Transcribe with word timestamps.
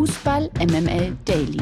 Fußball 0.00 0.48
MML 0.58 1.14
Daily. 1.26 1.60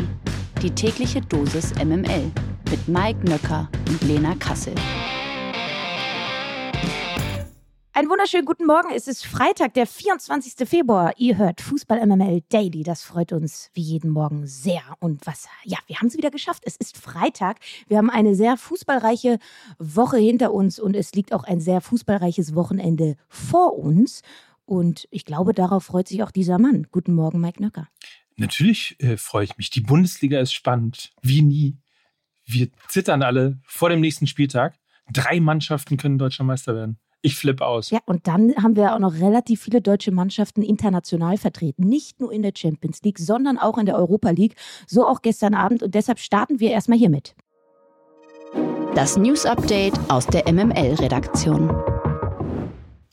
Die 0.63 0.71
tägliche 0.71 1.21
Dosis 1.21 1.75
MML 1.75 2.31
mit 2.71 2.87
Mike 2.87 3.29
Nöcker 3.29 3.69
und 3.89 4.01
Lena 4.03 4.37
Kassel. 4.37 4.77
Einen 7.93 8.09
wunderschönen 8.09 8.45
guten 8.45 8.65
Morgen. 8.65 8.91
Es 8.95 9.09
ist 9.09 9.27
Freitag, 9.27 9.75
der 9.75 9.89
24. 9.89 10.69
Februar. 10.69 11.15
Ihr 11.17 11.37
hört 11.37 11.61
Fußball 11.61 12.07
MML 12.07 12.45
Daily. 12.49 12.85
Das 12.85 13.03
freut 13.03 13.33
uns 13.33 13.71
wie 13.75 13.83
jeden 13.83 14.13
Morgen 14.13 14.47
sehr. 14.47 14.83
Und 15.01 15.27
was, 15.27 15.49
ja, 15.65 15.79
wir 15.89 15.97
haben 15.97 16.07
es 16.07 16.17
wieder 16.17 16.31
geschafft. 16.31 16.63
Es 16.65 16.77
ist 16.77 16.97
Freitag. 16.97 17.57
Wir 17.89 17.99
haben 17.99 18.09
eine 18.09 18.37
sehr 18.37 18.57
fußballreiche 18.57 19.41
Woche 19.81 20.19
hinter 20.19 20.55
uns 20.55 20.79
und 20.79 20.95
es 20.95 21.13
liegt 21.13 21.33
auch 21.33 21.43
ein 21.43 21.61
sehr 21.61 21.81
fußballreiches 21.81 22.55
Wochenende 22.55 23.17
vor 23.29 23.77
uns. 23.77 24.23
Und 24.69 25.09
ich 25.11 25.25
glaube, 25.25 25.55
darauf 25.55 25.85
freut 25.85 26.07
sich 26.09 26.23
auch 26.23 26.31
dieser 26.31 26.59
Mann. 26.59 26.87
Guten 26.93 27.15
Morgen, 27.15 27.41
Mike 27.41 27.63
Nöcker. 27.63 27.89
Natürlich 28.39 28.97
äh, 29.01 29.17
freue 29.17 29.45
ich 29.45 29.57
mich. 29.59 29.71
Die 29.71 29.81
Bundesliga 29.81 30.41
ist 30.41 30.53
spannend, 30.53 31.11
wie 31.23 31.43
nie. 31.43 31.77
Wir 32.47 32.69
zittern 32.89 33.23
alle 33.23 33.59
vor 33.65 33.91
dem 33.91 34.01
nächsten 34.01 34.27
Spieltag. 34.27 34.79
Drei 35.13 35.41
Mannschaften 35.41 35.97
können 35.97 36.19
deutscher 36.19 36.45
Meister 36.45 36.75
werden. 36.75 36.99
Ich 37.21 37.35
flippe 37.35 37.67
aus. 37.67 37.91
Ja, 37.91 37.99
und 38.07 38.29
dann 38.29 38.55
haben 38.63 38.77
wir 38.77 38.95
auch 38.95 39.01
noch 39.01 39.15
relativ 39.15 39.63
viele 39.63 39.83
deutsche 39.83 40.13
Mannschaften 40.13 40.63
international 40.63 41.37
vertreten. 41.37 41.83
Nicht 41.83 42.21
nur 42.21 42.33
in 42.33 42.43
der 42.43 42.53
Champions 42.57 43.03
League, 43.03 43.19
sondern 43.19 43.59
auch 43.59 43.77
in 43.77 43.87
der 43.87 43.97
Europa 43.97 44.31
League. 44.31 44.55
So 44.87 45.05
auch 45.05 45.21
gestern 45.21 45.55
Abend. 45.55 45.83
Und 45.83 45.95
deshalb 45.95 46.21
starten 46.21 46.61
wir 46.61 46.71
erstmal 46.71 46.99
hiermit. 46.99 47.35
Das 48.95 49.17
News 49.17 49.47
Update 49.47 49.99
aus 50.09 50.27
der 50.27 50.51
MML-Redaktion. 50.51 51.98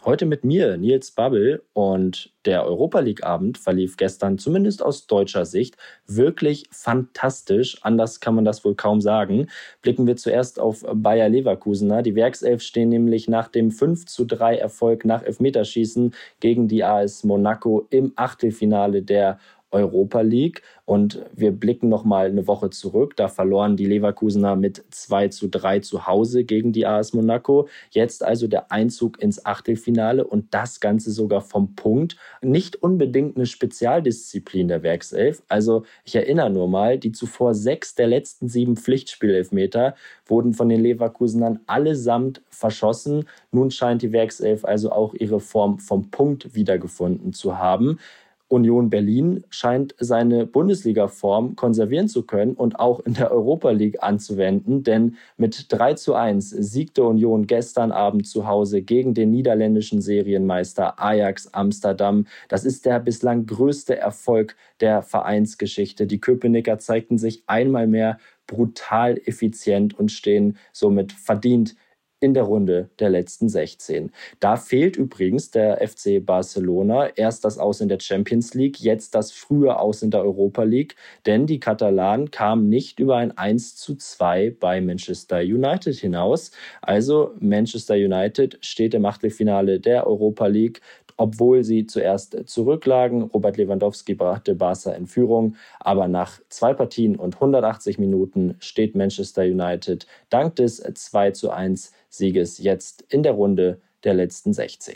Heute 0.06 0.28
mit 0.28 0.44
mir, 0.44 0.78
Nils 0.78 1.10
Babbel. 1.10 1.64
Und 1.74 2.32
der 2.46 2.64
Europa 2.64 3.00
League-Abend 3.00 3.58
verlief 3.58 3.98
gestern, 3.98 4.38
zumindest 4.38 4.84
aus 4.84 5.08
deutscher 5.08 5.46
Sicht, 5.46 5.78
wirklich 6.06 6.68
fantastisch. 6.70 7.80
Anders 7.82 8.20
kann 8.20 8.36
man 8.36 8.46
das 8.46 8.64
wohl 8.64 8.76
kaum 8.76 9.02
sagen. 9.02 9.48
Blicken 9.82 10.06
wir 10.06 10.16
zuerst 10.16 10.60
auf 10.60 10.86
Bayer 10.94 11.28
Leverkusener. 11.28 12.04
Die 12.04 12.14
Werkself 12.14 12.62
stehen 12.62 12.90
nämlich 12.90 13.28
nach 13.28 13.48
dem 13.48 13.72
5 13.72 14.06
zu 14.06 14.26
3 14.26 14.58
Erfolg 14.58 15.06
nach 15.06 15.24
Elfmeterschießen 15.24 16.14
gegen 16.40 16.68
die 16.68 16.84
AS 16.84 17.24
Monaco 17.24 17.88
im 17.90 18.14
Achtelfinale 18.16 19.02
der 19.02 19.40
Europa 19.76 20.22
League. 20.22 20.62
Und 20.86 21.22
wir 21.36 21.52
blicken 21.52 21.90
noch 21.90 22.06
mal 22.06 22.28
eine 22.28 22.48
Woche 22.48 22.70
zurück. 22.70 23.16
Da 23.16 23.28
verloren 23.28 23.76
die 23.76 23.86
Leverkusener 23.86 24.56
mit 24.56 24.84
2 24.92 25.30
zu 25.30 25.48
3 25.48 25.80
zu 25.80 26.08
Hause 26.08 26.44
gegen 26.44 26.72
die 26.72 26.86
AS 26.86 27.14
Monaco. 27.14 27.68
Jetzt 27.90 28.24
also 28.24 28.48
der 28.48 28.72
Einzug 28.72 29.22
ins 29.22 29.46
Achtelfinale 29.46 30.26
und 30.26 30.54
das 30.54 30.80
Ganze 30.80 31.12
sogar 31.12 31.42
vom 31.42 31.76
Punkt. 31.76 32.16
Nicht 32.42 32.82
unbedingt 32.82 33.36
eine 33.36 33.46
Spezialdisziplin 33.46 34.68
der 34.68 34.84
Werkself. 34.84 35.44
Also 35.50 35.84
ich 36.04 36.16
erinnere 36.16 36.50
nur 36.50 36.68
mal, 36.68 36.98
die 36.98 37.12
zuvor 37.12 37.54
sechs 37.54 37.96
der 37.96 38.08
letzten 38.08 38.48
sieben 38.48 38.78
Pflichtspielelfmeter 38.78 39.96
wurden 40.26 40.54
von 40.54 40.70
den 40.70 40.82
Leverkusenern 40.82 41.60
allesamt 41.68 42.42
verschossen. 42.50 43.26
Nun 43.52 43.72
scheint 43.72 44.02
die 44.02 44.12
Werkself 44.12 44.64
also 44.64 44.92
auch 44.92 45.14
ihre 45.14 45.40
Form 45.40 45.80
vom 45.80 46.12
Punkt 46.12 46.56
wiedergefunden 46.56 47.34
zu 47.34 47.58
haben. 47.58 48.00
Union 48.48 48.90
Berlin 48.90 49.44
scheint 49.50 49.96
seine 49.98 50.46
Bundesliga-Form 50.46 51.56
konservieren 51.56 52.08
zu 52.08 52.24
können 52.24 52.54
und 52.54 52.80
auch 52.80 53.00
in 53.00 53.16
der 53.16 53.32
Europa 53.32 53.72
League 53.72 54.04
anzuwenden, 54.04 54.84
denn 54.84 55.16
mit 55.38 55.66
3 55.70 55.96
zu 55.96 56.14
1 56.14 56.52
siegte 56.52 57.04
Union 57.04 57.48
gestern 57.48 57.92
Abend 57.92 58.28
zu 58.28 58.48
Hause 58.48 58.84
gegen 58.84 59.16
den 59.16 59.32
niederländischen 59.32 60.00
Serienmeister 60.00 61.02
Ajax 61.02 61.48
Amsterdam. 61.54 62.28
Das 62.48 62.66
ist 62.66 62.86
der 62.86 63.00
bislang 63.00 63.48
größte 63.48 63.98
Erfolg 63.98 64.56
der 64.80 65.02
Vereinsgeschichte. 65.02 66.06
Die 66.06 66.20
Köpenicker 66.20 66.78
zeigten 66.78 67.18
sich 67.18 67.44
einmal 67.48 67.88
mehr 67.88 68.20
brutal 68.48 69.20
effizient 69.26 69.98
und 69.98 70.12
stehen 70.12 70.58
somit 70.72 71.12
verdient 71.12 71.76
in 72.20 72.34
der 72.34 72.44
Runde 72.44 72.90
der 73.00 73.10
letzten 73.10 73.50
16. 73.50 74.12
Da 74.40 74.56
fehlt 74.56 74.96
übrigens 74.96 75.52
der 75.52 75.86
FC 75.86 76.26
Barcelona 76.26 77.10
erst 77.16 77.46
das 77.46 77.58
Aus 77.58 77.82
in 77.82 77.90
der 77.90 78.00
Champions 78.00 78.54
League, 78.54 78.80
jetzt 78.80 79.16
das 79.16 79.32
frühe 79.32 79.78
Aus 79.78 80.02
in 80.02 80.12
der 80.12 80.22
Europa 80.22 80.64
League, 80.64 80.96
denn 81.26 81.46
die 81.46 81.60
Katalanen 81.60 82.32
kamen 82.32 82.70
nicht 82.70 83.00
über 83.00 83.18
ein 83.18 83.38
1 83.38 83.76
zu 83.76 83.96
2 83.96 84.56
bei 84.60 84.82
Manchester 84.82 85.40
United 85.40 85.96
hinaus. 85.96 86.52
Also 86.82 87.36
Manchester 87.40 87.96
United 87.96 88.58
steht 88.62 88.94
im 88.94 89.06
Achtelfinale 89.06 89.80
der 89.80 90.08
Europa 90.08 90.48
League 90.48 90.82
obwohl 91.18 91.64
sie 91.64 91.86
zuerst 91.86 92.38
zurücklagen. 92.48 93.24
Robert 93.24 93.58
Lewandowski 93.58 94.16
brachte 94.16 94.56
Barca 94.56 94.92
in 94.92 95.08
Führung, 95.08 95.56
aber 95.80 96.08
nach 96.08 96.40
zwei 96.50 96.74
Partien 96.74 97.16
und 97.16 97.36
180 97.36 98.00
Minuten 98.00 98.56
steht 98.60 98.96
Manchester 98.96 99.44
United 99.44 100.08
dank 100.30 100.56
des 100.56 100.78
2 100.78 101.32
zu 101.32 101.52
1 101.52 101.92
Sieges 102.10 102.58
jetzt 102.60 103.04
in 103.10 103.24
der 103.24 103.34
Runde 103.34 103.82
der 104.04 104.14
letzten 104.14 104.54
16. 104.54 104.96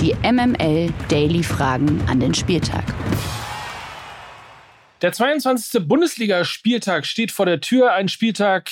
Die 0.00 0.14
MML 0.22 0.92
Daily 1.08 1.42
Fragen 1.42 2.02
an 2.08 2.20
den 2.20 2.34
Spieltag. 2.34 2.84
Der 5.00 5.12
22. 5.12 5.86
Bundesligaspieltag 5.86 7.06
steht 7.06 7.30
vor 7.30 7.46
der 7.46 7.60
Tür. 7.60 7.92
Ein 7.92 8.08
Spieltag, 8.08 8.70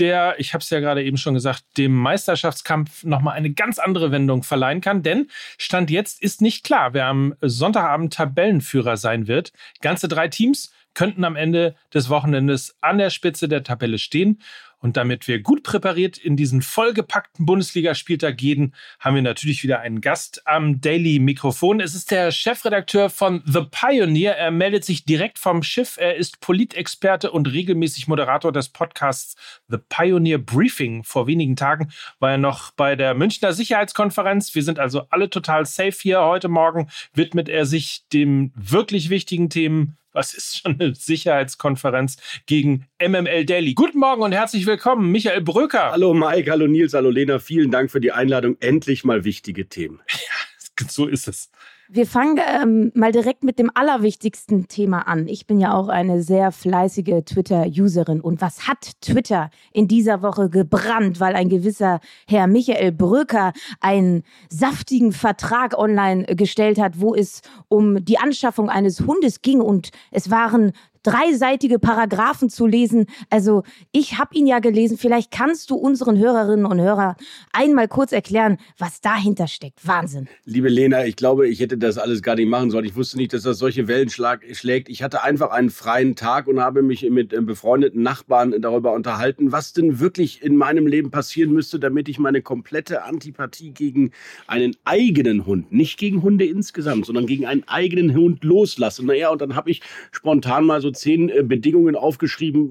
der, 0.00 0.34
ich 0.38 0.54
habe 0.54 0.62
es 0.62 0.70
ja 0.70 0.80
gerade 0.80 1.02
eben 1.02 1.16
schon 1.16 1.34
gesagt, 1.34 1.64
dem 1.76 1.94
Meisterschaftskampf 1.94 3.04
nochmal 3.04 3.36
eine 3.36 3.50
ganz 3.50 3.78
andere 3.78 4.10
Wendung 4.10 4.42
verleihen 4.42 4.80
kann. 4.80 5.02
Denn 5.02 5.28
Stand 5.58 5.90
jetzt 5.90 6.22
ist 6.22 6.40
nicht 6.40 6.64
klar, 6.64 6.94
wer 6.94 7.06
am 7.06 7.34
Sonntagabend 7.40 8.12
Tabellenführer 8.12 8.96
sein 8.96 9.26
wird. 9.26 9.52
Ganze 9.80 10.08
drei 10.08 10.28
Teams 10.28 10.72
könnten 10.98 11.22
am 11.22 11.36
Ende 11.36 11.76
des 11.94 12.10
Wochenendes 12.10 12.76
an 12.80 12.98
der 12.98 13.10
Spitze 13.10 13.46
der 13.46 13.62
Tabelle 13.62 13.98
stehen. 13.98 14.42
Und 14.80 14.96
damit 14.96 15.28
wir 15.28 15.40
gut 15.40 15.62
präpariert 15.62 16.18
in 16.18 16.36
diesen 16.36 16.60
vollgepackten 16.60 17.46
Bundesligaspieltag 17.46 18.36
gehen, 18.36 18.74
haben 18.98 19.14
wir 19.14 19.22
natürlich 19.22 19.62
wieder 19.62 19.78
einen 19.78 20.00
Gast 20.00 20.42
am 20.44 20.80
Daily 20.80 21.20
Mikrofon. 21.20 21.78
Es 21.78 21.94
ist 21.94 22.10
der 22.10 22.32
Chefredakteur 22.32 23.10
von 23.10 23.44
The 23.46 23.62
Pioneer. 23.70 24.36
Er 24.36 24.50
meldet 24.50 24.84
sich 24.84 25.04
direkt 25.04 25.38
vom 25.38 25.62
Schiff. 25.62 25.98
Er 26.00 26.16
ist 26.16 26.40
Politexperte 26.40 27.30
und 27.30 27.46
regelmäßig 27.46 28.08
Moderator 28.08 28.50
des 28.50 28.68
Podcasts 28.68 29.36
The 29.68 29.78
Pioneer 29.88 30.38
Briefing. 30.38 31.04
Vor 31.04 31.28
wenigen 31.28 31.54
Tagen 31.54 31.92
war 32.18 32.32
er 32.32 32.38
noch 32.38 32.72
bei 32.72 32.96
der 32.96 33.14
Münchner 33.14 33.52
Sicherheitskonferenz. 33.52 34.52
Wir 34.56 34.64
sind 34.64 34.80
also 34.80 35.02
alle 35.10 35.30
total 35.30 35.64
safe 35.64 35.96
hier. 36.02 36.22
Heute 36.22 36.48
Morgen 36.48 36.88
widmet 37.14 37.48
er 37.48 37.66
sich 37.66 38.02
dem 38.12 38.52
wirklich 38.56 39.10
wichtigen 39.10 39.48
Themen 39.48 39.96
was 40.18 40.34
ist 40.34 40.62
schon 40.62 40.80
eine 40.80 40.96
Sicherheitskonferenz 40.96 42.16
gegen 42.46 42.88
MML 43.00 43.44
Daily? 43.44 43.74
Guten 43.74 44.00
Morgen 44.00 44.22
und 44.22 44.32
herzlich 44.32 44.66
willkommen, 44.66 45.12
Michael 45.12 45.42
Bröker. 45.42 45.92
Hallo 45.92 46.12
Mike, 46.12 46.50
hallo 46.50 46.66
Nils, 46.66 46.92
hallo 46.92 47.10
Lena. 47.10 47.38
Vielen 47.38 47.70
Dank 47.70 47.92
für 47.92 48.00
die 48.00 48.10
Einladung. 48.10 48.56
Endlich 48.58 49.04
mal 49.04 49.22
wichtige 49.22 49.68
Themen. 49.68 50.00
Ja, 50.10 50.86
so 50.88 51.06
ist 51.06 51.28
es. 51.28 51.52
Wir 51.90 52.06
fangen 52.06 52.38
ähm, 52.46 52.92
mal 52.94 53.12
direkt 53.12 53.44
mit 53.44 53.58
dem 53.58 53.70
allerwichtigsten 53.72 54.68
Thema 54.68 55.08
an. 55.08 55.26
Ich 55.26 55.46
bin 55.46 55.58
ja 55.58 55.72
auch 55.72 55.88
eine 55.88 56.22
sehr 56.22 56.52
fleißige 56.52 57.24
Twitter-Userin. 57.24 58.20
Und 58.20 58.42
was 58.42 58.68
hat 58.68 59.00
Twitter 59.00 59.48
in 59.72 59.88
dieser 59.88 60.20
Woche 60.20 60.50
gebrannt, 60.50 61.18
weil 61.18 61.34
ein 61.34 61.48
gewisser 61.48 62.00
Herr 62.26 62.46
Michael 62.46 62.92
Bröker 62.92 63.54
einen 63.80 64.22
saftigen 64.50 65.12
Vertrag 65.12 65.78
online 65.78 66.26
gestellt 66.26 66.78
hat, 66.78 67.00
wo 67.00 67.14
es 67.14 67.40
um 67.68 68.04
die 68.04 68.18
Anschaffung 68.18 68.68
eines 68.68 69.00
Hundes 69.00 69.40
ging. 69.40 69.62
Und 69.62 69.88
es 70.10 70.30
waren 70.30 70.72
dreiseitige 71.02 71.78
Paragraphen 71.78 72.50
zu 72.50 72.66
lesen. 72.66 73.06
Also 73.30 73.62
ich 73.92 74.18
habe 74.18 74.34
ihn 74.34 74.46
ja 74.46 74.58
gelesen. 74.58 74.98
Vielleicht 74.98 75.30
kannst 75.30 75.70
du 75.70 75.76
unseren 75.76 76.18
Hörerinnen 76.18 76.66
und 76.66 76.80
Hörern 76.80 77.16
einmal 77.52 77.88
kurz 77.88 78.12
erklären, 78.12 78.58
was 78.78 79.00
dahinter 79.00 79.46
steckt. 79.46 79.86
Wahnsinn. 79.86 80.28
Liebe 80.44 80.68
Lena, 80.68 81.04
ich 81.04 81.16
glaube, 81.16 81.48
ich 81.48 81.60
hätte 81.60 81.78
das 81.78 81.98
alles 81.98 82.22
gar 82.22 82.34
nicht 82.34 82.48
machen 82.48 82.70
sollen. 82.70 82.84
Ich 82.84 82.96
wusste 82.96 83.16
nicht, 83.16 83.32
dass 83.32 83.42
das 83.42 83.58
solche 83.58 83.88
Wellen 83.88 84.10
schlägt. 84.10 84.88
Ich 84.88 85.02
hatte 85.02 85.22
einfach 85.22 85.50
einen 85.50 85.70
freien 85.70 86.16
Tag 86.16 86.46
und 86.46 86.60
habe 86.60 86.82
mich 86.82 87.08
mit 87.08 87.32
äh, 87.32 87.40
befreundeten 87.40 88.02
Nachbarn 88.02 88.54
darüber 88.60 88.92
unterhalten, 88.92 89.52
was 89.52 89.72
denn 89.72 90.00
wirklich 90.00 90.42
in 90.42 90.56
meinem 90.56 90.86
Leben 90.86 91.10
passieren 91.10 91.52
müsste, 91.52 91.78
damit 91.78 92.08
ich 92.08 92.18
meine 92.18 92.42
komplette 92.42 93.04
Antipathie 93.04 93.70
gegen 93.70 94.10
einen 94.46 94.76
eigenen 94.84 95.46
Hund, 95.46 95.72
nicht 95.72 95.98
gegen 95.98 96.22
Hunde 96.22 96.44
insgesamt, 96.44 97.06
sondern 97.06 97.26
gegen 97.26 97.46
einen 97.46 97.66
eigenen 97.66 98.14
Hund 98.14 98.44
loslasse. 98.44 99.04
Naja, 99.04 99.30
und 99.30 99.40
dann 99.40 99.54
habe 99.54 99.70
ich 99.70 99.82
spontan 100.10 100.64
mal 100.64 100.80
so 100.80 100.87
zehn 100.92 101.28
äh, 101.28 101.42
Bedingungen 101.42 101.96
aufgeschrieben, 101.96 102.68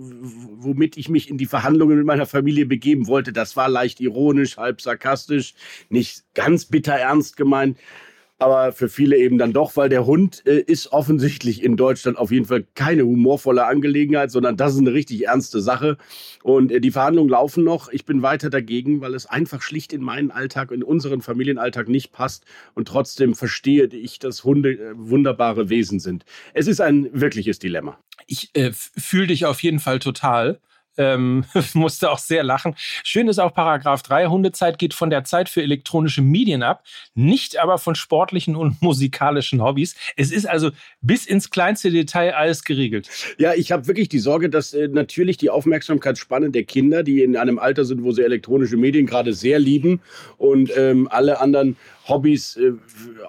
womit 0.59 0.97
ich 0.97 1.09
mich 1.09 1.29
in 1.29 1.37
die 1.37 1.45
Verhandlungen 1.45 1.97
mit 1.97 2.05
meiner 2.05 2.25
Familie 2.25 2.65
begeben 2.65 3.07
wollte. 3.07 3.33
Das 3.33 3.55
war 3.55 3.69
leicht 3.69 3.99
ironisch, 3.99 4.57
halb 4.57 4.81
sarkastisch, 4.81 5.53
nicht 5.89 6.23
ganz 6.33 6.65
bitter 6.65 6.93
ernst 6.93 7.37
gemeint. 7.37 7.77
Aber 8.39 8.71
für 8.71 8.87
viele 8.87 9.17
eben 9.17 9.37
dann 9.37 9.53
doch, 9.53 9.75
weil 9.75 9.89
der 9.89 10.05
Hund 10.05 10.43
äh, 10.45 10.59
ist 10.59 10.91
offensichtlich 10.91 11.63
in 11.63 11.75
Deutschland 11.75 12.17
auf 12.17 12.31
jeden 12.31 12.45
Fall 12.45 12.65
keine 12.75 13.03
humorvolle 13.03 13.65
Angelegenheit, 13.65 14.29
sondern 14.31 14.57
das 14.57 14.73
ist 14.73 14.79
eine 14.79 14.93
richtig 14.93 15.25
ernste 15.25 15.59
Sache. 15.59 15.97
Und 16.43 16.71
äh, 16.71 16.79
die 16.79 16.91
Verhandlungen 16.91 17.29
laufen 17.29 17.63
noch. 17.63 17.89
Ich 17.89 18.05
bin 18.05 18.21
weiter 18.21 18.49
dagegen, 18.49 19.01
weil 19.01 19.15
es 19.15 19.25
einfach 19.25 19.61
schlicht 19.61 19.91
in 19.91 20.01
meinen 20.01 20.31
Alltag, 20.31 20.71
in 20.71 20.83
unseren 20.83 21.21
Familienalltag 21.21 21.89
nicht 21.89 22.11
passt. 22.11 22.45
Und 22.75 22.87
trotzdem 22.87 23.33
verstehe 23.33 23.87
ich, 23.87 24.19
dass 24.19 24.43
Hunde 24.43 24.73
äh, 24.73 24.93
wunderbare 24.95 25.69
Wesen 25.69 25.99
sind. 25.99 26.23
Es 26.53 26.67
ist 26.67 26.79
ein 26.79 27.09
wirkliches 27.13 27.57
Dilemma. 27.57 27.97
Ich 28.27 28.51
äh, 28.53 28.71
fühle 28.73 29.27
dich 29.27 29.45
auf 29.45 29.63
jeden 29.63 29.79
Fall 29.79 29.99
total 29.99 30.59
ähm, 30.97 31.45
musste 31.73 32.11
auch 32.11 32.19
sehr 32.19 32.43
lachen. 32.43 32.75
Schön 33.03 33.27
ist 33.27 33.39
auch 33.39 33.53
Paragraph 33.53 34.03
3, 34.03 34.27
Hundezeit 34.27 34.79
geht 34.79 34.93
von 34.93 35.09
der 35.09 35.23
Zeit 35.23 35.49
für 35.49 35.61
elektronische 35.61 36.21
Medien 36.21 36.63
ab, 36.63 36.83
nicht 37.15 37.57
aber 37.57 37.77
von 37.77 37.95
sportlichen 37.95 38.55
und 38.55 38.81
musikalischen 38.81 39.61
Hobbys. 39.61 39.95
Es 40.15 40.31
ist 40.31 40.47
also 40.47 40.71
bis 41.01 41.25
ins 41.25 41.49
kleinste 41.49 41.91
Detail 41.91 42.35
alles 42.35 42.63
geregelt. 42.63 43.09
Ja, 43.37 43.53
ich 43.53 43.71
habe 43.71 43.87
wirklich 43.87 44.09
die 44.09 44.19
Sorge, 44.19 44.49
dass 44.49 44.73
äh, 44.73 44.87
natürlich 44.87 45.37
die 45.37 45.49
Aufmerksamkeitsspanne 45.49 46.51
der 46.51 46.63
Kinder, 46.63 47.03
die 47.03 47.21
in 47.21 47.37
einem 47.37 47.59
Alter 47.59 47.85
sind, 47.85 48.03
wo 48.03 48.11
sie 48.11 48.23
elektronische 48.23 48.77
Medien 48.77 49.05
gerade 49.05 49.33
sehr 49.33 49.59
lieben 49.59 50.01
und 50.37 50.71
ähm, 50.75 51.07
alle 51.11 51.39
anderen 51.39 51.77
Hobbys 52.07 52.57
äh, 52.57 52.73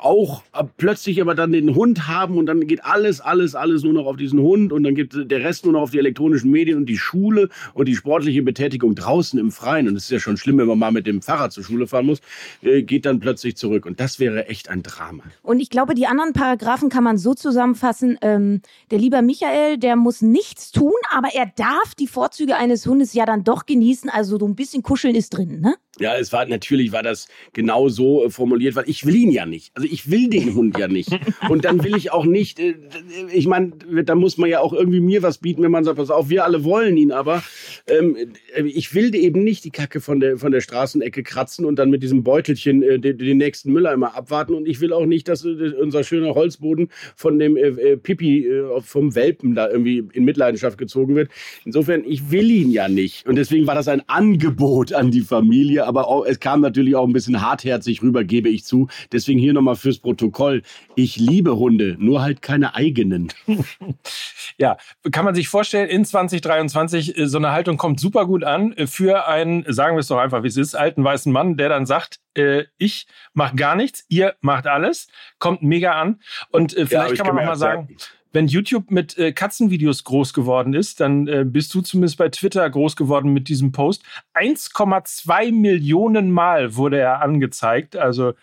auch 0.00 0.42
plötzlich 0.76 1.20
aber 1.20 1.34
dann 1.34 1.52
den 1.52 1.74
Hund 1.74 2.06
haben 2.06 2.38
und 2.38 2.46
dann 2.46 2.66
geht 2.66 2.84
alles, 2.84 3.20
alles, 3.20 3.54
alles 3.54 3.82
nur 3.82 3.92
noch 3.92 4.06
auf 4.06 4.16
diesen 4.16 4.40
Hund 4.40 4.72
und 4.72 4.84
dann 4.84 4.94
geht 4.94 5.12
der 5.14 5.42
Rest 5.42 5.64
nur 5.64 5.72
noch 5.72 5.82
auf 5.82 5.90
die 5.90 5.98
elektronischen 5.98 6.50
Medien 6.50 6.78
und 6.78 6.86
die 6.86 6.98
Schule 6.98 7.48
und 7.74 7.86
die 7.86 7.96
sportliche 7.96 8.42
Betätigung 8.42 8.94
draußen 8.94 9.38
im 9.38 9.50
Freien 9.50 9.88
und 9.88 9.96
es 9.96 10.04
ist 10.04 10.10
ja 10.10 10.20
schon 10.20 10.36
schlimm, 10.36 10.58
wenn 10.58 10.66
man 10.66 10.78
mal 10.78 10.92
mit 10.92 11.06
dem 11.06 11.22
Fahrrad 11.22 11.52
zur 11.52 11.64
Schule 11.64 11.86
fahren 11.86 12.06
muss, 12.06 12.20
äh, 12.62 12.82
geht 12.82 13.06
dann 13.06 13.20
plötzlich 13.20 13.56
zurück 13.56 13.86
und 13.86 14.00
das 14.00 14.18
wäre 14.18 14.48
echt 14.48 14.68
ein 14.68 14.82
Drama. 14.82 15.24
Und 15.42 15.60
ich 15.60 15.70
glaube, 15.70 15.94
die 15.94 16.06
anderen 16.06 16.32
Paragraphen 16.32 16.88
kann 16.88 17.04
man 17.04 17.18
so 17.18 17.34
zusammenfassen, 17.34 18.18
ähm, 18.22 18.62
der 18.90 18.98
lieber 18.98 19.22
Michael, 19.22 19.78
der 19.78 19.96
muss 19.96 20.22
nichts 20.22 20.72
tun, 20.72 20.92
aber 21.10 21.28
er 21.34 21.46
darf 21.56 21.94
die 21.94 22.06
Vorzüge 22.06 22.56
eines 22.56 22.86
Hundes 22.86 23.14
ja 23.14 23.26
dann 23.26 23.44
doch 23.44 23.66
genießen, 23.66 24.10
also 24.10 24.38
so 24.38 24.46
ein 24.46 24.54
bisschen 24.54 24.82
kuscheln 24.82 25.14
ist 25.14 25.30
drin, 25.30 25.60
ne? 25.60 25.74
Ja, 26.00 26.16
es 26.16 26.32
war 26.32 26.46
natürlich 26.46 26.92
war 26.92 27.02
das 27.02 27.28
genau 27.52 27.88
so 27.88 28.24
äh, 28.24 28.30
formuliert, 28.30 28.76
weil 28.76 28.88
ich 28.88 29.04
will 29.04 29.16
ihn 29.16 29.30
ja 29.30 29.46
nicht. 29.46 29.72
Also 29.74 29.88
ich 29.90 30.10
will 30.10 30.28
den 30.28 30.54
Hund 30.54 30.78
ja 30.78 30.88
nicht. 30.88 31.10
Und 31.48 31.64
dann 31.64 31.82
will 31.82 31.96
ich 31.96 32.12
auch 32.12 32.24
nicht, 32.24 32.60
äh, 32.60 32.74
ich 33.32 33.46
meine, 33.46 33.72
da 34.04 34.14
muss 34.14 34.38
man 34.38 34.48
ja 34.48 34.60
auch 34.60 34.72
irgendwie 34.72 35.00
mir 35.00 35.22
was 35.22 35.38
bieten, 35.38 35.62
wenn 35.62 35.70
man 35.70 35.84
sagt, 35.84 35.98
pass 35.98 36.10
auf, 36.10 36.28
wir 36.28 36.44
alle 36.44 36.64
wollen 36.64 36.96
ihn, 36.96 37.12
aber 37.12 37.42
ähm, 37.88 38.16
äh, 38.54 38.62
ich 38.62 38.94
will 38.94 39.14
eben 39.14 39.42
nicht 39.44 39.64
die 39.64 39.70
Kacke 39.70 40.00
von 40.00 40.20
der, 40.20 40.38
von 40.38 40.52
der 40.52 40.60
Straßenecke 40.60 41.22
kratzen 41.22 41.64
und 41.64 41.78
dann 41.78 41.90
mit 41.90 42.02
diesem 42.02 42.22
Beutelchen 42.22 42.82
äh, 42.82 42.98
den, 42.98 43.18
den, 43.18 43.38
nächsten 43.38 43.72
Mülleimer 43.72 44.16
abwarten. 44.16 44.54
Und 44.54 44.66
ich 44.66 44.80
will 44.80 44.92
auch 44.92 45.06
nicht, 45.06 45.28
dass 45.28 45.44
äh, 45.44 45.72
unser 45.80 46.04
schöner 46.04 46.34
Holzboden 46.34 46.90
von 47.16 47.38
dem 47.38 47.56
äh, 47.56 47.96
Pipi 47.96 48.48
vom 48.80 49.14
Welpen 49.14 49.54
da 49.54 49.68
irgendwie 49.68 50.04
in 50.12 50.24
Mitleidenschaft 50.24 50.78
gezogen 50.78 51.14
wird. 51.14 51.30
Insofern, 51.64 52.04
ich 52.04 52.30
will 52.30 52.50
ihn 52.50 52.70
ja 52.70 52.88
nicht. 52.88 53.26
Und 53.26 53.36
deswegen 53.36 53.66
war 53.66 53.74
das 53.74 53.88
ein 53.88 54.02
Angebot 54.08 54.92
an 54.92 55.10
die 55.10 55.20
Familie 55.20 55.86
aber 55.88 56.06
auch, 56.06 56.24
es 56.24 56.38
kam 56.38 56.60
natürlich 56.60 56.94
auch 56.94 57.06
ein 57.06 57.12
bisschen 57.12 57.40
hartherzig 57.40 58.02
rüber, 58.02 58.22
gebe 58.22 58.50
ich 58.50 58.64
zu. 58.64 58.88
Deswegen 59.10 59.40
hier 59.40 59.54
nochmal 59.54 59.74
fürs 59.74 59.98
Protokoll. 59.98 60.62
Ich 60.94 61.16
liebe 61.16 61.56
Hunde, 61.56 61.96
nur 61.98 62.20
halt 62.20 62.42
keine 62.42 62.74
eigenen. 62.74 63.28
ja, 64.58 64.76
kann 65.10 65.24
man 65.24 65.34
sich 65.34 65.48
vorstellen, 65.48 65.88
in 65.88 66.04
2023, 66.04 67.16
äh, 67.16 67.26
so 67.26 67.38
eine 67.38 67.52
Haltung 67.52 67.78
kommt 67.78 67.98
super 67.98 68.26
gut 68.26 68.44
an 68.44 68.72
äh, 68.74 68.86
für 68.86 69.26
einen, 69.26 69.64
sagen 69.66 69.96
wir 69.96 70.00
es 70.00 70.08
doch 70.08 70.18
einfach, 70.18 70.42
wie 70.42 70.48
es 70.48 70.58
ist, 70.58 70.74
alten 70.74 71.02
weißen 71.02 71.32
Mann, 71.32 71.56
der 71.56 71.70
dann 71.70 71.86
sagt, 71.86 72.20
äh, 72.34 72.64
ich 72.76 73.06
mache 73.32 73.56
gar 73.56 73.74
nichts, 73.74 74.04
ihr 74.08 74.34
macht 74.40 74.66
alles, 74.66 75.08
kommt 75.38 75.62
mega 75.62 75.92
an. 75.92 76.20
Und 76.50 76.76
äh, 76.76 76.86
vielleicht 76.86 77.16
ja, 77.16 77.24
kann 77.24 77.34
man 77.34 77.44
auch 77.44 77.48
mal 77.48 77.56
sagen, 77.56 77.96
wenn 78.32 78.46
YouTube 78.46 78.90
mit 78.90 79.16
äh, 79.18 79.32
Katzenvideos 79.32 80.04
groß 80.04 80.32
geworden 80.32 80.74
ist, 80.74 81.00
dann 81.00 81.26
äh, 81.28 81.44
bist 81.46 81.74
du 81.74 81.80
zumindest 81.80 82.18
bei 82.18 82.28
Twitter 82.28 82.68
groß 82.68 82.96
geworden 82.96 83.32
mit 83.32 83.48
diesem 83.48 83.72
Post. 83.72 84.02
1,2 84.34 85.52
Millionen 85.52 86.30
Mal 86.30 86.76
wurde 86.76 86.98
er 86.98 87.22
angezeigt. 87.22 87.96
Also 87.96 88.34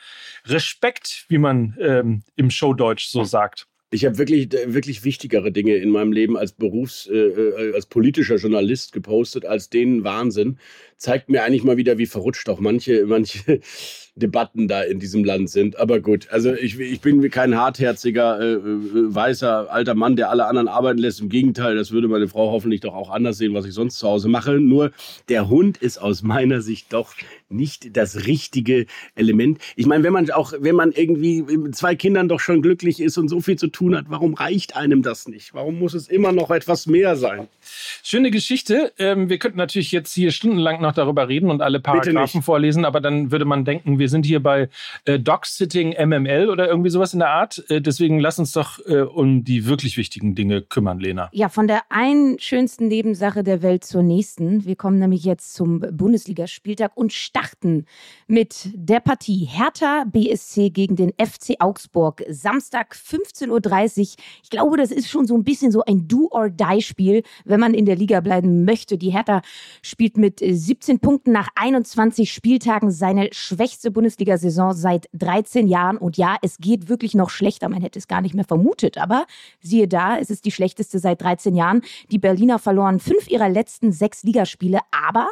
Respekt, 0.45 1.25
wie 1.29 1.37
man 1.37 1.77
ähm, 1.79 2.23
im 2.35 2.49
Showdeutsch 2.49 3.07
so 3.07 3.23
sagt. 3.23 3.67
Ich 3.91 4.05
habe 4.05 4.17
wirklich, 4.17 4.53
äh, 4.53 4.73
wirklich 4.73 5.03
wichtigere 5.03 5.51
Dinge 5.51 5.75
in 5.75 5.89
meinem 5.89 6.11
Leben 6.11 6.37
als 6.37 6.51
Berufs-, 6.53 7.07
äh, 7.07 7.15
äh, 7.15 7.73
als 7.73 7.85
politischer 7.85 8.35
Journalist 8.37 8.91
gepostet, 8.93 9.45
als 9.45 9.69
den 9.69 10.03
Wahnsinn. 10.03 10.57
Zeigt 10.97 11.29
mir 11.29 11.43
eigentlich 11.43 11.63
mal 11.63 11.77
wieder, 11.77 11.97
wie 11.97 12.05
verrutscht 12.05 12.49
auch 12.49 12.59
manche, 12.59 13.05
manche 13.05 13.59
Debatten 14.15 14.69
da 14.69 14.81
in 14.81 14.99
diesem 14.99 15.25
Land 15.25 15.49
sind. 15.49 15.77
Aber 15.77 15.99
gut, 15.99 16.29
also 16.31 16.53
ich, 16.53 16.79
ich 16.79 17.01
bin 17.01 17.29
kein 17.29 17.55
hartherziger, 17.55 18.39
äh, 18.39 18.53
äh, 18.53 18.59
weißer, 19.13 19.71
alter 19.71 19.93
Mann, 19.93 20.15
der 20.15 20.29
alle 20.29 20.45
anderen 20.45 20.69
arbeiten 20.69 20.99
lässt. 20.99 21.19
Im 21.19 21.27
Gegenteil, 21.27 21.75
das 21.75 21.91
würde 21.91 22.07
meine 22.07 22.29
Frau 22.29 22.51
hoffentlich 22.51 22.79
doch 22.79 22.95
auch 22.95 23.09
anders 23.09 23.38
sehen, 23.38 23.53
was 23.53 23.65
ich 23.65 23.73
sonst 23.73 23.99
zu 23.99 24.07
Hause 24.07 24.29
mache. 24.29 24.59
Nur 24.61 24.91
der 25.27 25.49
Hund 25.49 25.77
ist 25.77 25.97
aus 25.97 26.23
meiner 26.23 26.61
Sicht 26.61 26.93
doch 26.93 27.13
nicht 27.49 27.95
das 27.97 28.25
richtige 28.25 28.85
Element. 29.15 29.59
Ich 29.75 29.85
meine, 29.85 30.03
wenn 30.03 30.13
man 30.13 30.29
auch, 30.31 30.53
wenn 30.59 30.75
man 30.75 30.93
irgendwie 30.93 31.41
mit 31.41 31.75
zwei 31.75 31.95
Kindern 31.95 32.29
doch 32.29 32.39
schon 32.39 32.61
glücklich 32.61 33.01
ist 33.01 33.17
und 33.17 33.27
so 33.27 33.41
viel 33.41 33.57
zu 33.57 33.67
tun 33.75 33.95
hat, 33.95 34.06
warum 34.07 34.33
reicht 34.33 34.75
einem 34.75 35.01
das 35.01 35.27
nicht? 35.27 35.54
Warum 35.54 35.77
muss 35.80 35.94
es 35.94 36.07
immer 36.07 36.31
noch 36.31 36.50
etwas 36.50 36.88
mehr 36.88 37.16
sein? 37.16 37.48
Schöne 38.04 38.31
Geschichte. 38.31 38.94
Ähm, 38.98 39.30
wir 39.30 39.38
könnten 39.38 39.57
natürlich 39.57 39.92
jetzt 39.92 40.13
hier 40.13 40.31
stundenlang 40.31 40.81
noch 40.81 40.94
darüber 40.94 41.27
reden 41.27 41.50
und 41.50 41.62
alle 41.62 41.80
Paragraphen 41.80 42.42
vorlesen, 42.42 42.86
aber 42.86 43.01
dann 43.01 43.31
würde 43.31 43.45
man 43.45 43.66
denken, 43.66 44.00
wir 44.00 44.10
sind 44.10 44.25
hier 44.25 44.42
bei 44.42 44.69
äh, 45.06 45.19
Dog-Sitting 45.19 45.95
MML 46.07 46.50
oder 46.50 46.68
irgendwie 46.68 46.89
sowas 46.89 47.13
in 47.13 47.19
der 47.19 47.30
Art. 47.30 47.63
Äh, 47.69 47.81
deswegen 47.81 48.19
lass 48.19 48.39
uns 48.39 48.54
doch 48.54 48.80
äh, 48.86 49.01
um 49.01 49.44
die 49.44 49.66
wirklich 49.66 49.98
wichtigen 49.98 50.36
Dinge 50.36 50.62
kümmern, 50.62 51.00
Lena. 51.00 51.30
Ja, 51.33 51.50
von 51.50 51.68
der 51.68 51.81
einen 51.89 52.39
schönsten 52.39 52.88
Nebensache 52.88 53.44
der 53.44 53.62
Welt 53.62 53.83
zur 53.83 54.04
nächsten. 54.04 54.66
Wir 54.66 54.75
kommen 54.75 55.00
nämlich 55.00 55.25
jetzt 55.25 55.54
zum 55.54 55.81
Bundesligaspieltag 55.92 56.95
und 56.95 57.12
starten 57.12 57.86
mit 58.27 58.69
der 58.74 59.01
Partie 59.01 59.45
Hertha 59.45 60.06
BSC 60.06 60.69
gegen 60.69 60.95
den 60.95 61.12
FC 61.12 61.56
Augsburg. 61.60 62.24
Samstag 62.30 62.95
15.30 62.95 63.50
Uhr. 63.50 63.64
Ich 63.65 64.50
glaube, 64.50 64.77
das 64.77 64.91
ist 64.91 65.09
schon 65.09 65.27
so 65.27 65.35
ein 65.35 65.44
bisschen 65.44 65.71
so 65.71 65.83
ein 65.83 66.07
Do-or-Die-Spiel, 66.07 67.23
wenn 67.45 67.59
man 67.59 67.73
in 67.73 67.85
der 67.85 67.95
Liga 67.95 68.21
bleiben 68.21 68.65
möchte. 68.65 68.97
Die 68.97 69.12
Hertha 69.12 69.41
spielt 69.81 70.17
mit 70.17 70.39
17 70.39 71.00
Punkten 71.00 71.31
nach 71.31 71.50
21 71.56 72.31
Spieltagen 72.31 72.91
seine 72.91 73.29
schwächste 73.31 73.91
Bundesliga-Saison 73.91 74.73
seit 74.73 75.09
13 75.13 75.67
Jahren. 75.67 75.97
Und 75.97 76.17
ja, 76.17 76.38
es 76.41 76.57
geht 76.57 76.89
wirklich 76.89 77.15
noch 77.15 77.29
schlechter. 77.29 77.69
Man 77.69 77.81
hätte 77.81 78.00
es 78.00 78.07
gar 78.07 78.21
nicht 78.21 78.35
mehr 78.35 78.45
vermutet. 78.45 78.97
Aber 78.97 79.25
siehe 79.62 79.88
da, 79.88 80.17
es 80.17 80.29
ist 80.29 80.45
die 80.45 80.51
schlechteste 80.51 81.00
seit 81.00 81.21
13 81.21 81.56
Jahren. 81.56 81.81
Die 82.12 82.19
Berliner 82.19 82.59
verloren 82.59 83.00
fünf 83.00 83.29
ihrer 83.29 83.50
letzten 83.50 83.91
sechs 83.91 84.23
Ligaspiele. 84.23 84.79
Aber 84.91 85.29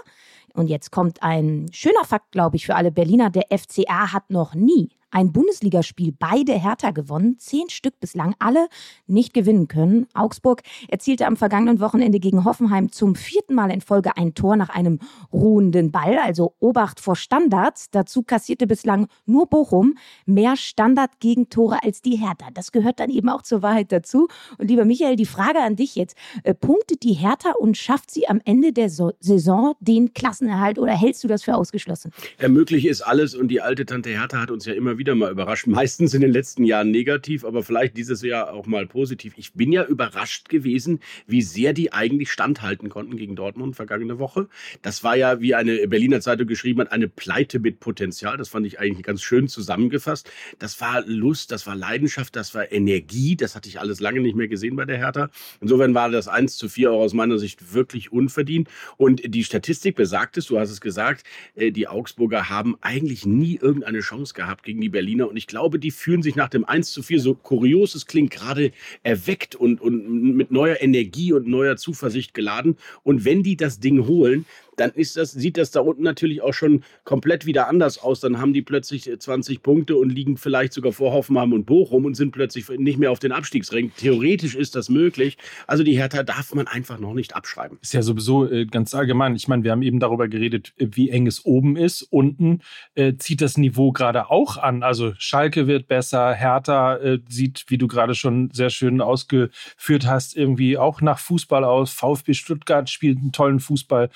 und 0.53 0.68
jetzt 0.68 0.91
kommt 0.91 1.24
ein 1.24 1.68
schöner 1.71 2.06
Fakt, 2.06 2.31
glaube 2.31 2.57
ich, 2.57 2.65
für 2.65 2.75
alle 2.75 2.91
Berliner. 2.91 3.30
Der 3.31 3.45
FCA 3.50 4.13
hat 4.13 4.30
noch 4.30 4.53
nie 4.53 4.89
ein 5.13 5.31
Bundesligaspiel 5.31 6.13
beide 6.18 6.54
Hertha 6.54 6.92
gewonnen, 6.92 7.38
zehn 7.38 7.69
Stück 7.69 8.00
bislang, 8.00 8.36
alle 8.39 8.68
nicht 9.07 9.33
gewinnen 9.33 9.68
können. 9.68 10.07
Augsburg 10.13 10.62
erzielte 10.90 11.28
am 11.28 11.37
vergangenen 11.37 11.80
Wochenende 11.80 12.19
gegen 12.19 12.44
Hoffenheim 12.45 12.92
zum 12.92 13.16
vierten 13.16 13.54
Mal 13.54 13.71
in 13.71 13.81
Folge 13.81 14.18
ein 14.18 14.33
Tor 14.33 14.56
nach 14.56 14.69
einem 14.69 14.99
ruhenden 15.31 15.92
Ball, 15.92 16.18
also 16.18 16.56
Obacht 16.59 16.99
vor 16.99 17.16
Standards. 17.16 17.92
Dazu 17.92 18.23
kassierte 18.23 18.68
bislang 18.68 19.07
nur 19.26 19.47
Bochum 19.47 19.95
mehr 20.26 20.57
Standardgegentore 20.57 21.83
als 21.83 22.02
die 22.02 22.18
Hertha. 22.18 22.47
Das 22.54 22.71
gehört 22.71 22.99
dann 22.99 23.11
eben 23.11 23.30
auch 23.30 23.44
zur 23.44 23.61
Wahrheit 23.61 23.92
dazu. 23.92 24.28
Und 24.57 24.69
lieber 24.69 24.85
Michael, 24.85 25.16
die 25.16 25.26
Frage 25.26 25.59
an 25.59 25.76
dich 25.76 25.95
jetzt. 25.95 26.18
Äh, 26.44 26.56
punktet 26.56 27.04
die 27.04 27.14
Hertha 27.14 27.52
und 27.52 27.78
schafft 27.78 28.09
sie 28.09 28.28
am 28.28 28.42
Ende 28.45 28.73
der 28.73 28.90
so 28.90 29.11
Saison 29.19 29.76
den 29.80 30.14
Klassenerhalt 30.14 30.80
oder 30.80 30.94
hältst 30.94 31.23
du 31.23 31.28
das 31.28 31.44
für 31.44 31.56
ausgeschlossen? 31.56 32.11
Ja, 32.42 32.49
möglich 32.49 32.85
ist 32.85 33.02
alles 33.02 33.35
und 33.35 33.49
die 33.49 33.61
alte 33.61 33.85
Tante 33.85 34.09
Hertha 34.09 34.42
hat 34.42 34.49
uns 34.49 34.66
ja 34.66 34.73
immer 34.73 34.97
wieder 34.97 35.03
wieder 35.04 35.16
mal 35.16 35.31
überrascht. 35.31 35.68
Meistens 35.68 36.14
in 36.14 36.22
den 36.22 36.31
letzten 36.31 36.64
Jahren 36.64 36.90
negativ, 36.90 37.44
aber 37.44 37.62
vielleicht 37.62 37.98
dieses 37.98 38.22
Jahr 38.22 38.54
auch 38.54 38.68
mal 38.68 38.88
positiv. 38.88 39.33
Ich 39.36 39.52
bin 39.52 39.74
ja 39.74 39.83
überrascht 39.83 40.48
gewesen, 40.48 41.02
wie 41.28 41.42
sehr 41.42 41.74
die 41.74 41.92
eigentlich 41.92 42.31
standhalten 42.31 42.88
konnten 42.88 43.18
gegen 43.18 43.36
Dortmund 43.36 43.76
vergangene 43.76 44.18
Woche. 44.18 44.48
Das 44.81 45.04
war 45.04 45.18
ja, 45.18 45.42
wie 45.42 45.56
eine 45.56 45.90
Berliner 45.90 46.22
Zeitung 46.22 46.48
geschrieben 46.48 46.80
hat, 46.80 46.94
eine 46.94 47.10
Pleite 47.10 47.60
mit 47.60 47.81
Potenzial. 47.81 48.38
Das 48.38 48.48
fand 48.48 48.66
ich 48.66 48.80
eigentlich 48.80 49.04
ganz 49.04 49.22
schön 49.22 49.50
zusammengefasst. 49.50 50.31
Das 50.57 50.80
war 50.80 51.06
Lust, 51.06 51.52
das 51.52 51.68
war 51.68 51.76
Leidenschaft, 51.76 52.38
das 52.38 52.56
war 52.56 52.72
Energie. 52.72 53.36
Das 53.36 53.57
hatte 53.57 53.68
ich 53.68 53.81
alles 53.81 54.00
lange 54.00 54.22
nicht 54.22 54.38
mehr 54.38 54.48
gesehen 54.48 54.78
bei 54.78 54.86
der 54.86 54.98
Hertha. 54.98 55.30
Insofern 55.60 55.94
war 55.94 56.10
das 56.12 56.30
1 56.30 56.56
zu 56.56 56.69
4 56.69 56.94
auch 56.94 57.02
aus 57.02 57.14
meiner 57.14 57.40
Sicht 57.40 57.74
wirklich 57.74 58.14
unverdient. 58.14 58.69
Und 58.95 59.22
die 59.36 59.44
Statistik 59.44 59.98
besagt 59.98 60.38
es, 60.38 60.45
du 60.45 60.57
hast 60.57 60.69
es 60.69 60.80
gesagt, 60.80 61.26
äh, 61.56 61.72
die 61.72 61.90
Augsburger 61.90 62.48
haben 62.48 62.78
eigentlich 62.80 63.26
nie 63.26 63.57
irgendeine 63.57 64.00
Chance 64.00 64.33
gehabt 64.33 64.64
gegen 64.64 64.80
die 64.80 64.93
Berliner. 64.94 65.28
Und 65.28 65.35
ich 65.35 65.47
glaube, 65.47 65.78
die 65.78 65.92
fühlen 65.92 66.23
sich 66.23 66.38
nach 66.38 66.47
dem 66.47 66.64
1 66.64 66.92
zu 66.92 67.04
4, 67.04 67.19
so 67.19 67.35
kurios 67.35 67.95
es 67.95 68.06
klingt, 68.06 68.31
gerade 68.31 68.71
erweckt 69.04 69.56
und, 69.56 69.81
und 69.81 70.35
mit 70.38 70.52
neuer 70.52 70.78
Energie 70.80 71.33
und 71.33 71.47
neuer 71.47 71.76
Zuversicht 71.76 72.33
geladen. 72.33 72.78
Und 73.04 73.26
wenn 73.26 73.44
die 73.44 73.57
das 73.57 73.81
Ding 73.81 74.07
holen, 74.07 74.45
dann 74.77 74.92
ist 74.92 75.18
das, 75.18 75.31
sieht 75.31 75.57
das 75.57 75.71
da 75.71 75.81
unten 75.81 76.03
natürlich 76.03 76.42
auch 76.42 76.53
schon 76.53 76.83
komplett 77.03 77.45
wieder 77.45 77.68
anders 77.68 77.97
aus. 77.97 78.19
Dann 78.19 78.39
haben 78.39 78.53
die 78.53 78.61
plötzlich 78.61 79.09
20 79.18 79.61
Punkte 79.61 79.97
und 79.97 80.09
liegen 80.09 80.37
vielleicht 80.37 80.73
sogar 80.73 80.92
vor 80.92 81.13
Hoffenheim 81.13 81.53
und 81.53 81.65
Bochum 81.65 82.06
und 82.06 82.15
sind 82.15 82.31
plötzlich 82.31 82.69
nicht 82.69 82.99
mehr 82.99 83.11
auf 83.11 83.19
den 83.19 83.31
Abstiegsring. 83.31 83.92
Theoretisch 83.97 84.56
ist 84.56 84.75
das 84.75 84.89
möglich. 84.89 85.37
Also 85.68 85.83
die 85.83 85.97
Hertha 85.97 86.23
darf 86.23 86.53
man 86.53 86.68
einfach 86.68 86.99
noch 86.99 87.13
nicht 87.13 87.35
abschreiben. 87.35 87.77
Ist 87.81 87.94
ja 87.94 88.01
sowieso 88.01 88.49
äh, 88.49 88.65
ganz 88.65 88.94
allgemein. 88.94 89.35
Ich 89.35 89.47
meine, 89.47 89.63
wir 89.63 89.71
haben 89.71 89.81
eben 89.81 89.99
darüber 89.99 90.27
geredet, 90.27 90.73
äh, 90.77 90.87
wie 90.92 91.09
eng 91.09 91.27
es 91.27 91.45
oben 91.45 91.75
ist. 91.75 92.03
Unten 92.03 92.61
äh, 92.95 93.15
zieht 93.15 93.42
das 93.42 93.57
Niveau 93.57 93.92
gerade 93.92 94.30
auch 94.30 94.57
an. 94.57 94.83
Also 94.83 95.13
Schalke 95.18 95.68
wird 95.68 95.87
besser, 95.87 96.33
Hertha 96.33 96.97
äh, 96.97 97.19
sieht, 97.27 97.65
wie 97.68 97.77
du 97.77 97.87
gerade 97.87 98.15
schon 98.15 98.49
sehr 98.51 98.69
schön 98.69 99.01
ausgeführt 99.01 100.07
hast, 100.07 100.35
irgendwie 100.35 100.77
auch 100.77 101.01
nach 101.01 101.19
Fußball 101.19 101.63
aus. 101.63 101.92
VfB 101.92 102.33
Stuttgart 102.33 102.89
spielt 102.89 103.19
einen 103.19 103.31
tollen 103.31 103.59
Fußball. 103.59 104.09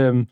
Ähm, 0.00 0.28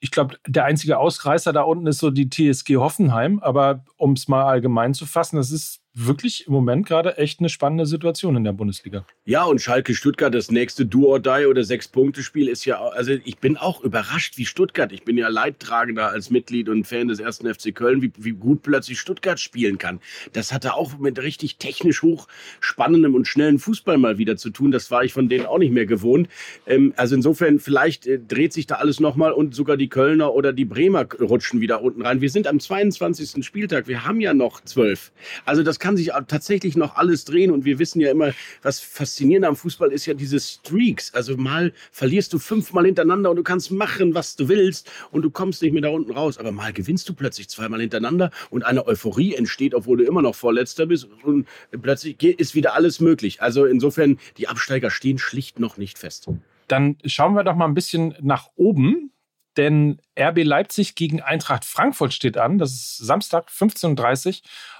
ich 0.00 0.10
glaube, 0.10 0.38
der 0.46 0.64
einzige 0.64 0.98
Ausreißer 0.98 1.52
da 1.52 1.62
unten 1.62 1.86
ist 1.86 1.98
so 1.98 2.10
die 2.10 2.28
TSG 2.28 2.76
Hoffenheim. 2.76 3.40
Aber 3.40 3.84
um 3.96 4.12
es 4.12 4.28
mal 4.28 4.44
allgemein 4.44 4.94
zu 4.94 5.06
fassen, 5.06 5.36
das 5.36 5.50
ist 5.50 5.80
wirklich 5.98 6.46
im 6.46 6.52
Moment 6.52 6.86
gerade 6.86 7.16
echt 7.16 7.40
eine 7.40 7.48
spannende 7.48 7.86
Situation 7.86 8.36
in 8.36 8.44
der 8.44 8.52
Bundesliga. 8.52 9.06
Ja, 9.24 9.44
und 9.44 9.62
Schalke 9.62 9.94
Stuttgart, 9.94 10.34
das 10.34 10.50
nächste 10.50 10.84
Do 10.84 11.06
or 11.06 11.18
Die 11.18 11.46
oder 11.46 11.64
Sechs-Punkte-Spiel 11.64 12.48
ist 12.48 12.66
ja, 12.66 12.78
also 12.80 13.12
ich 13.24 13.38
bin 13.38 13.56
auch 13.56 13.82
überrascht, 13.82 14.36
wie 14.36 14.44
Stuttgart, 14.44 14.92
ich 14.92 15.04
bin 15.04 15.16
ja 15.16 15.28
Leidtragender 15.28 16.10
als 16.10 16.30
Mitglied 16.30 16.68
und 16.68 16.86
Fan 16.86 17.08
des 17.08 17.18
ersten 17.18 17.52
FC 17.52 17.74
Köln, 17.74 18.02
wie, 18.02 18.12
wie 18.18 18.32
gut 18.32 18.62
plötzlich 18.62 19.00
Stuttgart 19.00 19.40
spielen 19.40 19.78
kann. 19.78 20.00
Das 20.34 20.52
hatte 20.52 20.74
auch 20.74 20.98
mit 20.98 21.18
richtig 21.18 21.56
technisch 21.56 22.02
hoch 22.02 22.28
spannendem 22.60 23.14
und 23.14 23.26
schnellen 23.26 23.58
Fußball 23.58 23.96
mal 23.96 24.18
wieder 24.18 24.36
zu 24.36 24.50
tun. 24.50 24.72
Das 24.72 24.90
war 24.90 25.02
ich 25.02 25.14
von 25.14 25.30
denen 25.30 25.46
auch 25.46 25.58
nicht 25.58 25.72
mehr 25.72 25.86
gewohnt. 25.86 26.28
Ähm, 26.66 26.92
also 26.96 27.14
insofern, 27.14 27.58
vielleicht 27.58 28.06
äh, 28.06 28.18
dreht 28.18 28.52
sich 28.52 28.66
da 28.66 28.76
alles 28.76 29.00
nochmal 29.00 29.32
und 29.32 29.54
sogar 29.54 29.78
die 29.78 29.88
Kölner 29.88 30.34
oder 30.34 30.52
die 30.52 30.66
Bremer 30.66 31.06
rutschen 31.20 31.62
wieder 31.62 31.80
unten 31.80 32.02
rein. 32.02 32.20
Wir 32.20 32.30
sind 32.30 32.46
am 32.46 32.60
22. 32.60 33.42
Spieltag, 33.46 33.88
wir 33.88 34.04
haben 34.04 34.20
ja 34.20 34.34
noch 34.34 34.60
zwölf. 34.62 35.10
Also 35.46 35.62
das 35.62 35.78
kann 35.85 35.85
kann 35.86 35.96
sich 35.96 36.10
tatsächlich 36.26 36.76
noch 36.76 36.96
alles 36.96 37.24
drehen 37.24 37.52
und 37.52 37.64
wir 37.64 37.78
wissen 37.78 38.00
ja 38.00 38.10
immer, 38.10 38.32
was 38.60 38.80
faszinierend 38.80 39.46
am 39.46 39.54
Fußball 39.54 39.92
ist 39.92 40.04
ja 40.04 40.14
diese 40.14 40.40
Streaks. 40.40 41.14
Also 41.14 41.36
mal 41.36 41.72
verlierst 41.92 42.32
du 42.32 42.40
fünfmal 42.40 42.86
hintereinander 42.86 43.30
und 43.30 43.36
du 43.36 43.44
kannst 43.44 43.70
machen, 43.70 44.12
was 44.12 44.34
du 44.34 44.48
willst 44.48 44.90
und 45.12 45.22
du 45.22 45.30
kommst 45.30 45.62
nicht 45.62 45.72
mehr 45.72 45.82
da 45.82 45.90
unten 45.90 46.10
raus. 46.10 46.38
Aber 46.38 46.50
mal 46.50 46.72
gewinnst 46.72 47.08
du 47.08 47.14
plötzlich 47.14 47.48
zweimal 47.48 47.80
hintereinander 47.80 48.32
und 48.50 48.64
eine 48.64 48.84
Euphorie 48.84 49.36
entsteht, 49.36 49.76
obwohl 49.76 49.98
du 49.98 50.04
immer 50.04 50.22
noch 50.22 50.34
Vorletzter 50.34 50.86
bist 50.86 51.06
und 51.22 51.46
plötzlich 51.70 52.20
ist 52.20 52.56
wieder 52.56 52.74
alles 52.74 52.98
möglich. 52.98 53.40
Also 53.40 53.64
insofern, 53.64 54.18
die 54.38 54.48
Absteiger 54.48 54.90
stehen 54.90 55.18
schlicht 55.18 55.60
noch 55.60 55.76
nicht 55.76 55.98
fest. 55.98 56.26
Dann 56.66 56.96
schauen 57.04 57.34
wir 57.34 57.44
doch 57.44 57.54
mal 57.54 57.66
ein 57.66 57.74
bisschen 57.74 58.16
nach 58.22 58.48
oben 58.56 59.12
denn 59.56 59.98
RB 60.18 60.44
Leipzig 60.44 60.94
gegen 60.94 61.22
Eintracht 61.22 61.64
Frankfurt 61.64 62.12
steht 62.12 62.36
an. 62.36 62.58
Das 62.58 62.72
ist 62.72 62.96
Samstag 62.98 63.48
15.30 63.48 64.26
Uhr. 64.26 64.34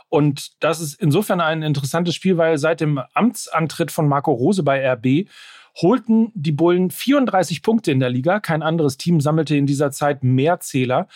Und 0.08 0.62
das 0.62 0.80
ist 0.80 0.94
insofern 0.94 1.40
ein 1.40 1.62
interessantes 1.62 2.14
Spiel, 2.14 2.36
weil 2.36 2.58
seit 2.58 2.80
dem 2.80 3.00
Amtsantritt 3.14 3.90
von 3.90 4.08
Marco 4.08 4.32
Rose 4.32 4.62
bei 4.62 4.92
RB 4.92 5.28
holten 5.76 6.32
die 6.34 6.52
Bullen 6.52 6.90
34 6.90 7.62
Punkte 7.62 7.92
in 7.92 8.00
der 8.00 8.10
Liga. 8.10 8.40
Kein 8.40 8.62
anderes 8.62 8.96
Team 8.96 9.20
sammelte 9.20 9.56
in 9.56 9.66
dieser 9.66 9.90
Zeit 9.90 10.24
mehr 10.24 10.60
Zähler. 10.60 11.08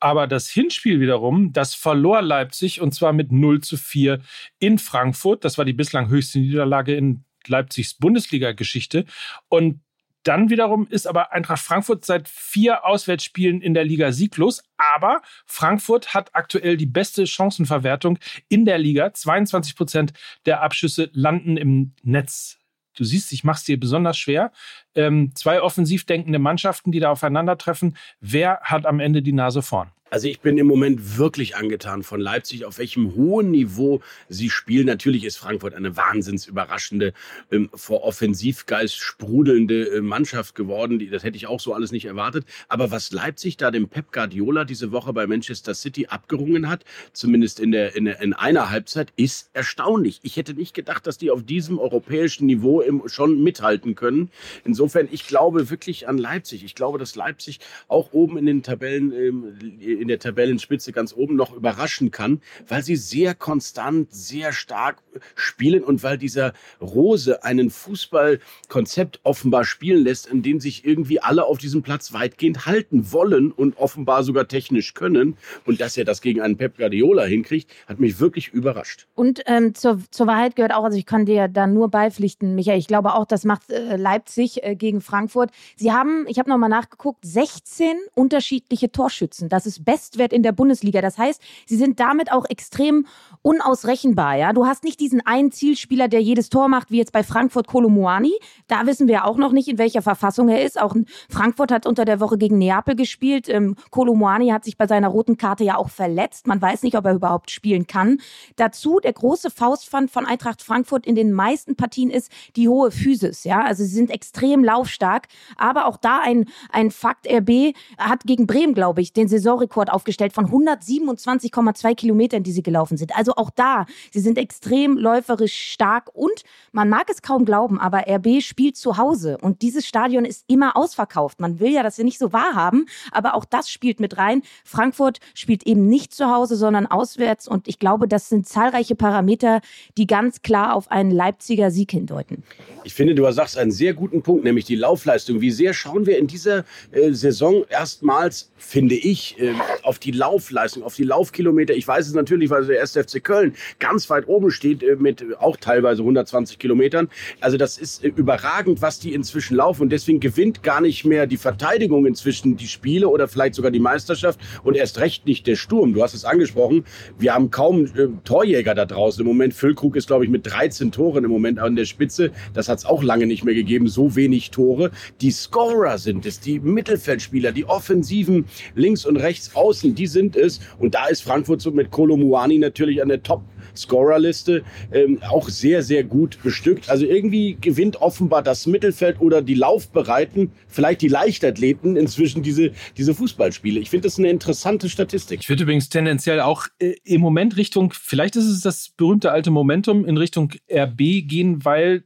Aber 0.00 0.26
das 0.26 0.48
Hinspiel 0.48 1.00
wiederum, 1.00 1.52
das 1.52 1.74
verlor 1.74 2.22
Leipzig 2.22 2.80
und 2.80 2.92
zwar 2.92 3.12
mit 3.12 3.30
0 3.30 3.60
zu 3.60 3.76
4 3.76 4.20
in 4.58 4.78
Frankfurt. 4.78 5.44
Das 5.44 5.58
war 5.58 5.64
die 5.64 5.72
bislang 5.72 6.08
höchste 6.08 6.40
Niederlage 6.40 6.94
in 6.96 7.24
Leipzigs 7.46 7.94
Bundesliga-Geschichte. 7.94 9.04
Und 9.48 9.80
dann 10.22 10.50
wiederum 10.50 10.86
ist 10.88 11.06
aber 11.06 11.32
Eintracht 11.32 11.62
Frankfurt 11.62 12.04
seit 12.04 12.28
vier 12.28 12.84
Auswärtsspielen 12.84 13.60
in 13.60 13.74
der 13.74 13.84
Liga 13.84 14.12
sieglos. 14.12 14.62
Aber 14.76 15.22
Frankfurt 15.46 16.14
hat 16.14 16.34
aktuell 16.34 16.76
die 16.76 16.86
beste 16.86 17.26
Chancenverwertung 17.26 18.18
in 18.48 18.64
der 18.64 18.78
Liga. 18.78 19.12
22 19.12 19.76
Prozent 19.76 20.12
der 20.46 20.62
Abschüsse 20.62 21.10
landen 21.12 21.56
im 21.56 21.92
Netz. 22.02 22.58
Du 22.94 23.04
siehst, 23.04 23.32
ich 23.32 23.42
mache 23.42 23.58
es 23.58 23.64
dir 23.64 23.80
besonders 23.80 24.18
schwer. 24.18 24.52
Ähm, 24.94 25.32
zwei 25.34 25.62
offensiv 25.62 26.04
denkende 26.04 26.38
Mannschaften, 26.38 26.92
die 26.92 27.00
da 27.00 27.10
aufeinandertreffen. 27.10 27.96
Wer 28.20 28.60
hat 28.62 28.86
am 28.86 29.00
Ende 29.00 29.22
die 29.22 29.32
Nase 29.32 29.62
vorn? 29.62 29.90
Also 30.12 30.28
ich 30.28 30.40
bin 30.40 30.58
im 30.58 30.66
Moment 30.66 31.16
wirklich 31.16 31.56
angetan 31.56 32.02
von 32.02 32.20
Leipzig, 32.20 32.66
auf 32.66 32.76
welchem 32.76 33.14
hohen 33.14 33.50
Niveau 33.50 34.02
sie 34.28 34.50
spielen. 34.50 34.84
Natürlich 34.84 35.24
ist 35.24 35.38
Frankfurt 35.38 35.72
eine 35.72 35.96
wahnsinns 35.96 36.46
überraschende, 36.46 37.14
ähm, 37.50 37.70
vor 37.72 38.02
Offensivgeist 38.04 38.98
sprudelnde 38.98 39.88
äh, 39.88 40.00
Mannschaft 40.02 40.54
geworden. 40.54 40.98
Die, 40.98 41.08
das 41.08 41.24
hätte 41.24 41.38
ich 41.38 41.46
auch 41.46 41.60
so 41.60 41.72
alles 41.72 41.92
nicht 41.92 42.04
erwartet. 42.04 42.44
Aber 42.68 42.90
was 42.90 43.10
Leipzig 43.10 43.56
da 43.56 43.70
dem 43.70 43.88
Pep 43.88 44.12
Guardiola 44.12 44.66
diese 44.66 44.92
Woche 44.92 45.14
bei 45.14 45.26
Manchester 45.26 45.72
City 45.72 46.08
abgerungen 46.08 46.68
hat, 46.68 46.84
zumindest 47.14 47.58
in, 47.58 47.72
der, 47.72 47.96
in, 47.96 48.04
der, 48.04 48.20
in 48.20 48.34
einer 48.34 48.68
Halbzeit, 48.68 49.14
ist 49.16 49.48
erstaunlich. 49.54 50.20
Ich 50.24 50.36
hätte 50.36 50.52
nicht 50.52 50.74
gedacht, 50.74 51.06
dass 51.06 51.16
die 51.16 51.30
auf 51.30 51.42
diesem 51.42 51.78
europäischen 51.78 52.44
Niveau 52.44 52.82
im, 52.82 53.04
schon 53.06 53.42
mithalten 53.42 53.94
können. 53.94 54.30
Insofern, 54.66 55.08
ich 55.10 55.26
glaube 55.26 55.70
wirklich 55.70 56.06
an 56.06 56.18
Leipzig. 56.18 56.64
Ich 56.64 56.74
glaube, 56.74 56.98
dass 56.98 57.14
Leipzig 57.16 57.60
auch 57.88 58.12
oben 58.12 58.36
in 58.36 58.44
den 58.44 58.62
Tabellen 58.62 59.10
ähm, 59.12 60.01
in 60.02 60.08
der 60.08 60.18
Tabellenspitze 60.18 60.92
ganz 60.92 61.14
oben 61.14 61.36
noch 61.36 61.54
überraschen 61.54 62.10
kann, 62.10 62.42
weil 62.68 62.82
sie 62.82 62.96
sehr 62.96 63.34
konstant, 63.34 64.12
sehr 64.12 64.52
stark 64.52 64.98
spielen 65.34 65.82
und 65.82 66.02
weil 66.02 66.18
dieser 66.18 66.52
Rose 66.80 67.44
einen 67.44 67.70
Fußballkonzept 67.70 69.20
offenbar 69.22 69.64
spielen 69.64 70.04
lässt, 70.04 70.26
in 70.26 70.42
dem 70.42 70.60
sich 70.60 70.84
irgendwie 70.84 71.20
alle 71.20 71.44
auf 71.44 71.58
diesem 71.58 71.82
Platz 71.82 72.12
weitgehend 72.12 72.66
halten 72.66 73.12
wollen 73.12 73.52
und 73.52 73.78
offenbar 73.78 74.24
sogar 74.24 74.48
technisch 74.48 74.94
können. 74.94 75.36
Und 75.64 75.80
dass 75.80 75.96
er 75.96 76.04
das 76.04 76.20
gegen 76.20 76.40
einen 76.40 76.56
Pep 76.56 76.76
Guardiola 76.76 77.24
hinkriegt, 77.24 77.70
hat 77.86 78.00
mich 78.00 78.20
wirklich 78.20 78.48
überrascht. 78.48 79.06
Und 79.14 79.42
ähm, 79.46 79.74
zur, 79.74 80.00
zur 80.10 80.26
Wahrheit 80.26 80.56
gehört 80.56 80.74
auch, 80.74 80.84
also 80.84 80.98
ich 80.98 81.06
kann 81.06 81.26
dir 81.26 81.48
da 81.48 81.66
nur 81.66 81.88
beipflichten, 81.88 82.54
Michael, 82.54 82.78
ich 82.78 82.88
glaube 82.88 83.14
auch, 83.14 83.26
das 83.26 83.44
macht 83.44 83.70
äh, 83.70 83.96
Leipzig 83.96 84.62
äh, 84.62 84.74
gegen 84.74 85.00
Frankfurt. 85.00 85.50
Sie 85.76 85.92
haben, 85.92 86.26
ich 86.28 86.38
habe 86.38 86.50
nochmal 86.50 86.68
nachgeguckt, 86.68 87.24
16 87.24 87.96
unterschiedliche 88.14 88.90
Torschützen. 88.90 89.48
Das 89.48 89.66
ist 89.66 89.84
Bestwert 89.92 90.32
in 90.32 90.42
der 90.42 90.52
Bundesliga. 90.52 91.00
Das 91.00 91.18
heißt, 91.18 91.40
sie 91.66 91.76
sind 91.76 92.00
damit 92.00 92.32
auch 92.32 92.44
extrem 92.48 93.06
unausrechenbar. 93.42 94.36
Ja? 94.36 94.52
Du 94.52 94.66
hast 94.66 94.84
nicht 94.84 95.00
diesen 95.00 95.20
einen 95.26 95.52
Zielspieler, 95.52 96.08
der 96.08 96.20
jedes 96.20 96.48
Tor 96.48 96.68
macht, 96.68 96.90
wie 96.90 96.98
jetzt 96.98 97.12
bei 97.12 97.22
Frankfurt 97.22 97.66
Kolomoani. 97.66 98.32
Da 98.68 98.86
wissen 98.86 99.08
wir 99.08 99.24
auch 99.24 99.36
noch 99.36 99.52
nicht, 99.52 99.68
in 99.68 99.78
welcher 99.78 100.02
Verfassung 100.02 100.48
er 100.48 100.64
ist. 100.64 100.80
Auch 100.80 100.94
Frankfurt 101.28 101.72
hat 101.72 101.86
unter 101.86 102.04
der 102.04 102.20
Woche 102.20 102.38
gegen 102.38 102.58
Neapel 102.58 102.94
gespielt. 102.94 103.48
Ähm, 103.48 103.76
Kolomoani 103.90 104.48
hat 104.48 104.64
sich 104.64 104.76
bei 104.76 104.86
seiner 104.86 105.08
roten 105.08 105.36
Karte 105.36 105.64
ja 105.64 105.76
auch 105.76 105.90
verletzt. 105.90 106.46
Man 106.46 106.62
weiß 106.62 106.82
nicht, 106.82 106.96
ob 106.96 107.04
er 107.04 107.14
überhaupt 107.14 107.50
spielen 107.50 107.86
kann. 107.86 108.18
Dazu 108.56 109.00
der 109.00 109.12
große 109.12 109.50
Faustpfand 109.50 110.10
von 110.10 110.24
Eintracht 110.26 110.62
Frankfurt 110.62 111.06
in 111.06 111.14
den 111.14 111.32
meisten 111.32 111.76
Partien 111.76 112.10
ist 112.10 112.30
die 112.56 112.68
hohe 112.68 112.90
Physis. 112.90 113.44
Ja? 113.44 113.62
Also 113.64 113.84
sie 113.84 113.94
sind 113.94 114.10
extrem 114.10 114.64
laufstark. 114.64 115.28
Aber 115.56 115.86
auch 115.86 115.96
da 115.96 116.20
ein, 116.22 116.46
ein 116.70 116.90
Fakt, 116.90 117.26
RB 117.30 117.74
hat 117.98 118.24
gegen 118.24 118.46
Bremen, 118.46 118.74
glaube 118.74 119.00
ich, 119.00 119.12
den 119.12 119.28
Saisonrekord 119.28 119.81
Rekord 119.82 119.90
aufgestellt 119.90 120.32
von 120.32 120.46
127,2 120.46 121.94
Kilometern, 121.94 122.42
die 122.42 122.52
sie 122.52 122.62
gelaufen 122.62 122.96
sind. 122.96 123.16
Also 123.16 123.34
auch 123.36 123.50
da, 123.50 123.86
sie 124.10 124.20
sind 124.20 124.38
extrem 124.38 124.96
läuferisch 124.96 125.54
stark 125.54 126.10
und 126.14 126.42
man 126.72 126.88
mag 126.88 127.08
es 127.10 127.22
kaum 127.22 127.44
glauben, 127.44 127.80
aber 127.80 128.04
RB 128.08 128.42
spielt 128.42 128.76
zu 128.76 128.96
Hause 128.96 129.38
und 129.40 129.62
dieses 129.62 129.86
Stadion 129.86 130.24
ist 130.24 130.44
immer 130.46 130.76
ausverkauft. 130.76 131.40
Man 131.40 131.60
will 131.60 131.72
ja 131.72 131.82
das 131.82 131.96
ja 131.96 132.04
nicht 132.04 132.18
so 132.18 132.32
wahrhaben, 132.32 132.86
aber 133.10 133.34
auch 133.34 133.44
das 133.44 133.70
spielt 133.70 134.00
mit 134.00 134.18
rein. 134.18 134.42
Frankfurt 134.64 135.18
spielt 135.34 135.66
eben 135.66 135.86
nicht 135.86 136.14
zu 136.14 136.30
Hause, 136.30 136.56
sondern 136.56 136.86
auswärts 136.86 137.48
und 137.48 137.68
ich 137.68 137.78
glaube, 137.78 138.06
das 138.08 138.28
sind 138.28 138.46
zahlreiche 138.46 138.94
Parameter, 138.94 139.60
die 139.96 140.06
ganz 140.06 140.42
klar 140.42 140.74
auf 140.74 140.90
einen 140.90 141.10
Leipziger 141.10 141.70
Sieg 141.70 141.90
hindeuten. 141.90 142.44
Ich 142.84 142.94
finde, 142.94 143.14
du 143.14 143.30
sagst 143.32 143.56
einen 143.56 143.70
sehr 143.70 143.94
guten 143.94 144.22
Punkt, 144.22 144.44
nämlich 144.44 144.64
die 144.64 144.76
Laufleistung. 144.76 145.40
Wie 145.40 145.50
sehr 145.50 145.72
schauen 145.72 146.06
wir 146.06 146.18
in 146.18 146.26
dieser 146.26 146.64
äh, 146.90 147.12
Saison 147.12 147.64
erstmals, 147.68 148.50
finde 148.56 148.94
ich, 148.94 149.38
äh, 149.38 149.54
auf 149.82 149.98
die 149.98 150.12
Laufleistung, 150.12 150.82
auf 150.82 150.94
die 150.94 151.04
Laufkilometer. 151.04 151.74
Ich 151.74 151.86
weiß 151.86 152.06
es 152.06 152.14
natürlich, 152.14 152.50
weil 152.50 152.66
der 152.66 152.80
1. 152.80 152.92
FC 152.92 153.22
Köln 153.22 153.54
ganz 153.78 154.08
weit 154.10 154.28
oben 154.28 154.50
steht 154.50 154.82
äh, 154.82 154.96
mit 154.96 155.24
auch 155.38 155.56
teilweise 155.56 156.02
120 156.02 156.58
Kilometern. 156.58 157.08
Also 157.40 157.56
das 157.56 157.78
ist 157.78 158.04
äh, 158.04 158.08
überragend, 158.08 158.82
was 158.82 158.98
die 158.98 159.14
inzwischen 159.14 159.56
laufen. 159.56 159.82
Und 159.82 159.90
deswegen 159.90 160.20
gewinnt 160.20 160.62
gar 160.62 160.80
nicht 160.80 161.04
mehr 161.04 161.26
die 161.26 161.36
Verteidigung 161.36 162.06
inzwischen 162.06 162.56
die 162.56 162.68
Spiele 162.68 163.08
oder 163.08 163.28
vielleicht 163.28 163.54
sogar 163.54 163.70
die 163.70 163.80
Meisterschaft 163.80 164.40
und 164.62 164.76
erst 164.76 164.98
recht 164.98 165.26
nicht 165.26 165.46
der 165.46 165.56
Sturm. 165.56 165.92
Du 165.94 166.02
hast 166.02 166.14
es 166.14 166.24
angesprochen. 166.24 166.84
Wir 167.18 167.34
haben 167.34 167.50
kaum 167.50 167.86
äh, 167.86 168.08
Torjäger 168.24 168.74
da 168.74 168.84
draußen. 168.84 169.20
Im 169.22 169.26
Moment, 169.26 169.54
Füllkrug 169.54 169.96
ist, 169.96 170.06
glaube 170.06 170.24
ich, 170.24 170.30
mit 170.30 170.46
13 170.46 170.92
Toren 170.92 171.24
im 171.24 171.30
Moment 171.30 171.58
an 171.58 171.76
der 171.76 171.84
Spitze. 171.84 172.30
Das 172.54 172.68
hat 172.68 172.78
es 172.78 172.84
auch 172.84 173.02
lange 173.02 173.26
nicht 173.26 173.44
mehr 173.44 173.54
gegeben. 173.54 173.88
So 173.88 174.16
wenig 174.16 174.50
Tore. 174.50 174.90
Die 175.20 175.30
Scorer 175.30 175.98
sind 175.98 176.26
es, 176.26 176.40
die 176.40 176.60
Mittelfeldspieler, 176.60 177.52
die 177.52 177.64
Offensiven 177.64 178.46
links 178.74 179.04
und 179.04 179.16
rechts 179.16 179.51
außen, 179.54 179.94
die 179.94 180.06
sind 180.06 180.36
es. 180.36 180.60
Und 180.78 180.94
da 180.94 181.06
ist 181.06 181.22
Frankfurt 181.22 181.60
so 181.60 181.70
mit 181.70 181.90
Kolomuani 181.90 182.58
natürlich 182.58 183.02
an 183.02 183.08
der 183.08 183.22
Top 183.22 183.42
Scorerliste 183.76 184.62
ähm, 184.92 185.18
auch 185.22 185.48
sehr, 185.48 185.82
sehr 185.82 186.04
gut 186.04 186.38
bestückt. 186.42 186.90
Also 186.90 187.06
irgendwie 187.06 187.56
gewinnt 187.60 188.00
offenbar 188.00 188.42
das 188.42 188.66
Mittelfeld 188.66 189.20
oder 189.20 189.42
die 189.42 189.54
Laufbereiten, 189.54 190.52
vielleicht 190.68 191.02
die 191.02 191.08
Leichtathleten 191.08 191.96
inzwischen 191.96 192.42
diese, 192.42 192.72
diese 192.96 193.14
Fußballspiele. 193.14 193.80
Ich 193.80 193.90
finde 193.90 194.08
das 194.08 194.18
eine 194.18 194.30
interessante 194.30 194.88
Statistik. 194.88 195.40
Ich 195.42 195.48
würde 195.48 195.62
übrigens 195.62 195.88
tendenziell 195.88 196.40
auch 196.40 196.66
äh, 196.78 196.94
im 197.04 197.20
Moment 197.20 197.56
Richtung, 197.56 197.92
vielleicht 197.92 198.36
ist 198.36 198.46
es 198.46 198.60
das 198.60 198.90
berühmte 198.96 199.32
alte 199.32 199.50
Momentum, 199.50 200.04
in 200.04 200.16
Richtung 200.16 200.52
RB 200.70 200.98
gehen, 201.26 201.64
weil 201.64 202.04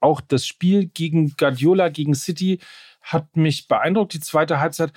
auch 0.00 0.20
das 0.20 0.46
Spiel 0.46 0.86
gegen 0.86 1.34
Guardiola, 1.36 1.88
gegen 1.88 2.14
City 2.14 2.60
hat 3.02 3.36
mich 3.36 3.68
beeindruckt, 3.68 4.14
die 4.14 4.20
zweite 4.20 4.60
Halbzeit. 4.60 4.92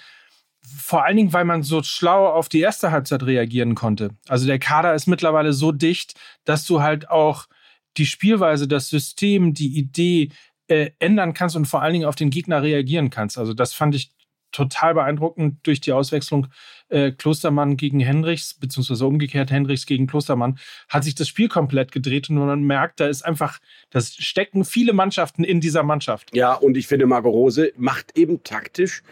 Vor 0.63 1.03
allen 1.03 1.17
Dingen, 1.17 1.33
weil 1.33 1.45
man 1.45 1.63
so 1.63 1.81
schlau 1.83 2.27
auf 2.27 2.49
die 2.49 2.59
erste 2.59 2.91
Halbzeit 2.91 3.23
reagieren 3.23 3.75
konnte. 3.75 4.11
Also 4.27 4.45
der 4.45 4.59
Kader 4.59 4.93
ist 4.93 5.07
mittlerweile 5.07 5.53
so 5.53 5.71
dicht, 5.71 6.19
dass 6.45 6.65
du 6.65 6.81
halt 6.81 7.09
auch 7.09 7.47
die 7.97 8.05
Spielweise, 8.05 8.67
das 8.67 8.89
System, 8.89 9.53
die 9.53 9.77
Idee 9.77 10.29
äh, 10.67 10.91
ändern 10.99 11.33
kannst 11.33 11.55
und 11.55 11.65
vor 11.65 11.81
allen 11.81 11.93
Dingen 11.93 12.05
auf 12.05 12.15
den 12.15 12.29
Gegner 12.29 12.61
reagieren 12.61 13.09
kannst. 13.09 13.37
Also 13.37 13.53
das 13.53 13.73
fand 13.73 13.95
ich 13.95 14.11
total 14.51 14.93
beeindruckend 14.93 15.59
durch 15.63 15.81
die 15.81 15.93
Auswechslung 15.93 16.47
äh, 16.89 17.11
Klostermann 17.11 17.77
gegen 17.77 17.99
Henrichs, 17.99 18.53
beziehungsweise 18.53 19.05
umgekehrt 19.05 19.49
Henrichs 19.49 19.85
gegen 19.85 20.07
Klostermann, 20.07 20.59
hat 20.89 21.03
sich 21.03 21.15
das 21.15 21.27
Spiel 21.27 21.47
komplett 21.47 21.91
gedreht 21.91 22.29
und 22.29 22.35
man 22.35 22.63
merkt, 22.63 22.99
da 22.99 23.07
ist 23.07 23.23
einfach, 23.23 23.59
das 23.89 24.13
stecken 24.15 24.65
viele 24.65 24.93
Mannschaften 24.93 25.43
in 25.43 25.61
dieser 25.61 25.83
Mannschaft. 25.83 26.35
Ja, 26.35 26.53
und 26.53 26.75
ich 26.77 26.87
finde, 26.87 27.05
Marco 27.05 27.29
Rose 27.29 27.71
macht 27.77 28.17
eben 28.17 28.43
taktisch 28.43 29.03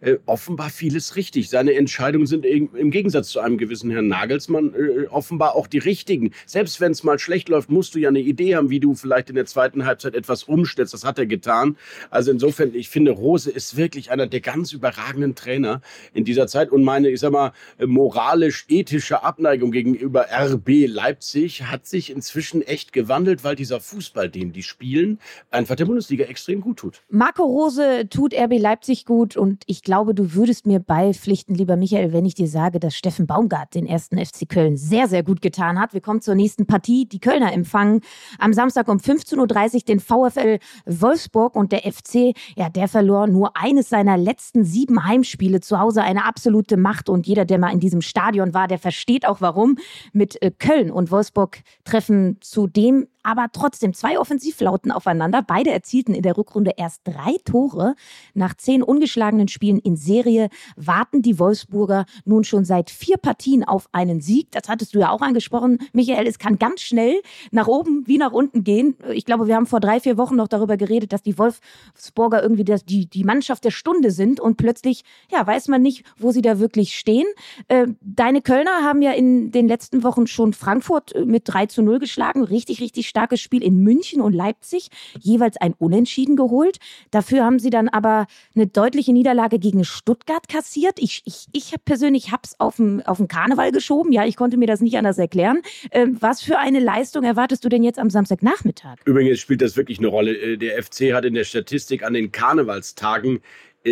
äh, 0.00 0.16
offenbar 0.26 0.70
vieles 0.70 1.16
richtig. 1.16 1.50
Seine 1.50 1.74
Entscheidungen 1.74 2.26
sind 2.26 2.44
im 2.44 2.90
Gegensatz 2.90 3.30
zu 3.30 3.40
einem 3.40 3.58
gewissen 3.58 3.90
Herrn 3.90 4.08
Nagelsmann 4.08 4.74
äh, 4.74 5.06
offenbar 5.06 5.56
auch 5.56 5.66
die 5.66 5.78
richtigen. 5.78 6.32
Selbst 6.46 6.80
wenn 6.80 6.92
es 6.92 7.02
mal 7.02 7.18
schlecht 7.18 7.48
läuft, 7.48 7.70
musst 7.70 7.94
du 7.94 7.98
ja 7.98 8.08
eine 8.08 8.20
Idee 8.20 8.56
haben, 8.56 8.70
wie 8.70 8.80
du 8.80 8.94
vielleicht 8.94 9.28
in 9.30 9.34
der 9.34 9.46
zweiten 9.46 9.84
Halbzeit 9.86 10.14
etwas 10.14 10.44
umstellst. 10.44 10.94
Das 10.94 11.04
hat 11.04 11.18
er 11.18 11.26
getan. 11.26 11.76
Also 12.10 12.30
insofern, 12.30 12.74
ich 12.74 12.88
finde, 12.88 13.10
Rose 13.10 13.50
ist 13.50 13.76
wirklich 13.76 14.10
einer 14.10 14.26
der 14.26 14.40
ganz 14.40 14.72
überragenden 14.72 15.34
Trainer 15.34 15.80
in 16.12 16.24
dieser 16.24 16.46
Zeit. 16.46 16.70
Und 16.70 16.84
meine, 16.84 17.08
ich 17.08 17.20
sag 17.20 17.32
mal, 17.32 17.52
moralisch-ethische 17.84 19.22
Abneigung 19.22 19.72
gegenüber 19.72 20.26
RB 20.30 20.86
Leipzig 20.86 21.64
hat 21.64 21.86
sich 21.86 22.10
inzwischen 22.10 22.62
echt 22.62 22.92
gewandelt, 22.92 23.42
weil 23.44 23.56
dieser 23.56 23.80
Fußball, 23.80 24.28
den 24.28 24.52
die 24.52 24.62
spielen, 24.62 25.18
einfach 25.50 25.76
der 25.76 25.86
Bundesliga 25.86 26.24
extrem 26.26 26.60
gut 26.60 26.78
tut. 26.78 27.02
Marco 27.08 27.44
Rose 27.44 28.08
tut 28.08 28.34
RB 28.34 28.58
Leipzig 28.58 29.04
gut 29.04 29.36
und 29.36 29.64
ich 29.66 29.82
glaube, 29.88 30.14
du 30.14 30.34
würdest 30.34 30.66
mir 30.66 30.80
beipflichten, 30.80 31.54
lieber 31.54 31.78
Michael, 31.78 32.12
wenn 32.12 32.26
ich 32.26 32.34
dir 32.34 32.46
sage, 32.46 32.78
dass 32.78 32.94
Steffen 32.94 33.26
Baumgart 33.26 33.74
den 33.74 33.86
ersten 33.86 34.22
FC 34.22 34.46
Köln 34.46 34.76
sehr, 34.76 35.08
sehr 35.08 35.22
gut 35.22 35.40
getan 35.40 35.80
hat. 35.80 35.94
Wir 35.94 36.02
kommen 36.02 36.20
zur 36.20 36.34
nächsten 36.34 36.66
Partie. 36.66 37.06
Die 37.06 37.20
Kölner 37.20 37.54
empfangen 37.54 38.02
am 38.38 38.52
Samstag 38.52 38.86
um 38.88 38.98
15.30 38.98 39.74
Uhr 39.74 39.80
den 39.88 40.00
VfL 40.00 40.58
Wolfsburg 40.84 41.56
und 41.56 41.72
der 41.72 41.90
FC, 41.90 42.36
ja, 42.54 42.68
der 42.68 42.86
verlor 42.86 43.28
nur 43.28 43.56
eines 43.56 43.88
seiner 43.88 44.18
letzten 44.18 44.62
sieben 44.62 45.06
Heimspiele 45.06 45.60
zu 45.60 45.80
Hause. 45.80 46.02
Eine 46.02 46.26
absolute 46.26 46.76
Macht 46.76 47.08
und 47.08 47.26
jeder, 47.26 47.46
der 47.46 47.58
mal 47.58 47.72
in 47.72 47.80
diesem 47.80 48.02
Stadion 48.02 48.52
war, 48.52 48.68
der 48.68 48.78
versteht 48.78 49.26
auch 49.26 49.40
warum. 49.40 49.78
Mit 50.12 50.42
äh, 50.42 50.50
Köln 50.50 50.90
und 50.90 51.10
Wolfsburg 51.10 51.62
treffen 51.84 52.36
zudem 52.42 53.06
aber 53.28 53.48
trotzdem 53.52 53.92
zwei 53.92 54.18
Offensivlauten 54.18 54.90
aufeinander. 54.90 55.42
Beide 55.46 55.70
erzielten 55.70 56.14
in 56.14 56.22
der 56.22 56.38
Rückrunde 56.38 56.72
erst 56.78 57.02
drei 57.04 57.36
Tore. 57.44 57.94
Nach 58.32 58.54
zehn 58.54 58.82
ungeschlagenen 58.82 59.48
Spielen 59.48 59.78
in 59.78 59.96
Serie 59.96 60.48
warten 60.76 61.20
die 61.20 61.38
Wolfsburger 61.38 62.06
nun 62.24 62.44
schon 62.44 62.64
seit 62.64 62.88
vier 62.88 63.18
Partien 63.18 63.64
auf 63.64 63.90
einen 63.92 64.22
Sieg. 64.22 64.50
Das 64.52 64.70
hattest 64.70 64.94
du 64.94 65.00
ja 65.00 65.10
auch 65.10 65.20
angesprochen, 65.20 65.76
Michael. 65.92 66.26
Es 66.26 66.38
kann 66.38 66.58
ganz 66.58 66.80
schnell 66.80 67.20
nach 67.50 67.66
oben 67.66 68.04
wie 68.06 68.16
nach 68.16 68.32
unten 68.32 68.64
gehen. 68.64 68.96
Ich 69.12 69.26
glaube, 69.26 69.46
wir 69.46 69.56
haben 69.56 69.66
vor 69.66 69.80
drei, 69.80 70.00
vier 70.00 70.16
Wochen 70.16 70.36
noch 70.36 70.48
darüber 70.48 70.78
geredet, 70.78 71.12
dass 71.12 71.20
die 71.20 71.36
Wolfsburger 71.36 72.42
irgendwie 72.42 72.64
das, 72.64 72.86
die, 72.86 73.10
die 73.10 73.24
Mannschaft 73.24 73.62
der 73.62 73.72
Stunde 73.72 74.10
sind 74.10 74.40
und 74.40 74.56
plötzlich, 74.56 75.02
ja, 75.30 75.46
weiß 75.46 75.68
man 75.68 75.82
nicht, 75.82 76.06
wo 76.16 76.30
sie 76.30 76.40
da 76.40 76.60
wirklich 76.60 76.96
stehen. 76.96 77.26
Äh, 77.68 77.88
deine 78.00 78.40
Kölner 78.40 78.84
haben 78.84 79.02
ja 79.02 79.12
in 79.12 79.50
den 79.50 79.68
letzten 79.68 80.02
Wochen 80.02 80.26
schon 80.26 80.54
Frankfurt 80.54 81.12
mit 81.26 81.42
3 81.44 81.66
zu 81.66 81.82
0 81.82 81.98
geschlagen. 81.98 82.42
Richtig, 82.42 82.80
richtig 82.80 83.06
stark 83.06 83.17
starkes 83.18 83.40
Spiel 83.40 83.64
in 83.64 83.82
München 83.82 84.20
und 84.20 84.32
Leipzig, 84.32 84.90
jeweils 85.18 85.56
ein 85.56 85.74
Unentschieden 85.76 86.36
geholt. 86.36 86.78
Dafür 87.10 87.44
haben 87.44 87.58
sie 87.58 87.70
dann 87.70 87.88
aber 87.88 88.26
eine 88.54 88.68
deutliche 88.68 89.12
Niederlage 89.12 89.58
gegen 89.58 89.84
Stuttgart 89.84 90.48
kassiert. 90.48 91.00
Ich, 91.00 91.22
ich, 91.24 91.46
ich 91.52 91.74
persönlich 91.84 92.30
habe 92.30 92.42
es 92.44 92.60
auf 92.60 92.76
den, 92.76 93.02
Karneval 93.26 93.72
geschoben. 93.72 94.12
Ja, 94.12 94.24
ich 94.24 94.36
konnte 94.36 94.56
mir 94.56 94.68
das 94.68 94.80
nicht 94.80 94.96
anders 94.96 95.18
erklären. 95.18 95.62
Ähm, 95.90 96.16
was 96.20 96.42
für 96.42 96.58
eine 96.58 96.78
Leistung 96.78 97.24
erwartest 97.24 97.64
du 97.64 97.68
denn 97.68 97.82
jetzt 97.82 97.98
am 97.98 98.08
Samstagnachmittag? 98.08 98.98
Übrigens 99.04 99.40
spielt 99.40 99.62
das 99.62 99.76
wirklich 99.76 99.98
eine 99.98 100.06
Rolle. 100.06 100.36
Äh, 100.36 100.56
der 100.56 100.80
FC 100.80 101.12
hat 101.12 101.24
in 101.24 101.34
der 101.34 101.44
Statistik 101.44 102.04
an 102.04 102.14
den 102.14 102.30
Karnevalstagen 102.30 103.40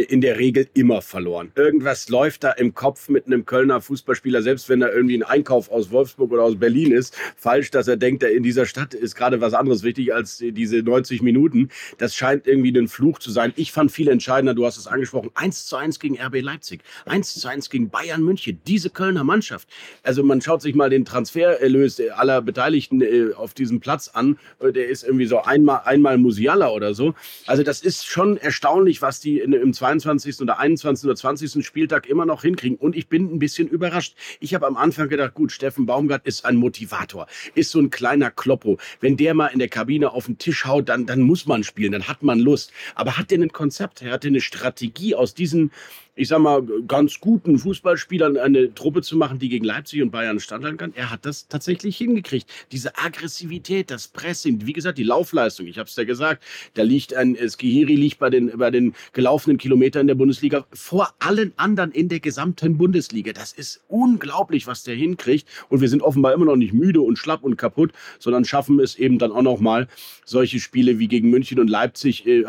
in 0.02 0.20
der 0.20 0.38
Regel 0.38 0.68
immer 0.74 1.02
verloren. 1.02 1.52
Irgendwas 1.54 2.08
läuft 2.08 2.44
da 2.44 2.52
im 2.52 2.74
Kopf 2.74 3.08
mit 3.08 3.26
einem 3.26 3.46
Kölner 3.46 3.80
Fußballspieler, 3.80 4.42
selbst 4.42 4.68
wenn 4.68 4.82
er 4.82 4.92
irgendwie 4.92 5.16
ein 5.16 5.22
Einkauf 5.22 5.70
aus 5.70 5.90
Wolfsburg 5.90 6.32
oder 6.32 6.42
aus 6.42 6.58
Berlin 6.58 6.92
ist, 6.92 7.16
falsch, 7.36 7.70
dass 7.70 7.88
er 7.88 7.96
denkt, 7.96 8.22
in 8.22 8.42
dieser 8.42 8.66
Stadt 8.66 8.94
ist 8.94 9.14
gerade 9.14 9.40
was 9.40 9.54
anderes 9.54 9.82
wichtig 9.82 10.14
als 10.14 10.38
diese 10.38 10.78
90 10.82 11.22
Minuten. 11.22 11.70
Das 11.98 12.14
scheint 12.14 12.46
irgendwie 12.46 12.76
ein 12.76 12.88
Fluch 12.88 13.18
zu 13.18 13.30
sein. 13.30 13.52
Ich 13.56 13.72
fand 13.72 13.92
viel 13.92 14.08
entscheidender, 14.08 14.54
du 14.54 14.66
hast 14.66 14.76
es 14.76 14.86
angesprochen, 14.86 15.30
1 15.34 15.66
zu 15.66 15.76
1 15.76 16.00
gegen 16.00 16.18
RB 16.20 16.40
Leipzig, 16.40 16.82
1 17.06 17.34
zu 17.34 17.48
1 17.48 17.70
gegen 17.70 17.90
Bayern 17.90 18.22
München. 18.22 18.60
Diese 18.66 18.90
Kölner 18.90 19.24
Mannschaft. 19.24 19.68
Also 20.02 20.22
man 20.22 20.40
schaut 20.40 20.62
sich 20.62 20.74
mal 20.74 20.90
den 20.90 21.04
Transfererlös 21.04 22.00
aller 22.14 22.42
Beteiligten 22.42 23.00
äh, 23.00 23.32
auf 23.34 23.54
diesem 23.54 23.80
Platz 23.80 24.08
an. 24.08 24.38
Äh, 24.60 24.72
der 24.72 24.88
ist 24.88 25.04
irgendwie 25.04 25.26
so 25.26 25.42
einmal, 25.42 25.82
einmal 25.84 26.18
Musiala 26.18 26.70
oder 26.70 26.94
so. 26.94 27.14
Also 27.46 27.62
das 27.62 27.80
ist 27.80 28.06
schon 28.06 28.36
erstaunlich, 28.36 29.02
was 29.02 29.20
die 29.20 29.40
im 29.40 29.72
22. 29.86 30.40
oder 30.40 30.58
21. 30.58 31.04
oder 31.04 31.14
20. 31.14 31.64
Spieltag 31.64 32.08
immer 32.08 32.26
noch 32.26 32.42
hinkriegen. 32.42 32.76
Und 32.76 32.96
ich 32.96 33.08
bin 33.08 33.32
ein 33.32 33.38
bisschen 33.38 33.68
überrascht. 33.68 34.16
Ich 34.40 34.52
habe 34.54 34.66
am 34.66 34.76
Anfang 34.76 35.08
gedacht, 35.08 35.34
gut, 35.34 35.52
Steffen 35.52 35.86
Baumgart 35.86 36.26
ist 36.26 36.44
ein 36.44 36.56
Motivator, 36.56 37.28
ist 37.54 37.70
so 37.70 37.78
ein 37.78 37.90
kleiner 37.90 38.32
Kloppo. 38.32 38.78
Wenn 39.00 39.16
der 39.16 39.34
mal 39.34 39.46
in 39.48 39.60
der 39.60 39.68
Kabine 39.68 40.10
auf 40.10 40.26
den 40.26 40.38
Tisch 40.38 40.64
haut, 40.64 40.88
dann, 40.88 41.06
dann 41.06 41.20
muss 41.20 41.46
man 41.46 41.62
spielen, 41.62 41.92
dann 41.92 42.08
hat 42.08 42.24
man 42.24 42.40
Lust. 42.40 42.72
Aber 42.96 43.16
hat 43.16 43.30
der 43.30 43.38
ein 43.38 43.52
Konzept? 43.52 44.02
Er 44.02 44.10
hatte 44.12 44.26
eine 44.26 44.40
Strategie 44.40 45.14
aus 45.14 45.34
diesen 45.34 45.70
ich 46.16 46.28
sag 46.28 46.38
mal, 46.38 46.62
ganz 46.88 47.20
guten 47.20 47.58
Fußballspielern 47.58 48.38
eine 48.38 48.74
Truppe 48.74 49.02
zu 49.02 49.16
machen, 49.18 49.38
die 49.38 49.50
gegen 49.50 49.66
Leipzig 49.66 50.00
und 50.02 50.10
Bayern 50.10 50.40
standhalten 50.40 50.78
kann. 50.78 50.92
Er 50.96 51.10
hat 51.10 51.26
das 51.26 51.46
tatsächlich 51.46 51.98
hingekriegt. 51.98 52.48
Diese 52.72 52.96
Aggressivität, 52.96 53.90
das 53.90 54.08
Pressing, 54.08 54.66
wie 54.66 54.72
gesagt, 54.72 54.96
die 54.96 55.04
Laufleistung, 55.04 55.66
ich 55.66 55.78
habe 55.78 55.88
es 55.88 55.96
ja 55.96 56.04
gesagt, 56.04 56.42
da 56.72 56.82
liegt 56.82 57.14
ein 57.14 57.36
Skihiri 57.36 57.94
liegt 57.94 58.18
bei 58.18 58.30
den, 58.30 58.56
bei 58.56 58.70
den 58.70 58.94
gelaufenen 59.12 59.58
Kilometern 59.58 60.06
der 60.06 60.14
Bundesliga 60.14 60.66
vor 60.72 61.12
allen 61.18 61.52
anderen 61.56 61.92
in 61.92 62.08
der 62.08 62.20
gesamten 62.20 62.78
Bundesliga. 62.78 63.34
Das 63.34 63.52
ist 63.52 63.84
unglaublich, 63.88 64.66
was 64.66 64.84
der 64.84 64.94
hinkriegt. 64.94 65.46
Und 65.68 65.82
wir 65.82 65.88
sind 65.90 66.02
offenbar 66.02 66.32
immer 66.32 66.46
noch 66.46 66.56
nicht 66.56 66.72
müde 66.72 67.02
und 67.02 67.18
schlapp 67.18 67.44
und 67.44 67.56
kaputt, 67.56 67.92
sondern 68.18 68.46
schaffen 68.46 68.80
es 68.80 68.96
eben 68.96 69.18
dann 69.18 69.32
auch 69.32 69.42
noch 69.42 69.60
mal 69.60 69.86
solche 70.24 70.60
Spiele 70.60 70.98
wie 70.98 71.08
gegen 71.08 71.28
München 71.28 71.60
und 71.60 71.68
Leipzig 71.68 72.26
äh, 72.26 72.44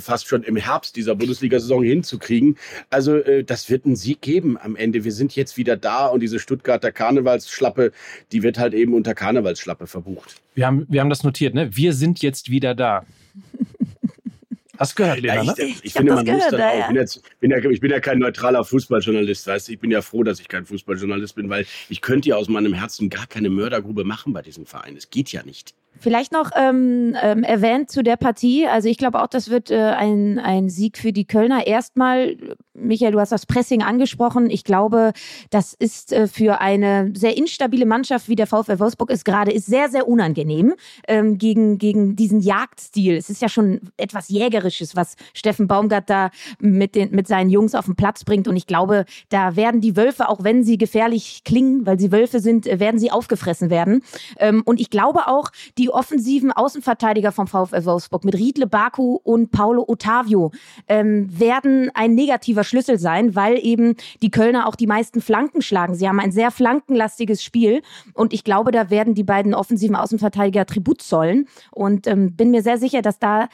fast 0.00 0.26
schon 0.26 0.42
im 0.42 0.56
Herbst 0.56 0.96
dieser 0.96 1.14
Bundesliga-Saison 1.14 1.84
hinzukriegen. 1.84 2.56
Also 2.90 3.11
also 3.12 3.30
äh, 3.30 3.44
das 3.44 3.70
wird 3.70 3.84
einen 3.86 3.96
Sieg 3.96 4.20
geben 4.20 4.58
am 4.58 4.76
Ende. 4.76 5.04
Wir 5.04 5.12
sind 5.12 5.34
jetzt 5.36 5.56
wieder 5.56 5.76
da 5.76 6.06
und 6.06 6.20
diese 6.20 6.38
Stuttgarter 6.38 6.92
Karnevalsschlappe, 6.92 7.92
die 8.32 8.42
wird 8.42 8.58
halt 8.58 8.74
eben 8.74 8.94
unter 8.94 9.14
Karnevalsschlappe 9.14 9.86
verbucht. 9.86 10.40
Wir 10.54 10.66
haben, 10.66 10.86
wir 10.88 11.00
haben 11.00 11.10
das 11.10 11.24
notiert, 11.24 11.54
ne? 11.54 11.74
Wir 11.76 11.92
sind 11.92 12.22
jetzt 12.22 12.50
wieder 12.50 12.74
da. 12.74 13.04
Hast 14.78 14.98
du 14.98 15.02
gehört, 15.02 15.20
Lena? 15.20 15.42
Ja, 15.42 15.52
ich, 15.52 15.58
ich, 15.58 15.84
ich 15.84 15.92
finde, 15.92 16.14
man 16.14 16.24
gehört, 16.24 16.42
muss 16.42 16.50
dann 16.50 16.60
auch. 16.60 16.80
Ich, 16.80 16.86
bin 16.86 16.96
jetzt, 16.96 17.40
bin 17.40 17.50
ja, 17.50 17.58
ich 17.58 17.80
bin 17.80 17.90
ja 17.90 18.00
kein 18.00 18.18
neutraler 18.18 18.64
Fußballjournalist, 18.64 19.46
weißt 19.46 19.68
du? 19.68 19.72
Ich 19.72 19.78
bin 19.78 19.90
ja 19.90 20.02
froh, 20.02 20.22
dass 20.22 20.40
ich 20.40 20.48
kein 20.48 20.64
Fußballjournalist 20.64 21.36
bin, 21.36 21.48
weil 21.48 21.66
ich 21.88 22.00
könnte 22.00 22.30
ja 22.30 22.36
aus 22.36 22.48
meinem 22.48 22.72
Herzen 22.72 23.10
gar 23.10 23.26
keine 23.26 23.50
Mördergrube 23.50 24.04
machen 24.04 24.32
bei 24.32 24.42
diesem 24.42 24.66
Verein. 24.66 24.96
Es 24.96 25.10
geht 25.10 25.30
ja 25.30 25.42
nicht. 25.44 25.74
Vielleicht 26.00 26.32
noch 26.32 26.50
ähm, 26.56 27.16
ähm, 27.22 27.44
erwähnt 27.44 27.90
zu 27.90 28.02
der 28.02 28.16
Partie. 28.16 28.66
Also 28.66 28.88
ich 28.88 28.98
glaube 28.98 29.22
auch, 29.22 29.28
das 29.28 29.50
wird 29.50 29.70
äh, 29.70 29.76
ein, 29.76 30.40
ein 30.40 30.68
Sieg 30.68 30.98
für 30.98 31.12
die 31.12 31.26
Kölner. 31.26 31.66
Erstmal, 31.66 32.36
Michael, 32.74 33.12
du 33.12 33.20
hast 33.20 33.30
das 33.30 33.46
Pressing 33.46 33.82
angesprochen. 33.82 34.50
Ich 34.50 34.64
glaube, 34.64 35.12
das 35.50 35.74
ist 35.74 36.12
äh, 36.12 36.26
für 36.26 36.60
eine 36.60 37.12
sehr 37.14 37.36
instabile 37.36 37.86
Mannschaft, 37.86 38.28
wie 38.28 38.34
der 38.34 38.48
VfL 38.48 38.80
Wolfsburg 38.80 39.10
ist 39.10 39.24
gerade, 39.24 39.52
ist 39.52 39.66
sehr, 39.66 39.90
sehr 39.90 40.08
unangenehm 40.08 40.74
ähm, 41.06 41.38
gegen, 41.38 41.78
gegen 41.78 42.16
diesen 42.16 42.40
Jagdstil. 42.40 43.16
Es 43.16 43.30
ist 43.30 43.40
ja 43.40 43.48
schon 43.48 43.80
etwas 43.96 44.28
Jägerisches, 44.28 44.96
was 44.96 45.14
Steffen 45.34 45.68
Baumgart 45.68 46.10
da 46.10 46.30
mit, 46.58 46.96
den, 46.96 47.12
mit 47.12 47.28
seinen 47.28 47.50
Jungs 47.50 47.76
auf 47.76 47.84
den 47.84 47.94
Platz 47.94 48.24
bringt. 48.24 48.48
Und 48.48 48.56
ich 48.56 48.66
glaube, 48.66 49.04
da 49.28 49.54
werden 49.54 49.80
die 49.80 49.96
Wölfe, 49.96 50.28
auch 50.28 50.42
wenn 50.42 50.64
sie 50.64 50.78
gefährlich 50.78 51.42
klingen, 51.44 51.86
weil 51.86 52.00
sie 52.00 52.10
Wölfe 52.10 52.40
sind, 52.40 52.66
äh, 52.66 52.80
werden 52.80 52.98
sie 52.98 53.12
aufgefressen 53.12 53.70
werden. 53.70 54.02
Ähm, 54.38 54.62
und 54.64 54.80
ich 54.80 54.90
glaube 54.90 55.28
auch, 55.28 55.50
die 55.78 55.81
die 55.82 55.90
offensiven 55.90 56.52
Außenverteidiger 56.52 57.32
vom 57.32 57.48
VfL 57.48 57.84
Wolfsburg 57.84 58.24
mit 58.24 58.36
Riedle 58.36 58.68
Baku 58.68 59.18
und 59.24 59.50
Paulo 59.50 59.84
Ottavio 59.88 60.52
ähm, 60.86 61.28
werden 61.36 61.90
ein 61.94 62.14
negativer 62.14 62.62
Schlüssel 62.62 63.00
sein, 63.00 63.34
weil 63.34 63.58
eben 63.58 63.96
die 64.22 64.30
Kölner 64.30 64.68
auch 64.68 64.76
die 64.76 64.86
meisten 64.86 65.20
Flanken 65.20 65.60
schlagen. 65.60 65.96
Sie 65.96 66.08
haben 66.08 66.20
ein 66.20 66.30
sehr 66.30 66.52
flankenlastiges 66.52 67.42
Spiel 67.42 67.82
und 68.14 68.32
ich 68.32 68.44
glaube, 68.44 68.70
da 68.70 68.90
werden 68.90 69.14
die 69.14 69.24
beiden 69.24 69.54
offensiven 69.54 69.96
Außenverteidiger 69.96 70.66
Tribut 70.66 71.02
zollen 71.02 71.48
und 71.72 72.06
ähm, 72.06 72.36
bin 72.36 72.52
mir 72.52 72.62
sehr 72.62 72.78
sicher, 72.78 73.02
dass 73.02 73.18
da 73.18 73.48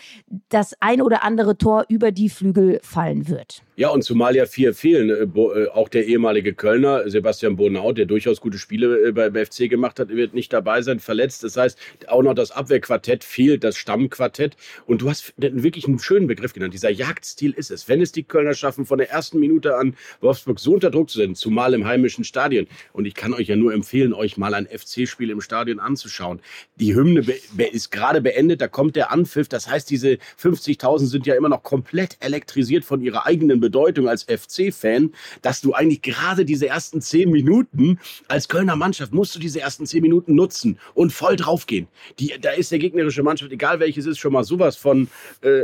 das 0.51 0.75
ein 0.81 1.01
oder 1.01 1.25
andere 1.25 1.57
Tor 1.57 1.87
über 1.89 2.13
die 2.13 2.29
Flügel 2.29 2.79
fallen 2.83 3.29
wird. 3.29 3.63
Ja, 3.79 3.91
und 3.91 4.03
zumal 4.03 4.35
ja 4.35 4.45
vier 4.45 4.75
fehlen. 4.75 5.09
Äh, 5.09 5.39
äh, 5.39 5.69
auch 5.69 5.89
der 5.89 6.05
ehemalige 6.05 6.53
Kölner, 6.53 7.09
Sebastian 7.09 7.55
Bonau, 7.55 7.93
der 7.93 8.07
durchaus 8.07 8.41
gute 8.41 8.59
Spiele 8.59 9.11
äh, 9.11 9.13
bei 9.13 9.47
FC 9.47 9.71
gemacht 9.71 10.01
hat, 10.01 10.09
wird 10.09 10.35
nicht 10.35 10.53
dabei 10.53 10.83
sein, 10.83 10.99
verletzt. 10.99 11.45
Das 11.45 11.57
heißt, 11.57 11.79
auch 12.19 12.23
noch 12.23 12.35
das 12.35 12.51
Abwehrquartett 12.51 13.23
fehlt, 13.23 13.63
das 13.63 13.77
Stammquartett. 13.77 14.57
Und 14.87 15.03
du 15.03 15.09
hast 15.09 15.33
wirklich 15.37 15.87
einen 15.87 16.01
schönen 16.01 16.27
Begriff 16.27 16.53
genannt. 16.53 16.75
Dieser 16.75 16.91
Jagdstil 16.91 17.53
ist 17.53 17.71
es. 17.71 17.89
Wenn 17.89 18.03
es 18.03 18.11
die 18.11 18.25
Kölner 18.25 18.55
schaffen, 18.55 18.87
von 18.87 18.99
der 18.99 19.11
ersten 19.11 19.39
Minute 19.39 19.77
an 19.77 19.95
Wolfsburg 20.21 20.59
so 20.59 20.75
unter 20.75 20.91
Druck 20.91 21.11
zu 21.11 21.19
setzen, 21.19 21.37
zumal 21.37 21.75
im 21.75 21.87
heimischen 21.87 22.25
Stadion. 22.25 22.67
Und 22.93 23.05
ich 23.05 23.15
kann 23.15 23.33
euch 23.33 23.47
ja 23.47 23.57
nur 23.57 23.73
empfehlen, 23.73 24.13
euch 24.13 24.37
mal 24.37 24.55
ein 24.55 24.67
FC-Spiel 24.67 25.31
im 25.31 25.41
Stadion 25.41 25.79
anzuschauen. 25.79 26.41
Die 26.77 26.95
Hymne 26.95 27.25
ist 27.73 27.91
gerade 27.91 28.21
beendet, 28.21 28.61
da 28.61 28.67
kommt 28.67 28.97
der 28.97 29.13
Anpfiff. 29.13 29.49
Das 29.49 29.69
heißt, 29.69 29.89
diese 29.89 30.19
50.000 30.41 31.07
sind 31.07 31.27
ja 31.27 31.37
immer 31.37 31.49
noch 31.49 31.63
komplett 31.63 32.17
elektrisiert 32.21 32.85
von 32.85 33.01
ihrer 33.01 33.27
eigenen 33.27 33.61
Bedeutung 33.61 34.09
als 34.09 34.25
FC-Fan, 34.25 35.13
dass 35.43 35.61
du 35.61 35.73
eigentlich 35.73 36.03
gerade 36.03 36.45
diese 36.45 36.67
ersten 36.67 37.01
zehn 37.01 37.31
Minuten 37.31 38.01
als 38.27 38.49
Kölner 38.49 38.75
Mannschaft 38.75 39.13
musst 39.13 39.35
du 39.35 39.39
diese 39.39 39.61
ersten 39.61 39.87
zehn 39.87 40.03
Minuten 40.03 40.35
nutzen 40.35 40.79
und 40.95 41.13
voll 41.13 41.37
draufgehen. 41.37 41.87
Die, 42.19 42.35
da 42.41 42.51
ist 42.51 42.73
der 42.73 42.79
gegnerische 42.79 43.23
Mannschaft, 43.23 43.53
egal 43.53 43.81
welches 43.81 44.07
ist, 44.07 44.19
schon 44.19 44.33
mal 44.33 44.45
sowas 44.45 44.77
von 44.77 45.09
äh, 45.43 45.63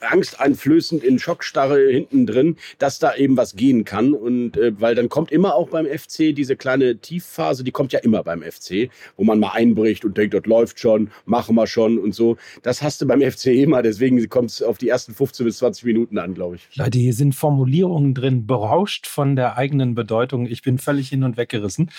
angsteinflößend 0.00 1.02
in 1.02 1.18
Schockstarre 1.18 1.88
hinten 1.90 2.26
drin, 2.26 2.56
dass 2.78 2.98
da 2.98 3.14
eben 3.14 3.36
was 3.36 3.56
gehen 3.56 3.84
kann. 3.84 4.12
Und 4.12 4.56
äh, 4.56 4.72
weil 4.80 4.94
dann 4.94 5.08
kommt 5.08 5.32
immer 5.32 5.54
auch 5.54 5.68
beim 5.68 5.86
FC 5.86 6.34
diese 6.34 6.56
kleine 6.56 6.98
Tiefphase, 6.98 7.64
die 7.64 7.70
kommt 7.70 7.92
ja 7.92 8.00
immer 8.00 8.22
beim 8.22 8.42
FC, 8.42 8.90
wo 9.16 9.24
man 9.24 9.40
mal 9.40 9.52
einbricht 9.52 10.04
und 10.04 10.16
denkt, 10.16 10.34
dort 10.34 10.46
läuft 10.46 10.78
schon, 10.80 11.10
machen 11.24 11.54
wir 11.56 11.66
schon 11.66 11.98
und 11.98 12.14
so. 12.14 12.36
Das 12.62 12.82
hast 12.82 13.00
du 13.00 13.06
beim 13.06 13.20
FC 13.20 13.46
immer, 13.46 13.82
deswegen 13.82 14.28
kommt 14.28 14.50
es 14.50 14.62
auf 14.62 14.78
die 14.78 14.88
ersten 14.88 15.14
15 15.14 15.46
bis 15.46 15.58
20 15.58 15.84
Minuten 15.84 16.18
an, 16.18 16.34
glaube 16.34 16.56
ich. 16.56 16.68
Leute, 16.76 16.98
hier 16.98 17.14
sind 17.14 17.34
Formulierungen 17.34 18.14
drin, 18.14 18.46
berauscht 18.46 19.06
von 19.06 19.36
der 19.36 19.56
eigenen 19.56 19.94
Bedeutung. 19.94 20.46
Ich 20.46 20.62
bin 20.62 20.78
völlig 20.78 21.08
hin 21.08 21.24
und 21.24 21.36
weggerissen. 21.36 21.90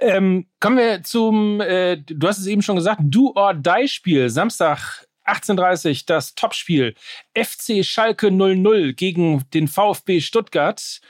Ähm, 0.00 0.46
kommen 0.60 0.76
wir 0.76 1.02
zum, 1.02 1.60
äh, 1.60 1.96
du 1.96 2.26
hast 2.26 2.38
es 2.38 2.46
eben 2.46 2.62
schon 2.62 2.76
gesagt, 2.76 3.00
Do-or-Die-Spiel. 3.04 4.28
Samstag 4.30 5.05
18.30 5.26 6.04
das 6.06 6.34
Topspiel 6.34 6.94
FC 7.34 7.84
Schalke 7.84 8.30
00 8.30 8.94
gegen 8.94 9.44
den 9.50 9.68
VfB 9.68 10.20
Stuttgart. 10.20 11.00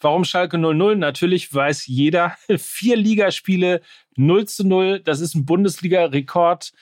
Warum 0.00 0.24
Schalke 0.24 0.58
00? 0.58 0.96
Natürlich 0.96 1.52
weiß 1.52 1.86
jeder. 1.86 2.36
Vier 2.58 2.96
Ligaspiele 2.96 3.80
0 4.16 4.46
zu 4.46 4.66
0. 4.66 5.00
Das 5.00 5.20
ist 5.20 5.34
ein 5.34 5.46
Bundesliga-Rekord. 5.46 6.72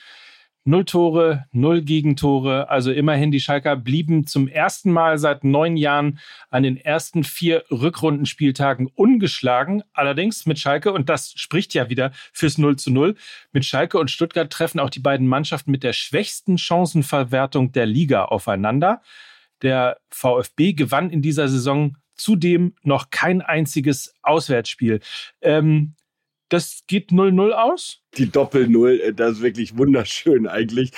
Null 0.64 0.84
Tore, 0.84 1.46
null 1.50 1.82
Gegentore. 1.82 2.70
Also 2.70 2.92
immerhin, 2.92 3.32
die 3.32 3.40
Schalker 3.40 3.74
blieben 3.74 4.28
zum 4.28 4.46
ersten 4.46 4.92
Mal 4.92 5.18
seit 5.18 5.42
neun 5.42 5.76
Jahren 5.76 6.20
an 6.50 6.62
den 6.62 6.76
ersten 6.76 7.24
vier 7.24 7.64
Rückrundenspieltagen 7.68 8.86
ungeschlagen. 8.86 9.82
Allerdings 9.92 10.46
mit 10.46 10.60
Schalke, 10.60 10.92
und 10.92 11.08
das 11.08 11.32
spricht 11.32 11.74
ja 11.74 11.90
wieder 11.90 12.12
fürs 12.32 12.58
0 12.58 12.76
zu 12.76 12.92
0, 12.92 13.16
mit 13.52 13.64
Schalke 13.64 13.98
und 13.98 14.10
Stuttgart 14.10 14.50
treffen 14.50 14.78
auch 14.78 14.90
die 14.90 15.00
beiden 15.00 15.26
Mannschaften 15.26 15.72
mit 15.72 15.82
der 15.82 15.94
schwächsten 15.94 16.58
Chancenverwertung 16.58 17.72
der 17.72 17.86
Liga 17.86 18.26
aufeinander. 18.26 19.02
Der 19.62 19.98
VfB 20.10 20.74
gewann 20.74 21.10
in 21.10 21.22
dieser 21.22 21.48
Saison 21.48 21.96
zudem 22.14 22.76
noch 22.82 23.10
kein 23.10 23.42
einziges 23.42 24.14
Auswärtsspiel. 24.22 25.00
Ähm, 25.40 25.96
das 26.52 26.82
geht 26.86 27.10
0-0 27.10 27.50
aus? 27.50 28.02
die 28.18 28.30
Doppel-Null, 28.30 29.00
äh, 29.00 29.12
das 29.12 29.32
ist 29.32 29.42
wirklich 29.42 29.76
wunderschön 29.76 30.46
eigentlich. 30.46 30.92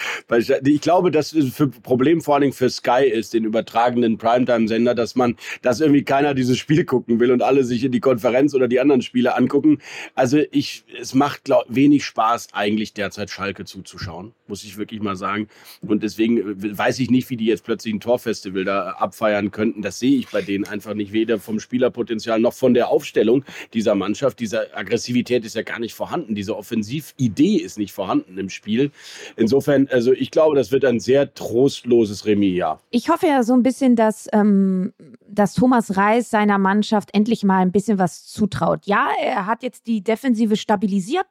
Ich 0.64 0.80
glaube, 0.80 1.10
das 1.10 1.32
ist 1.32 1.54
für 1.54 1.68
Problem 1.68 2.20
vor 2.20 2.40
Dingen 2.40 2.52
für 2.52 2.70
Sky 2.70 3.04
ist, 3.04 3.34
den 3.34 3.44
übertragenen 3.44 4.18
Primetime-Sender, 4.18 4.94
dass 4.94 5.14
man, 5.14 5.36
dass 5.62 5.80
irgendwie 5.80 6.02
keiner 6.02 6.34
dieses 6.34 6.58
Spiel 6.58 6.84
gucken 6.84 7.20
will 7.20 7.30
und 7.30 7.42
alle 7.42 7.64
sich 7.64 7.84
in 7.84 7.92
die 7.92 8.00
Konferenz 8.00 8.54
oder 8.54 8.68
die 8.68 8.80
anderen 8.80 9.02
Spiele 9.02 9.36
angucken. 9.36 9.78
Also 10.14 10.40
ich, 10.50 10.84
es 11.00 11.14
macht 11.14 11.44
glaub, 11.44 11.64
wenig 11.68 12.04
Spaß 12.04 12.48
eigentlich 12.52 12.94
derzeit 12.94 13.30
Schalke 13.30 13.64
zuzuschauen, 13.64 14.32
muss 14.48 14.64
ich 14.64 14.76
wirklich 14.76 15.00
mal 15.00 15.16
sagen. 15.16 15.48
Und 15.82 16.02
deswegen 16.02 16.38
äh, 16.38 16.78
weiß 16.78 16.98
ich 16.98 17.10
nicht, 17.10 17.30
wie 17.30 17.36
die 17.36 17.46
jetzt 17.46 17.64
plötzlich 17.64 17.94
ein 17.94 18.00
Torfestival 18.00 18.64
da 18.64 18.90
abfeiern 18.90 19.50
könnten. 19.52 19.82
Das 19.82 19.98
sehe 19.98 20.16
ich 20.16 20.28
bei 20.28 20.42
denen 20.42 20.64
einfach 20.64 20.94
nicht, 20.94 21.12
weder 21.12 21.38
vom 21.38 21.60
Spielerpotenzial 21.60 22.40
noch 22.40 22.54
von 22.54 22.74
der 22.74 22.88
Aufstellung 22.88 23.44
dieser 23.72 23.94
Mannschaft. 23.94 24.40
Diese 24.40 24.76
Aggressivität 24.76 25.43
ist 25.44 25.56
ja 25.56 25.62
gar 25.62 25.78
nicht 25.78 25.94
vorhanden, 25.94 26.34
diese 26.34 26.56
Offensiv 26.56 26.94
Offensividee 27.14 27.56
ist 27.56 27.78
nicht 27.78 27.92
vorhanden 27.92 28.38
im 28.38 28.48
Spiel. 28.48 28.90
Insofern, 29.36 29.88
also 29.90 30.12
ich 30.12 30.30
glaube, 30.30 30.56
das 30.56 30.72
wird 30.72 30.84
ein 30.84 31.00
sehr 31.00 31.32
trostloses 31.34 32.26
Remis, 32.26 32.56
ja. 32.56 32.78
Ich 32.90 33.08
hoffe 33.08 33.26
ja 33.26 33.42
so 33.42 33.54
ein 33.54 33.62
bisschen, 33.62 33.96
dass, 33.96 34.28
ähm, 34.32 34.92
dass 35.28 35.54
Thomas 35.54 35.96
Reis 35.96 36.30
seiner 36.30 36.58
Mannschaft 36.58 37.10
endlich 37.14 37.44
mal 37.44 37.60
ein 37.60 37.72
bisschen 37.72 37.98
was 37.98 38.26
zutraut. 38.26 38.86
Ja, 38.86 39.08
er 39.20 39.46
hat 39.46 39.62
jetzt 39.62 39.86
die 39.86 40.02
Defensive 40.02 40.56
stabilisiert, 40.56 41.26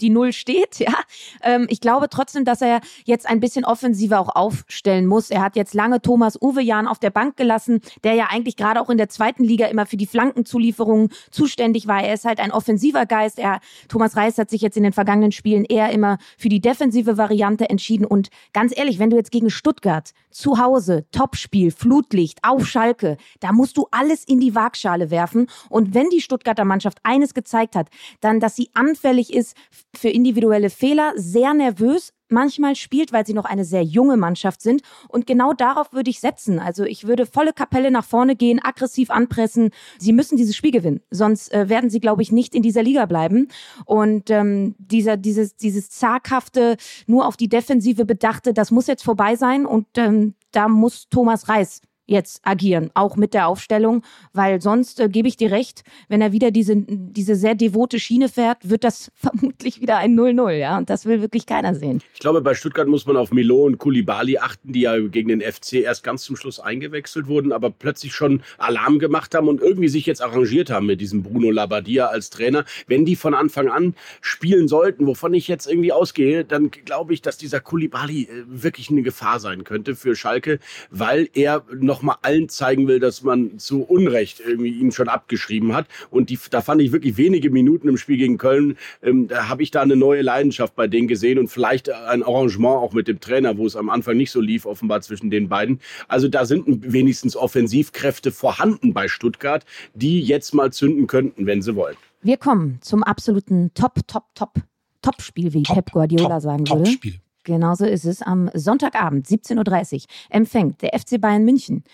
die 0.00 0.10
Null 0.10 0.32
steht, 0.32 0.78
ja. 0.78 0.94
Ähm, 1.42 1.66
ich 1.68 1.80
glaube 1.80 2.08
trotzdem, 2.08 2.44
dass 2.44 2.62
er 2.62 2.80
jetzt 3.04 3.28
ein 3.28 3.40
bisschen 3.40 3.64
offensiver 3.64 4.20
auch 4.20 4.34
aufstellen 4.34 5.06
muss. 5.06 5.30
Er 5.30 5.42
hat 5.42 5.56
jetzt 5.56 5.74
lange 5.74 6.00
Thomas 6.00 6.40
Uwe 6.40 6.62
Jahn 6.62 6.86
auf 6.86 6.98
der 6.98 7.10
Bank 7.10 7.36
gelassen, 7.36 7.80
der 8.04 8.14
ja 8.14 8.28
eigentlich 8.30 8.56
gerade 8.56 8.80
auch 8.80 8.90
in 8.90 8.98
der 8.98 9.08
zweiten 9.08 9.44
Liga 9.44 9.66
immer 9.66 9.86
für 9.86 9.96
die 9.96 10.06
Flankenzulieferungen 10.06 11.10
zuständig 11.30 11.86
war. 11.86 12.02
Er 12.02 12.14
ist 12.14 12.24
halt 12.24 12.40
ein 12.40 12.52
offensiver 12.52 13.06
Geist. 13.06 13.38
Er, 13.38 13.60
Thomas 13.88 14.16
Reis 14.16 14.38
hat 14.38 14.50
sich 14.50 14.60
jetzt 14.60 14.76
in 14.76 14.82
den 14.82 14.92
vergangenen 14.92 15.32
Spielen 15.32 15.64
eher 15.64 15.90
immer 15.90 16.18
für 16.38 16.48
die 16.48 16.60
defensive 16.60 17.16
Variante 17.16 17.68
entschieden. 17.68 18.04
Und 18.04 18.28
ganz 18.52 18.76
ehrlich, 18.76 18.98
wenn 18.98 19.10
du 19.10 19.16
jetzt 19.16 19.30
gegen 19.30 19.50
Stuttgart 19.50 20.12
zu 20.30 20.58
Hause, 20.58 21.06
Topspiel, 21.12 21.70
Flutlicht, 21.70 22.40
auf 22.42 22.66
Schalke, 22.66 23.16
da 23.40 23.52
musst 23.52 23.76
du 23.76 23.86
alles 23.90 24.24
in 24.24 24.40
die 24.40 24.54
Waagschale 24.54 25.10
werfen. 25.10 25.48
Und 25.68 25.94
wenn 25.94 26.08
die 26.10 26.20
Stuttgarter 26.20 26.64
Mannschaft 26.64 26.98
eines 27.02 27.34
gezeigt 27.34 27.76
hat, 27.76 27.88
dann, 28.20 28.40
dass 28.40 28.56
sie 28.56 28.70
anfällig 28.74 29.32
ist 29.32 29.56
für 29.98 30.08
individuelle 30.08 30.70
Fehler, 30.70 31.12
sehr 31.16 31.54
nervös 31.54 32.12
manchmal 32.28 32.74
spielt, 32.74 33.12
weil 33.12 33.26
sie 33.26 33.34
noch 33.34 33.44
eine 33.44 33.64
sehr 33.64 33.82
junge 33.82 34.16
Mannschaft 34.16 34.60
sind. 34.60 34.82
Und 35.08 35.26
genau 35.26 35.52
darauf 35.52 35.92
würde 35.92 36.10
ich 36.10 36.20
setzen. 36.20 36.58
Also 36.58 36.84
ich 36.84 37.06
würde 37.06 37.26
volle 37.26 37.52
Kapelle 37.52 37.90
nach 37.90 38.04
vorne 38.04 38.36
gehen, 38.36 38.60
aggressiv 38.62 39.10
anpressen. 39.10 39.70
Sie 39.98 40.12
müssen 40.12 40.36
dieses 40.36 40.56
Spiel 40.56 40.72
gewinnen. 40.72 41.00
Sonst 41.10 41.52
äh, 41.52 41.68
werden 41.68 41.90
sie, 41.90 42.00
glaube 42.00 42.22
ich, 42.22 42.32
nicht 42.32 42.54
in 42.54 42.62
dieser 42.62 42.82
Liga 42.82 43.06
bleiben. 43.06 43.48
Und 43.84 44.30
ähm, 44.30 44.74
dieser, 44.78 45.16
dieses, 45.16 45.56
dieses 45.56 45.90
zaghafte, 45.90 46.76
nur 47.06 47.26
auf 47.26 47.36
die 47.36 47.48
Defensive 47.48 48.04
bedachte, 48.04 48.52
das 48.52 48.70
muss 48.70 48.86
jetzt 48.86 49.04
vorbei 49.04 49.36
sein. 49.36 49.66
Und 49.66 49.86
ähm, 49.96 50.34
da 50.50 50.68
muss 50.68 51.08
Thomas 51.08 51.48
Reis 51.48 51.80
jetzt 52.06 52.40
agieren, 52.44 52.90
auch 52.94 53.16
mit 53.16 53.34
der 53.34 53.48
Aufstellung, 53.48 54.02
weil 54.32 54.60
sonst 54.60 55.00
äh, 55.00 55.08
gebe 55.08 55.28
ich 55.28 55.36
dir 55.36 55.50
recht, 55.50 55.82
wenn 56.08 56.20
er 56.20 56.32
wieder 56.32 56.50
diese, 56.50 56.76
diese 56.76 57.34
sehr 57.34 57.54
devote 57.54 57.98
Schiene 57.98 58.28
fährt, 58.28 58.68
wird 58.68 58.84
das 58.84 59.10
vermutlich 59.14 59.80
wieder 59.80 59.98
ein 59.98 60.18
0-0, 60.18 60.52
ja, 60.52 60.78
und 60.78 60.88
das 60.88 61.04
will 61.06 61.20
wirklich 61.20 61.46
keiner 61.46 61.74
sehen. 61.74 62.02
Ich 62.14 62.20
glaube, 62.20 62.40
bei 62.40 62.54
Stuttgart 62.54 62.88
muss 62.88 63.06
man 63.06 63.16
auf 63.16 63.32
Milo 63.32 63.64
und 63.64 63.78
Kulibali 63.78 64.38
achten, 64.38 64.72
die 64.72 64.80
ja 64.82 64.98
gegen 64.98 65.28
den 65.28 65.40
FC 65.40 65.74
erst 65.74 66.04
ganz 66.04 66.22
zum 66.22 66.36
Schluss 66.36 66.60
eingewechselt 66.60 67.26
wurden, 67.26 67.52
aber 67.52 67.70
plötzlich 67.70 68.14
schon 68.14 68.42
Alarm 68.58 68.98
gemacht 68.98 69.34
haben 69.34 69.48
und 69.48 69.60
irgendwie 69.60 69.88
sich 69.88 70.06
jetzt 70.06 70.22
arrangiert 70.22 70.70
haben 70.70 70.86
mit 70.86 71.00
diesem 71.00 71.22
Bruno 71.22 71.50
Labbadia 71.50 72.06
als 72.06 72.30
Trainer. 72.30 72.64
Wenn 72.86 73.04
die 73.04 73.16
von 73.16 73.34
Anfang 73.34 73.68
an 73.68 73.94
spielen 74.20 74.68
sollten, 74.68 75.06
wovon 75.06 75.34
ich 75.34 75.48
jetzt 75.48 75.66
irgendwie 75.66 75.92
ausgehe, 75.92 76.44
dann 76.44 76.70
glaube 76.70 77.14
ich, 77.14 77.22
dass 77.22 77.38
dieser 77.38 77.60
Kulibali 77.60 78.24
äh, 78.24 78.44
wirklich 78.46 78.90
eine 78.90 79.02
Gefahr 79.02 79.40
sein 79.40 79.64
könnte 79.64 79.96
für 79.96 80.14
Schalke, 80.14 80.58
weil 80.90 81.28
er 81.34 81.64
noch 81.74 81.95
nochmal 81.96 82.16
allen 82.20 82.48
zeigen 82.50 82.86
will, 82.88 83.00
dass 83.00 83.22
man 83.22 83.58
zu 83.58 83.82
Unrecht 83.82 84.40
irgendwie 84.40 84.70
ihn 84.70 84.92
schon 84.92 85.08
abgeschrieben 85.08 85.74
hat. 85.74 85.86
Und 86.10 86.28
die, 86.28 86.38
da 86.50 86.60
fand 86.60 86.82
ich 86.82 86.92
wirklich 86.92 87.16
wenige 87.16 87.50
Minuten 87.50 87.88
im 87.88 87.96
Spiel 87.96 88.18
gegen 88.18 88.36
Köln, 88.36 88.76
ähm, 89.02 89.28
da 89.28 89.48
habe 89.48 89.62
ich 89.62 89.70
da 89.70 89.80
eine 89.80 89.96
neue 89.96 90.20
Leidenschaft 90.20 90.76
bei 90.76 90.86
denen 90.86 91.08
gesehen 91.08 91.38
und 91.38 91.48
vielleicht 91.48 91.88
ein 91.88 92.22
Arrangement 92.22 92.76
auch 92.76 92.92
mit 92.92 93.08
dem 93.08 93.18
Trainer, 93.18 93.56
wo 93.56 93.66
es 93.66 93.76
am 93.76 93.88
Anfang 93.88 94.18
nicht 94.18 94.30
so 94.30 94.40
lief, 94.40 94.66
offenbar 94.66 95.00
zwischen 95.00 95.30
den 95.30 95.48
beiden. 95.48 95.80
Also 96.06 96.28
da 96.28 96.44
sind 96.44 96.92
wenigstens 96.92 97.34
Offensivkräfte 97.34 98.30
vorhanden 98.30 98.92
bei 98.92 99.08
Stuttgart, 99.08 99.64
die 99.94 100.20
jetzt 100.20 100.54
mal 100.54 100.72
zünden 100.72 101.06
könnten, 101.06 101.46
wenn 101.46 101.62
sie 101.62 101.74
wollen. 101.74 101.96
Wir 102.20 102.36
kommen 102.36 102.78
zum 102.82 103.02
absoluten 103.02 103.72
Top, 103.72 104.06
Top, 104.06 104.24
Top, 104.34 104.54
Top-Spiel, 105.00 105.54
wie 105.54 105.62
Top, 105.62 105.76
Pep 105.76 105.92
Guardiola 105.92 106.34
top, 106.34 106.42
sagen 106.42 106.68
würde. 106.68 106.84
Top-Spiel. 106.84 107.20
Genauso 107.46 107.86
ist 107.86 108.04
es. 108.04 108.22
Am 108.22 108.50
Sonntagabend, 108.54 109.26
17.30 109.26 109.94
Uhr, 109.94 110.00
empfängt 110.30 110.82
der 110.82 110.98
FC 110.98 111.20
Bayern 111.20 111.44
München 111.44 111.84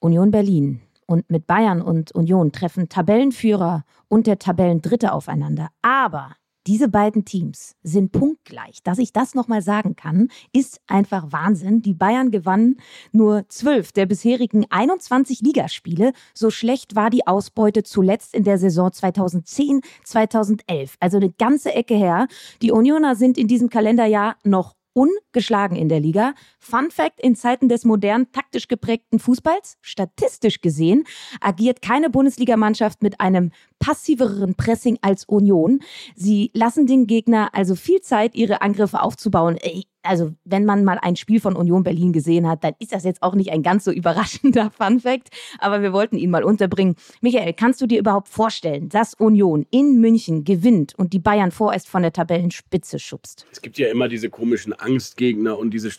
Union 0.00 0.32
Berlin. 0.32 0.80
Und 1.06 1.30
mit 1.30 1.46
Bayern 1.46 1.80
und 1.80 2.12
Union 2.12 2.50
treffen 2.50 2.88
Tabellenführer 2.88 3.84
und 4.08 4.26
der 4.26 4.38
Tabellendritte 4.38 5.12
aufeinander. 5.12 5.68
Aber 5.82 6.34
Diese 6.66 6.88
beiden 6.88 7.24
Teams 7.24 7.74
sind 7.82 8.12
punktgleich. 8.12 8.82
Dass 8.84 8.98
ich 8.98 9.14
das 9.14 9.34
nochmal 9.34 9.62
sagen 9.62 9.96
kann, 9.96 10.28
ist 10.52 10.78
einfach 10.86 11.32
Wahnsinn. 11.32 11.80
Die 11.80 11.94
Bayern 11.94 12.30
gewannen 12.30 12.76
nur 13.12 13.48
zwölf 13.48 13.92
der 13.92 14.04
bisherigen 14.04 14.66
21 14.68 15.40
Ligaspiele. 15.40 16.12
So 16.34 16.50
schlecht 16.50 16.94
war 16.94 17.08
die 17.08 17.26
Ausbeute 17.26 17.82
zuletzt 17.82 18.34
in 18.34 18.44
der 18.44 18.58
Saison 18.58 18.92
2010, 18.92 19.80
2011. 20.04 20.96
Also 21.00 21.16
eine 21.16 21.30
ganze 21.30 21.74
Ecke 21.74 21.94
her. 21.94 22.28
Die 22.60 22.72
Unioner 22.72 23.16
sind 23.16 23.38
in 23.38 23.48
diesem 23.48 23.70
Kalenderjahr 23.70 24.36
noch 24.44 24.74
ungeschlagen 24.92 25.76
in 25.76 25.88
der 25.88 26.00
Liga. 26.00 26.34
Fun 26.60 26.90
Fact, 26.90 27.20
in 27.20 27.34
Zeiten 27.34 27.68
des 27.68 27.84
modernen, 27.84 28.30
taktisch 28.32 28.68
geprägten 28.68 29.18
Fußballs, 29.18 29.78
statistisch 29.80 30.60
gesehen, 30.60 31.04
agiert 31.40 31.80
keine 31.80 32.10
Bundesligamannschaft 32.10 33.02
mit 33.02 33.18
einem 33.18 33.50
passiveren 33.78 34.54
Pressing 34.54 34.98
als 35.00 35.24
Union. 35.24 35.80
Sie 36.14 36.50
lassen 36.52 36.86
den 36.86 37.06
Gegner 37.06 37.48
also 37.54 37.74
viel 37.74 38.02
Zeit, 38.02 38.34
ihre 38.34 38.60
Angriffe 38.60 39.00
aufzubauen 39.00 39.58
also 40.02 40.34
wenn 40.44 40.64
man 40.64 40.84
mal 40.84 40.98
ein 41.00 41.16
Spiel 41.16 41.40
von 41.40 41.56
Union 41.56 41.82
Berlin 41.82 42.12
gesehen 42.12 42.48
hat, 42.48 42.64
dann 42.64 42.74
ist 42.78 42.92
das 42.92 43.04
jetzt 43.04 43.22
auch 43.22 43.34
nicht 43.34 43.50
ein 43.50 43.62
ganz 43.62 43.84
so 43.84 43.90
überraschender 43.90 44.70
Fun 44.76 45.00
Fact, 45.00 45.30
aber 45.58 45.82
wir 45.82 45.92
wollten 45.92 46.16
ihn 46.16 46.30
mal 46.30 46.44
unterbringen. 46.44 46.96
Michael, 47.20 47.52
kannst 47.52 47.80
du 47.80 47.86
dir 47.86 47.98
überhaupt 47.98 48.28
vorstellen, 48.28 48.88
dass 48.88 49.14
Union 49.14 49.66
in 49.70 50.00
München 50.00 50.44
gewinnt 50.44 50.94
und 50.96 51.12
die 51.12 51.18
Bayern 51.18 51.50
vorerst 51.50 51.88
von 51.88 52.02
der 52.02 52.12
Tabellenspitze 52.12 52.98
schubst? 52.98 53.46
Es 53.52 53.60
gibt 53.60 53.78
ja 53.78 53.88
immer 53.88 54.08
diese 54.08 54.30
komischen 54.30 54.72
Angstgegner 54.72 55.58
und 55.58 55.72
diese 55.72 55.90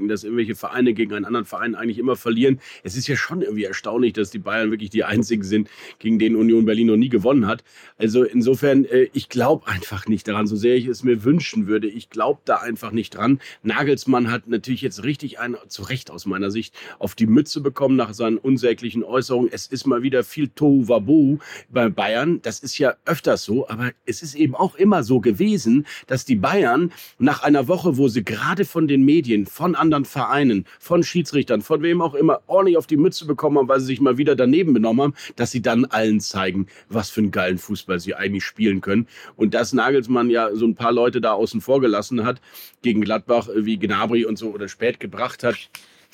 Statistiken, 0.00 0.08
dass 0.08 0.24
irgendwelche 0.24 0.54
Vereine 0.54 0.94
gegen 0.94 1.14
einen 1.14 1.24
anderen 1.24 1.46
Verein 1.46 1.74
eigentlich 1.74 1.98
immer 1.98 2.16
verlieren. 2.16 2.60
Es 2.82 2.96
ist 2.96 3.06
ja 3.06 3.16
schon 3.16 3.42
irgendwie 3.42 3.64
erstaunlich, 3.64 4.12
dass 4.12 4.30
die 4.30 4.38
Bayern 4.38 4.70
wirklich 4.70 4.90
die 4.90 5.04
einzigen 5.04 5.42
sind, 5.44 5.68
gegen 5.98 6.18
den 6.18 6.36
Union 6.36 6.64
Berlin 6.64 6.88
noch 6.88 6.96
nie 6.96 7.08
gewonnen 7.08 7.46
hat. 7.46 7.62
Also 7.98 8.24
insofern, 8.24 8.84
äh, 8.84 9.08
ich 9.12 9.28
glaube 9.28 9.66
einfach 9.66 10.06
nicht 10.06 10.26
daran, 10.26 10.46
so 10.46 10.56
sehr 10.56 10.76
ich 10.76 10.86
es 10.86 11.02
mir 11.02 11.24
wünschen 11.24 11.66
würde. 11.66 11.88
Ich 11.88 12.10
glaube 12.10 12.40
da 12.44 12.56
einfach 12.56 12.92
nicht 12.92 13.16
dran. 13.16 13.40
Nagelsmann 13.62 14.30
hat 14.30 14.48
natürlich 14.48 14.82
jetzt 14.82 15.04
richtig 15.04 15.38
ein, 15.38 15.56
zu 15.68 15.82
Recht 15.82 16.10
aus 16.10 16.26
meiner 16.26 16.50
Sicht, 16.50 16.74
auf 16.98 17.14
die 17.14 17.26
Mütze 17.26 17.60
bekommen 17.60 17.96
nach 17.96 18.14
seinen 18.14 18.38
unsäglichen 18.38 19.04
Äußerungen. 19.04 19.50
Es 19.52 19.66
ist 19.66 19.86
mal 19.86 20.02
wieder 20.02 20.24
viel 20.24 20.48
Tohuwabohu 20.48 21.38
bei 21.68 21.88
Bayern. 21.88 22.40
Das 22.42 22.60
ist 22.60 22.78
ja 22.78 22.94
öfters 23.04 23.44
so, 23.44 23.68
aber 23.68 23.92
es 24.06 24.22
ist 24.22 24.34
eben 24.34 24.54
auch 24.54 24.74
immer 24.76 25.02
so 25.02 25.20
gewesen, 25.20 25.86
dass 26.06 26.24
die 26.24 26.36
Bayern 26.36 26.92
nach 27.18 27.42
einer 27.42 27.68
Woche, 27.68 27.96
wo 27.96 28.08
sie 28.08 28.24
gerade 28.24 28.64
von 28.64 28.88
den 28.88 29.04
Medien, 29.04 29.46
von 29.46 29.74
anderen 29.74 29.89
Vereinen, 30.04 30.66
von 30.78 31.02
Schiedsrichtern, 31.02 31.62
von 31.62 31.82
wem 31.82 32.00
auch 32.02 32.14
immer 32.14 32.40
ordentlich 32.46 32.76
auf 32.76 32.86
die 32.86 32.96
Mütze 32.96 33.26
bekommen 33.26 33.58
haben, 33.58 33.68
weil 33.68 33.80
sie 33.80 33.86
sich 33.86 34.00
mal 34.00 34.18
wieder 34.18 34.36
daneben 34.36 34.74
benommen 34.74 35.02
haben, 35.02 35.14
dass 35.36 35.50
sie 35.50 35.62
dann 35.62 35.84
allen 35.86 36.20
zeigen, 36.20 36.66
was 36.88 37.10
für 37.10 37.20
einen 37.20 37.30
geilen 37.30 37.58
Fußball 37.58 38.00
sie 38.00 38.14
eigentlich 38.14 38.44
spielen 38.44 38.80
können. 38.80 39.06
Und 39.36 39.54
dass 39.54 39.72
Nagelsmann 39.72 40.30
ja 40.30 40.54
so 40.54 40.66
ein 40.66 40.74
paar 40.74 40.92
Leute 40.92 41.20
da 41.20 41.32
außen 41.32 41.60
vor 41.60 41.80
gelassen 41.80 42.24
hat 42.24 42.40
gegen 42.82 43.00
Gladbach, 43.00 43.30
Gladbach 43.30 43.48
wie 43.54 43.78
Gnabry 43.78 44.24
und 44.24 44.38
so 44.38 44.50
oder 44.50 44.68
spät 44.68 45.00
gebracht 45.00 45.44
hat, 45.44 45.56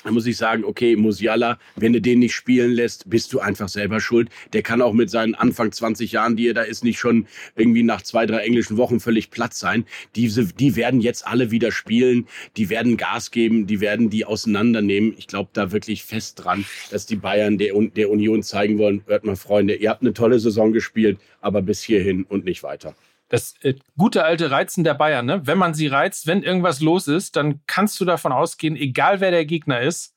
dann 0.07 0.13
muss 0.13 0.25
ich 0.25 0.37
sagen, 0.37 0.63
okay, 0.63 0.95
Musiala, 0.95 1.59
wenn 1.75 1.91
du 1.91 1.99
den 1.99 2.19
nicht 2.19 2.33
spielen 2.33 2.71
lässt, 2.71 3.09
bist 3.09 3.33
du 3.33 3.41
einfach 3.41 3.67
selber 3.67 3.99
schuld. 3.99 4.29
Der 4.53 4.61
kann 4.61 4.81
auch 4.81 4.93
mit 4.93 5.09
seinen 5.09 5.35
Anfang 5.35 5.73
20 5.73 6.13
Jahren, 6.13 6.37
die 6.37 6.47
er 6.47 6.53
da 6.53 6.61
ist, 6.61 6.85
nicht 6.85 6.97
schon 6.97 7.27
irgendwie 7.57 7.83
nach 7.83 8.01
zwei, 8.01 8.25
drei 8.25 8.37
englischen 8.37 8.77
Wochen 8.77 9.01
völlig 9.01 9.31
platt 9.31 9.53
sein. 9.53 9.83
Diese, 10.15 10.45
die 10.45 10.77
werden 10.77 11.01
jetzt 11.01 11.27
alle 11.27 11.51
wieder 11.51 11.73
spielen, 11.73 12.25
die 12.55 12.69
werden 12.69 12.95
Gas 12.95 13.31
geben, 13.31 13.67
die 13.67 13.81
werden 13.81 14.09
die 14.09 14.23
auseinandernehmen. 14.23 15.13
Ich 15.17 15.27
glaube 15.27 15.49
da 15.51 15.73
wirklich 15.73 16.05
fest 16.05 16.41
dran, 16.41 16.63
dass 16.89 17.05
die 17.05 17.17
Bayern 17.17 17.57
der, 17.57 17.73
der 17.77 18.09
Union 18.09 18.43
zeigen 18.43 18.77
wollen, 18.77 19.03
hört 19.07 19.25
mal 19.25 19.35
Freunde, 19.35 19.75
ihr 19.75 19.89
habt 19.89 20.03
eine 20.03 20.13
tolle 20.13 20.39
Saison 20.39 20.71
gespielt, 20.71 21.19
aber 21.41 21.61
bis 21.61 21.83
hierhin 21.83 22.23
und 22.23 22.45
nicht 22.45 22.63
weiter 22.63 22.95
das 23.29 23.55
äh, 23.61 23.75
gute 23.97 24.23
alte 24.23 24.51
Reizen 24.51 24.83
der 24.83 24.93
Bayern, 24.93 25.25
ne? 25.25 25.45
Wenn 25.45 25.57
man 25.57 25.73
sie 25.73 25.87
reizt, 25.87 26.27
wenn 26.27 26.43
irgendwas 26.43 26.79
los 26.81 27.07
ist, 27.07 27.35
dann 27.35 27.61
kannst 27.67 27.99
du 27.99 28.05
davon 28.05 28.31
ausgehen, 28.31 28.75
egal 28.75 29.19
wer 29.19 29.31
der 29.31 29.45
Gegner 29.45 29.81
ist, 29.81 30.15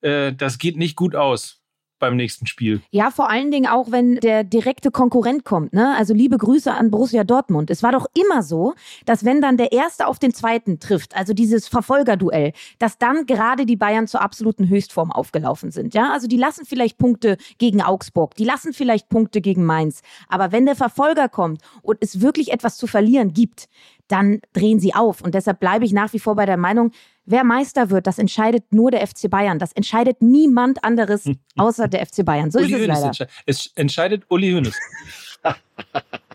äh, 0.00 0.32
das 0.32 0.58
geht 0.58 0.76
nicht 0.76 0.96
gut 0.96 1.14
aus 1.14 1.57
beim 1.98 2.16
nächsten 2.16 2.46
Spiel. 2.46 2.80
Ja, 2.90 3.10
vor 3.10 3.30
allen 3.30 3.50
Dingen 3.50 3.66
auch, 3.66 3.90
wenn 3.90 4.16
der 4.16 4.44
direkte 4.44 4.90
Konkurrent 4.90 5.44
kommt. 5.44 5.72
Ne? 5.72 5.94
Also 5.96 6.14
liebe 6.14 6.38
Grüße 6.38 6.72
an 6.72 6.90
Borussia 6.90 7.24
Dortmund. 7.24 7.70
Es 7.70 7.82
war 7.82 7.92
doch 7.92 8.06
immer 8.14 8.42
so, 8.42 8.74
dass 9.06 9.24
wenn 9.24 9.40
dann 9.40 9.56
der 9.56 9.72
Erste 9.72 10.06
auf 10.06 10.18
den 10.18 10.32
Zweiten 10.32 10.80
trifft, 10.80 11.16
also 11.16 11.32
dieses 11.32 11.68
Verfolgerduell, 11.68 12.52
dass 12.78 12.98
dann 12.98 13.26
gerade 13.26 13.66
die 13.66 13.76
Bayern 13.76 14.06
zur 14.06 14.20
absoluten 14.20 14.68
Höchstform 14.68 15.12
aufgelaufen 15.12 15.70
sind. 15.70 15.94
Ja, 15.94 16.12
also 16.12 16.26
die 16.26 16.36
lassen 16.36 16.64
vielleicht 16.64 16.98
Punkte 16.98 17.36
gegen 17.58 17.82
Augsburg, 17.82 18.34
die 18.36 18.44
lassen 18.44 18.72
vielleicht 18.72 19.08
Punkte 19.08 19.40
gegen 19.40 19.64
Mainz. 19.64 20.02
Aber 20.28 20.52
wenn 20.52 20.66
der 20.66 20.76
Verfolger 20.76 21.28
kommt 21.28 21.62
und 21.82 21.98
es 22.00 22.20
wirklich 22.20 22.52
etwas 22.52 22.76
zu 22.76 22.86
verlieren 22.86 23.32
gibt, 23.32 23.68
dann 24.08 24.40
drehen 24.52 24.80
sie 24.80 24.94
auf. 24.94 25.20
Und 25.20 25.34
deshalb 25.34 25.60
bleibe 25.60 25.84
ich 25.84 25.92
nach 25.92 26.12
wie 26.12 26.18
vor 26.18 26.34
bei 26.34 26.46
der 26.46 26.56
Meinung, 26.56 26.92
wer 27.28 27.44
Meister 27.44 27.90
wird, 27.90 28.06
das 28.06 28.18
entscheidet 28.18 28.72
nur 28.72 28.90
der 28.90 29.06
FC 29.06 29.30
Bayern. 29.30 29.58
Das 29.58 29.72
entscheidet 29.72 30.22
niemand 30.22 30.82
anderes 30.82 31.30
außer 31.56 31.88
der 31.88 32.04
FC 32.06 32.24
Bayern. 32.24 32.50
So 32.50 32.58
Uli 32.58 32.68
ist 32.68 32.74
es 32.74 32.80
Hönes 32.80 33.00
leider. 33.00 33.30
Es 33.46 33.72
entscheidet 33.74 34.24
Uli 34.28 34.52
Hoeneß. 34.52 34.74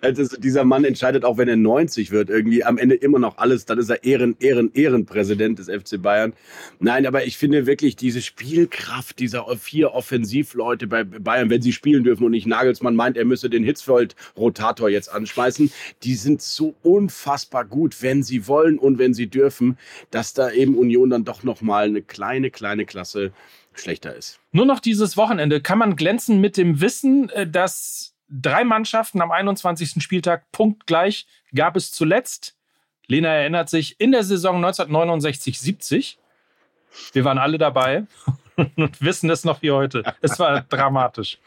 Also 0.00 0.36
dieser 0.36 0.64
Mann 0.64 0.84
entscheidet 0.84 1.24
auch, 1.24 1.36
wenn 1.38 1.48
er 1.48 1.56
90 1.56 2.10
wird, 2.10 2.30
irgendwie 2.30 2.64
am 2.64 2.78
Ende 2.78 2.94
immer 2.94 3.18
noch 3.18 3.38
alles. 3.38 3.66
Dann 3.66 3.78
ist 3.78 3.90
er 3.90 4.02
Ehren, 4.04 4.36
Ehren, 4.40 4.72
Ehrenpräsident 4.74 5.58
des 5.58 5.68
FC 5.68 6.00
Bayern. 6.00 6.32
Nein, 6.80 7.06
aber 7.06 7.24
ich 7.24 7.36
finde 7.36 7.66
wirklich 7.66 7.96
diese 7.96 8.20
Spielkraft 8.20 9.18
dieser 9.18 9.46
vier 9.56 9.92
Offensivleute 9.92 10.86
bei 10.86 11.04
Bayern, 11.04 11.50
wenn 11.50 11.62
sie 11.62 11.72
spielen 11.72 12.04
dürfen 12.04 12.24
und 12.24 12.32
nicht 12.32 12.46
Nagelsmann 12.46 12.96
meint, 12.96 13.16
er 13.16 13.24
müsse 13.24 13.50
den 13.50 13.64
Hitzfeld-Rotator 13.64 14.88
jetzt 14.88 15.12
anschmeißen, 15.12 15.70
die 16.02 16.14
sind 16.14 16.42
so 16.42 16.74
unfassbar 16.82 17.64
gut, 17.64 18.02
wenn 18.02 18.22
sie 18.22 18.46
wollen 18.48 18.78
und 18.78 18.98
wenn 18.98 19.14
sie 19.14 19.28
dürfen, 19.28 19.78
dass 20.10 20.34
da 20.34 20.50
eben 20.50 20.76
Union 20.76 21.10
dann 21.10 21.24
doch 21.24 21.42
nochmal 21.42 21.84
eine 21.84 22.02
kleine, 22.02 22.50
kleine 22.50 22.84
Klasse 22.84 23.32
schlechter 23.74 24.14
ist. 24.14 24.38
Nur 24.52 24.66
noch 24.66 24.80
dieses 24.80 25.16
Wochenende 25.16 25.60
kann 25.60 25.78
man 25.78 25.96
glänzen 25.96 26.40
mit 26.40 26.56
dem 26.56 26.80
Wissen, 26.80 27.30
äh, 27.30 27.46
dass 27.46 28.11
drei 28.32 28.64
Mannschaften 28.64 29.20
am 29.20 29.30
21. 29.30 30.02
Spieltag 30.02 30.50
punktgleich 30.52 31.26
gab 31.54 31.76
es 31.76 31.92
zuletzt. 31.92 32.56
Lena 33.06 33.28
erinnert 33.28 33.68
sich 33.68 34.00
in 34.00 34.12
der 34.12 34.22
Saison 34.22 34.64
1969-70. 34.64 36.16
Wir 37.12 37.24
waren 37.24 37.38
alle 37.38 37.58
dabei 37.58 38.06
und 38.76 39.00
wissen 39.02 39.28
es 39.30 39.44
noch 39.44 39.62
wie 39.62 39.70
heute. 39.70 40.02
Es 40.20 40.38
war 40.38 40.62
dramatisch. 40.62 41.38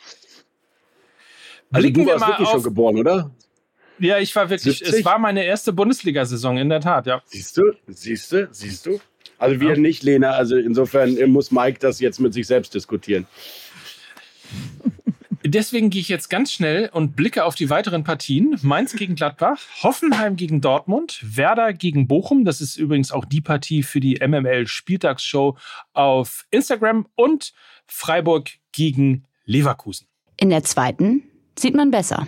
Also 1.72 1.90
du 1.90 2.06
warst 2.06 2.28
wirklich 2.28 2.48
auf, 2.48 2.54
schon 2.54 2.64
geboren, 2.64 2.98
oder? 2.98 3.32
Ja, 3.98 4.20
ich 4.20 4.36
war 4.36 4.50
wirklich. 4.50 4.80
70? 4.80 5.00
Es 5.00 5.06
war 5.06 5.18
meine 5.18 5.44
erste 5.44 5.74
Bundesliga-Saison 5.74 6.58
in 6.58 6.70
der 6.70 6.82
Tat, 6.82 7.08
ja. 7.08 7.22
Siehst 7.26 7.58
du, 7.58 7.74
siehst 7.88 8.32
du, 8.32 8.48
siehst 8.52 8.86
du. 8.86 9.00
Also 9.38 9.60
wir 9.60 9.74
ja. 9.74 9.78
nicht, 9.78 10.04
Lena. 10.04 10.32
Also 10.32 10.56
insofern 10.58 11.16
muss 11.32 11.52
Mike 11.52 11.80
das 11.80 12.00
jetzt 12.00 12.20
mit 12.20 12.34
sich 12.34 12.48
selbst 12.48 12.74
diskutieren. 12.74 13.28
Deswegen 15.48 15.92
gehe 15.92 16.02
ich 16.02 16.10
jetzt 16.10 16.30
ganz 16.30 16.52
schnell 16.52 16.90
und 16.92 17.16
blicke 17.16 17.46
auf 17.46 17.54
die 17.54 17.70
weiteren 17.70 18.04
Partien. 18.04 18.58
Mainz 18.64 18.96
gegen 18.96 19.14
Gladbach, 19.14 19.60
Hoffenheim 19.84 20.36
gegen 20.36 20.60
Dortmund, 20.60 21.20
Werder 21.22 21.72
gegen 21.72 22.08
Bochum. 22.08 22.46
Das 22.46 22.62
ist 22.62 22.78
übrigens 22.78 23.12
auch 23.12 23.26
die 23.26 23.42
Partie 23.42 23.84
für 23.84 24.00
die 24.00 24.20
MML 24.26 24.66
Spieltagsshow 24.66 25.56
auf 25.94 26.46
Instagram 26.50 27.06
und 27.14 27.54
Freiburg 27.86 28.50
gegen 28.72 29.26
Leverkusen. 29.46 30.08
In 30.38 30.50
der 30.50 30.64
zweiten 30.64 31.22
sieht 31.58 31.76
man 31.76 31.92
besser. 31.92 32.26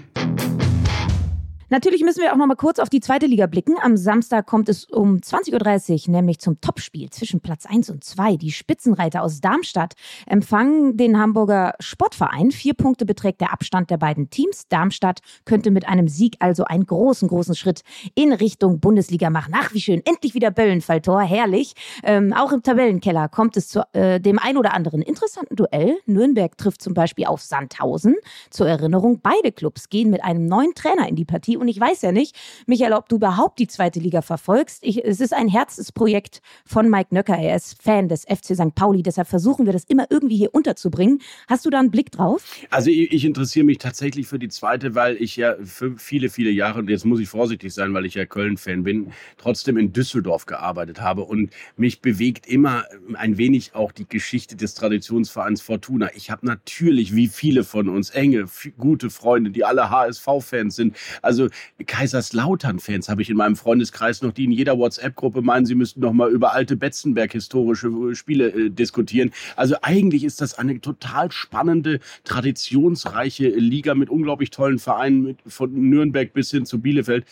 Natürlich 1.70 2.02
müssen 2.02 2.22
wir 2.22 2.32
auch 2.32 2.38
noch 2.38 2.48
mal 2.48 2.56
kurz 2.56 2.80
auf 2.80 2.88
die 2.88 3.02
zweite 3.02 3.26
Liga 3.26 3.46
blicken. 3.46 3.76
Am 3.82 3.98
Samstag 3.98 4.46
kommt 4.46 4.70
es 4.70 4.86
um 4.86 5.18
20.30 5.18 6.08
Uhr 6.08 6.14
nämlich 6.14 6.40
zum 6.40 6.62
Topspiel 6.62 7.10
zwischen 7.10 7.42
Platz 7.42 7.66
1 7.66 7.90
und 7.90 8.06
2. 8.06 8.38
Die 8.38 8.52
Spitzenreiter 8.52 9.22
aus 9.22 9.42
Darmstadt 9.42 9.96
empfangen 10.28 10.96
den 10.96 11.20
Hamburger 11.20 11.74
Sportverein. 11.82 12.52
Vier 12.52 12.74
Punkte 12.74 13.06
beträgt 13.06 13.42
der 13.42 13.52
Abstand 13.52 13.90
der 13.90 13.98
beiden 13.98 14.30
Teams. 14.30 14.70
Darmstadt 14.70 15.20
könnte 15.44 15.70
mit 15.70 15.90
einem 15.90 16.08
Sieg 16.08 16.38
also 16.40 16.64
einen 16.64 16.86
großen, 16.86 17.28
großen 17.28 17.54
Schritt 17.54 17.82
in 18.16 18.32
Richtung 18.32 18.80
Bundesliga 18.80 19.30
machen. 19.30 19.54
Ach, 19.54 19.74
wie 19.74 19.82
schön. 19.82 20.02
Endlich 20.06 20.36
wieder 20.36 20.52
Böllenfalltor. 20.52 21.22
Herrlich. 21.22 21.74
Ähm, 22.04 22.32
auch 22.32 22.54
im 22.54 22.64
Tabellenkeller 22.64 23.28
kommt 23.28 23.58
es 23.58 23.68
zu 23.68 23.82
äh, 23.92 24.22
dem 24.22 24.40
ein 24.40 24.56
oder 24.56 24.74
anderen 24.74 25.02
interessanten 25.02 25.58
Duell. 25.58 25.98
Nürnberg 26.06 26.58
trifft 26.58 26.82
zum 26.82 26.94
Beispiel 26.94 27.26
auf 27.26 27.42
Sandhausen. 27.42 28.16
Zur 28.52 28.70
Erinnerung, 28.70 29.20
beide 29.22 29.52
Clubs 29.52 29.90
gehen 29.90 30.10
mit 30.10 30.24
einem 30.24 30.46
neuen 30.46 30.74
Trainer 30.74 31.10
in 31.10 31.18
die 31.18 31.26
Partie 31.26 31.57
und 31.58 31.68
ich 31.68 31.80
weiß 31.80 32.02
ja 32.02 32.12
nicht, 32.12 32.36
Michael, 32.66 32.94
ob 32.94 33.10
du 33.10 33.18
überhaupt 33.18 33.60
die 33.60 33.68
zweite 33.68 34.00
Liga 34.00 34.22
verfolgst. 34.22 34.84
Ich, 34.84 35.04
es 35.04 35.20
ist 35.20 35.34
ein 35.34 35.48
Herzensprojekt 35.48 36.42
von 36.66 36.90
Mike 36.90 37.14
Nöcker. 37.14 37.38
Er 37.38 37.56
ist 37.56 37.82
Fan 37.82 38.10
des 38.10 38.24
FC 38.24 38.56
St. 38.56 38.76
Pauli. 38.76 39.04
Deshalb 39.04 39.28
versuchen 39.28 39.66
wir 39.66 39.74
das 39.74 39.84
immer 39.86 40.08
irgendwie 40.10 40.38
hier 40.38 40.54
unterzubringen. 40.54 41.22
Hast 41.48 41.66
du 41.66 41.70
da 41.70 41.80
einen 41.80 41.92
Blick 41.92 42.12
drauf? 42.12 42.44
Also 42.70 42.90
ich, 42.90 43.12
ich 43.12 43.26
interessiere 43.26 43.66
mich 43.66 43.78
tatsächlich 43.78 44.28
für 44.28 44.40
die 44.40 44.50
zweite, 44.50 44.96
weil 44.96 45.16
ich 45.18 45.36
ja 45.36 45.56
für 45.64 45.98
viele, 45.98 46.30
viele 46.30 46.50
Jahre, 46.50 46.80
und 46.80 46.90
jetzt 46.90 47.06
muss 47.06 47.20
ich 47.20 47.30
vorsichtig 47.30 47.74
sein, 47.74 47.94
weil 47.94 48.06
ich 48.06 48.16
ja 48.16 48.26
Köln-Fan 48.26 48.84
bin, 48.84 49.12
trotzdem 49.38 49.78
in 49.78 49.94
Düsseldorf 49.94 50.46
gearbeitet 50.46 51.02
habe. 51.02 51.24
Und 51.24 51.52
mich 51.76 52.02
bewegt 52.02 52.48
immer 52.48 52.86
ein 53.14 53.38
wenig 53.38 53.76
auch 53.76 53.92
die 53.92 54.08
Geschichte 54.08 54.56
des 54.56 54.74
Traditionsvereins 54.74 55.62
Fortuna. 55.62 56.10
Ich 56.16 56.32
habe 56.32 56.46
natürlich, 56.46 57.16
wie 57.16 57.28
viele 57.28 57.64
von 57.64 57.90
uns, 57.90 58.10
enge, 58.10 58.46
gute 58.78 59.10
Freunde, 59.10 59.52
die 59.52 59.64
alle 59.64 59.90
HSV-Fans 59.90 60.76
sind. 60.76 60.96
Also 61.22 61.47
Also 61.48 61.86
Kaiserslautern-Fans 61.86 63.10
habe 63.10 63.22
ich 63.22 63.30
in 63.30 63.38
meinem 63.38 63.56
Freundeskreis 63.56 64.22
noch, 64.22 64.32
die 64.32 64.46
in 64.46 64.52
jeder 64.52 64.78
WhatsApp-Gruppe 64.78 65.42
meinen, 65.42 65.66
sie 65.66 65.76
müssten 65.76 66.02
noch 66.02 66.14
mal 66.14 66.30
über 66.30 66.54
alte 66.54 66.76
Betzenberg-historische 66.76 67.88
äh, 67.88 68.16
Spiele 68.16 68.50
äh, 68.50 68.70
diskutieren. 68.70 69.32
Also 69.56 69.76
eigentlich 69.82 70.24
ist 70.24 70.42
das 70.42 70.58
eine 70.58 70.80
total 70.82 71.32
spannende, 71.32 72.00
traditionsreiche 72.24 73.50
Liga 73.50 73.96
mit 73.96 74.10
unglaublich 74.10 74.50
tollen 74.50 74.80
Vereinen, 74.80 75.24
mit, 75.24 75.38
von 75.48 75.72
Nürnberg 75.90 76.34
bis 76.34 76.52
hin 76.52 76.66
zu 76.66 76.80
Bielefeld. 76.80 77.26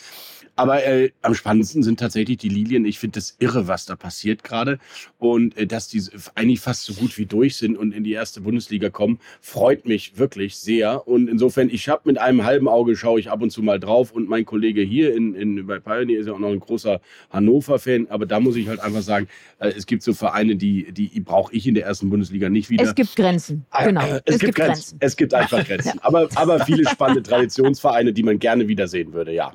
Aber 0.56 0.86
äh, 0.86 1.12
am 1.22 1.34
spannendsten 1.34 1.84
sind 1.84 2.00
tatsächlich 2.00 2.38
die 2.38 2.50
Lilien. 2.50 2.86
Ich 2.86 3.00
finde 3.00 3.20
das 3.20 3.36
irre, 3.40 3.68
was 3.68 3.86
da 3.86 3.96
passiert 3.96 4.44
gerade. 4.44 4.80
Und 5.18 5.58
äh, 5.58 5.68
dass 5.68 5.88
die 5.88 6.02
eigentlich 6.36 6.62
fast 6.62 6.86
so 6.86 6.94
gut 6.94 7.18
wie 7.18 7.26
durch 7.26 7.58
sind 7.58 7.78
und 7.78 7.94
in 7.94 8.04
die 8.04 8.14
erste 8.14 8.42
Bundesliga 8.42 8.90
kommen, 8.90 9.20
freut 9.42 9.86
mich 9.86 10.18
wirklich 10.18 10.58
sehr. 10.58 11.08
Und 11.08 11.28
insofern, 11.28 11.70
ich 11.70 11.90
habe 11.90 12.04
mit 12.06 12.18
einem 12.18 12.44
halben 12.46 12.68
Auge, 12.68 12.96
schaue 12.96 13.20
ich 13.20 13.30
ab 13.30 13.42
und 13.42 13.52
zu 13.52 13.64
mal 13.64 13.80
drauf. 13.80 14.12
Und 14.12 14.30
mein 14.30 14.46
Kollege 14.46 14.82
hier 14.82 15.16
in, 15.16 15.36
in, 15.36 15.68
bei 15.68 15.80
Pioneer 15.80 16.20
ist 16.20 16.28
ja 16.28 16.34
auch 16.34 16.40
noch 16.40 16.52
ein 16.52 16.60
großer 16.60 17.02
Hannover-Fan. 17.32 18.08
Aber 18.10 18.26
da 18.26 18.40
muss 18.40 18.56
ich 18.56 18.68
halt 18.68 18.80
einfach 18.80 19.02
sagen, 19.02 19.28
äh, 19.60 19.70
es 19.70 19.86
gibt 19.86 20.04
so 20.04 20.14
Vereine, 20.14 20.56
die, 20.56 20.92
die 20.92 21.20
brauche 21.20 21.54
ich 21.54 21.68
in 21.68 21.76
der 21.76 21.86
ersten 21.86 22.10
Bundesliga 22.10 22.50
nicht 22.50 22.70
wieder. 22.70 22.86
Es 22.86 22.96
gibt 22.96 23.16
Grenzen, 23.16 23.66
ah, 23.72 23.86
genau. 23.86 24.02
Äh, 24.02 24.22
es, 24.26 24.36
es, 24.36 24.40
gibt, 24.40 24.56
Grenzen. 24.56 24.74
Grenzen. 24.74 24.98
Es 25.02 25.18
gibt 25.18 25.34
einfach 25.34 25.66
Grenzen. 25.66 25.88
ja. 25.96 26.02
aber, 26.02 26.30
aber 26.36 26.66
viele 26.66 26.88
spannende 26.90 27.24
Traditionsvereine, 27.24 28.14
die 28.14 28.24
man 28.24 28.40
gerne 28.40 28.68
wiedersehen 28.68 29.14
würde, 29.14 29.34
ja. 29.34 29.54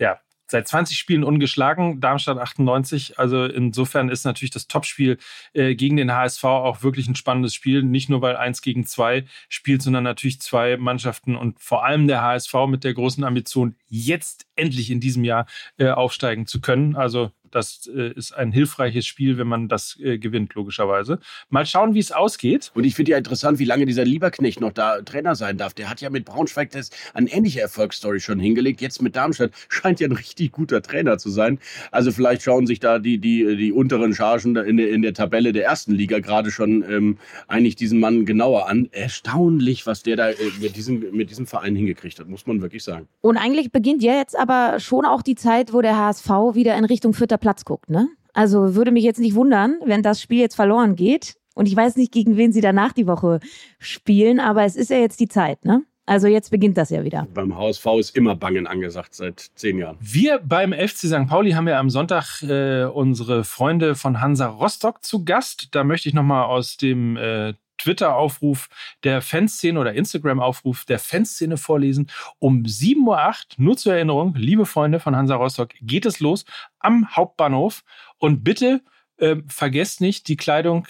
Ja, 0.00 0.18
seit 0.50 0.66
20 0.66 0.98
Spielen 0.98 1.24
ungeschlagen, 1.24 2.00
Darmstadt 2.00 2.38
98. 2.38 3.18
Also 3.18 3.44
insofern 3.44 4.08
ist 4.08 4.24
natürlich 4.24 4.50
das 4.50 4.66
Topspiel 4.66 5.18
äh, 5.52 5.74
gegen 5.74 5.96
den 5.96 6.12
HSV 6.12 6.42
auch 6.44 6.82
wirklich 6.82 7.06
ein 7.06 7.14
spannendes 7.14 7.54
Spiel. 7.54 7.82
Nicht 7.82 8.10
nur, 8.10 8.20
weil 8.22 8.36
eins 8.36 8.62
gegen 8.62 8.84
zwei 8.84 9.26
spielt, 9.48 9.82
sondern 9.82 10.04
natürlich 10.04 10.40
zwei 10.40 10.76
Mannschaften 10.76 11.36
und 11.36 11.60
vor 11.60 11.84
allem 11.84 12.08
der 12.08 12.22
HSV 12.22 12.54
mit 12.68 12.82
der 12.82 12.94
großen 12.94 13.22
Ambition, 13.24 13.76
jetzt 13.86 14.46
endlich 14.56 14.90
in 14.90 15.00
diesem 15.00 15.22
Jahr 15.24 15.46
äh, 15.78 15.90
aufsteigen 15.90 16.46
zu 16.46 16.60
können. 16.60 16.96
Also 16.96 17.30
das 17.50 17.88
äh, 17.94 18.12
ist 18.12 18.32
ein 18.32 18.52
hilfreiches 18.52 19.06
Spiel, 19.06 19.38
wenn 19.38 19.46
man 19.46 19.68
das 19.68 19.98
äh, 20.00 20.18
gewinnt, 20.18 20.54
logischerweise. 20.54 21.18
Mal 21.48 21.66
schauen, 21.66 21.94
wie 21.94 21.98
es 21.98 22.12
ausgeht. 22.12 22.70
Und 22.74 22.84
ich 22.84 22.94
finde 22.94 23.12
ja 23.12 23.18
interessant, 23.18 23.58
wie 23.58 23.64
lange 23.64 23.86
dieser 23.86 24.04
Lieberknecht 24.04 24.60
noch 24.60 24.72
da 24.72 25.02
Trainer 25.02 25.34
sein 25.34 25.56
darf. 25.56 25.74
Der 25.74 25.90
hat 25.90 26.00
ja 26.00 26.10
mit 26.10 26.24
Braunschweig 26.24 26.70
das 26.70 26.90
eine 27.14 27.30
ähnliche 27.30 27.60
Erfolgsstory 27.60 28.20
schon 28.20 28.38
hingelegt. 28.38 28.80
Jetzt 28.80 29.02
mit 29.02 29.16
Darmstadt 29.16 29.52
scheint 29.68 30.00
ja 30.00 30.08
ein 30.08 30.12
richtig 30.12 30.52
guter 30.52 30.82
Trainer 30.82 31.18
zu 31.18 31.30
sein. 31.30 31.58
Also 31.90 32.12
vielleicht 32.12 32.42
schauen 32.42 32.66
sich 32.66 32.80
da 32.80 32.98
die, 32.98 33.18
die, 33.18 33.56
die 33.56 33.72
unteren 33.72 34.14
Chargen 34.14 34.56
in 34.56 34.76
der, 34.76 34.90
in 34.90 35.02
der 35.02 35.14
Tabelle 35.14 35.52
der 35.52 35.64
ersten 35.64 35.92
Liga 35.92 36.20
gerade 36.20 36.50
schon 36.50 36.84
ähm, 36.88 37.18
eigentlich 37.48 37.76
diesen 37.76 38.00
Mann 38.00 38.26
genauer 38.26 38.68
an. 38.68 38.88
Erstaunlich, 38.92 39.86
was 39.86 40.02
der 40.02 40.16
da 40.16 40.30
äh, 40.30 40.36
mit, 40.60 40.76
diesem, 40.76 41.04
mit 41.12 41.30
diesem 41.30 41.46
Verein 41.46 41.74
hingekriegt 41.74 42.18
hat, 42.20 42.28
muss 42.28 42.46
man 42.46 42.62
wirklich 42.62 42.84
sagen. 42.84 43.08
Und 43.20 43.36
eigentlich 43.36 43.72
beginnt 43.72 44.02
ja 44.02 44.16
jetzt 44.16 44.38
aber 44.38 44.78
schon 44.78 45.04
auch 45.04 45.22
die 45.22 45.34
Zeit, 45.34 45.72
wo 45.72 45.80
der 45.80 45.96
HSV 45.96 46.28
wieder 46.54 46.76
in 46.76 46.84
Richtung 46.84 47.14
vierter 47.14 47.38
Platz 47.40 47.64
guckt, 47.64 47.90
ne? 47.90 48.08
Also 48.32 48.74
würde 48.74 48.92
mich 48.92 49.04
jetzt 49.04 49.18
nicht 49.18 49.34
wundern, 49.34 49.78
wenn 49.84 50.02
das 50.02 50.22
Spiel 50.22 50.38
jetzt 50.38 50.54
verloren 50.54 50.94
geht. 50.94 51.36
Und 51.54 51.66
ich 51.66 51.74
weiß 51.74 51.96
nicht, 51.96 52.12
gegen 52.12 52.36
wen 52.36 52.52
sie 52.52 52.60
danach 52.60 52.92
die 52.92 53.06
Woche 53.06 53.40
spielen, 53.78 54.38
aber 54.38 54.64
es 54.64 54.76
ist 54.76 54.90
ja 54.90 54.98
jetzt 54.98 55.18
die 55.20 55.28
Zeit, 55.28 55.64
ne? 55.64 55.84
Also 56.06 56.26
jetzt 56.26 56.50
beginnt 56.50 56.76
das 56.76 56.90
ja 56.90 57.04
wieder. 57.04 57.28
Beim 57.32 57.56
HSV 57.56 57.86
ist 58.00 58.16
immer 58.16 58.34
Bangen 58.34 58.66
angesagt 58.66 59.14
seit 59.14 59.50
zehn 59.54 59.78
Jahren. 59.78 59.96
Wir 60.00 60.40
beim 60.40 60.72
FC 60.72 61.06
St. 61.06 61.28
Pauli 61.28 61.52
haben 61.52 61.68
ja 61.68 61.78
am 61.78 61.88
Sonntag 61.88 62.42
äh, 62.42 62.84
unsere 62.84 63.44
Freunde 63.44 63.94
von 63.94 64.20
Hansa 64.20 64.48
Rostock 64.48 65.04
zu 65.04 65.24
Gast. 65.24 65.68
Da 65.70 65.84
möchte 65.84 66.08
ich 66.08 66.14
nochmal 66.14 66.46
aus 66.46 66.76
dem 66.76 67.16
äh, 67.16 67.54
Twitter-Aufruf 67.80 68.68
der 69.04 69.22
Fanszene 69.22 69.80
oder 69.80 69.94
Instagram-Aufruf 69.94 70.84
der 70.84 70.98
Fanszene 70.98 71.56
vorlesen. 71.56 72.10
Um 72.38 72.64
7.08 72.64 72.98
Uhr, 73.06 73.34
nur 73.56 73.76
zur 73.76 73.94
Erinnerung, 73.94 74.34
liebe 74.34 74.66
Freunde 74.66 75.00
von 75.00 75.16
Hansa 75.16 75.34
Rostock, 75.36 75.70
geht 75.80 76.06
es 76.06 76.20
los 76.20 76.44
am 76.78 77.16
Hauptbahnhof. 77.16 77.82
Und 78.18 78.44
bitte 78.44 78.82
äh, 79.16 79.36
vergesst 79.48 80.00
nicht 80.00 80.28
die 80.28 80.36
Kleidung. 80.36 80.86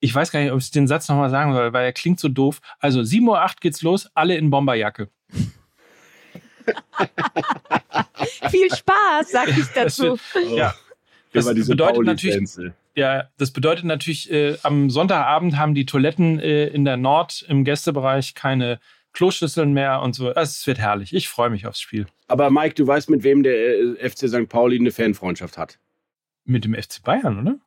Ich 0.00 0.14
weiß 0.14 0.30
gar 0.30 0.40
nicht, 0.40 0.52
ob 0.52 0.60
ich 0.60 0.70
den 0.70 0.88
Satz 0.88 1.08
nochmal 1.08 1.30
sagen 1.30 1.52
soll, 1.52 1.72
weil 1.72 1.84
er 1.84 1.92
klingt 1.92 2.20
so 2.20 2.28
doof. 2.28 2.60
Also 2.78 3.00
7.08 3.00 3.26
Uhr 3.26 3.50
geht's 3.60 3.82
los, 3.82 4.10
alle 4.14 4.36
in 4.36 4.50
Bomberjacke. 4.50 5.10
Viel 8.50 8.74
Spaß, 8.74 9.30
sag 9.30 9.48
ich 9.48 9.66
dazu. 9.74 10.18
Wird, 10.32 10.50
ja. 10.56 10.74
Das 11.32 11.46
bedeutet 11.46 12.04
natürlich, 12.04 12.58
ja, 12.96 13.28
das 13.38 13.52
bedeutet 13.52 13.84
natürlich, 13.84 14.30
äh, 14.30 14.56
am 14.62 14.90
Sonntagabend 14.90 15.56
haben 15.56 15.74
die 15.74 15.86
Toiletten 15.86 16.38
äh, 16.40 16.66
in 16.66 16.84
der 16.84 16.96
Nord 16.96 17.44
im 17.48 17.64
Gästebereich 17.64 18.34
keine 18.34 18.80
Kloschüsseln 19.12 19.72
mehr 19.72 20.02
und 20.02 20.14
so. 20.14 20.30
Es 20.30 20.66
wird 20.66 20.78
herrlich. 20.78 21.14
Ich 21.14 21.28
freue 21.28 21.50
mich 21.50 21.66
aufs 21.66 21.80
Spiel. 21.80 22.06
Aber 22.28 22.50
Mike, 22.50 22.74
du 22.74 22.86
weißt, 22.86 23.10
mit 23.10 23.22
wem 23.22 23.42
der 23.42 23.78
äh, 23.78 24.08
FC 24.08 24.28
St. 24.28 24.48
Pauli 24.48 24.78
eine 24.78 24.92
Fanfreundschaft 24.92 25.58
hat. 25.58 25.78
Mit 26.44 26.64
dem 26.64 26.74
FC 26.74 27.02
Bayern, 27.02 27.40
oder? 27.40 27.58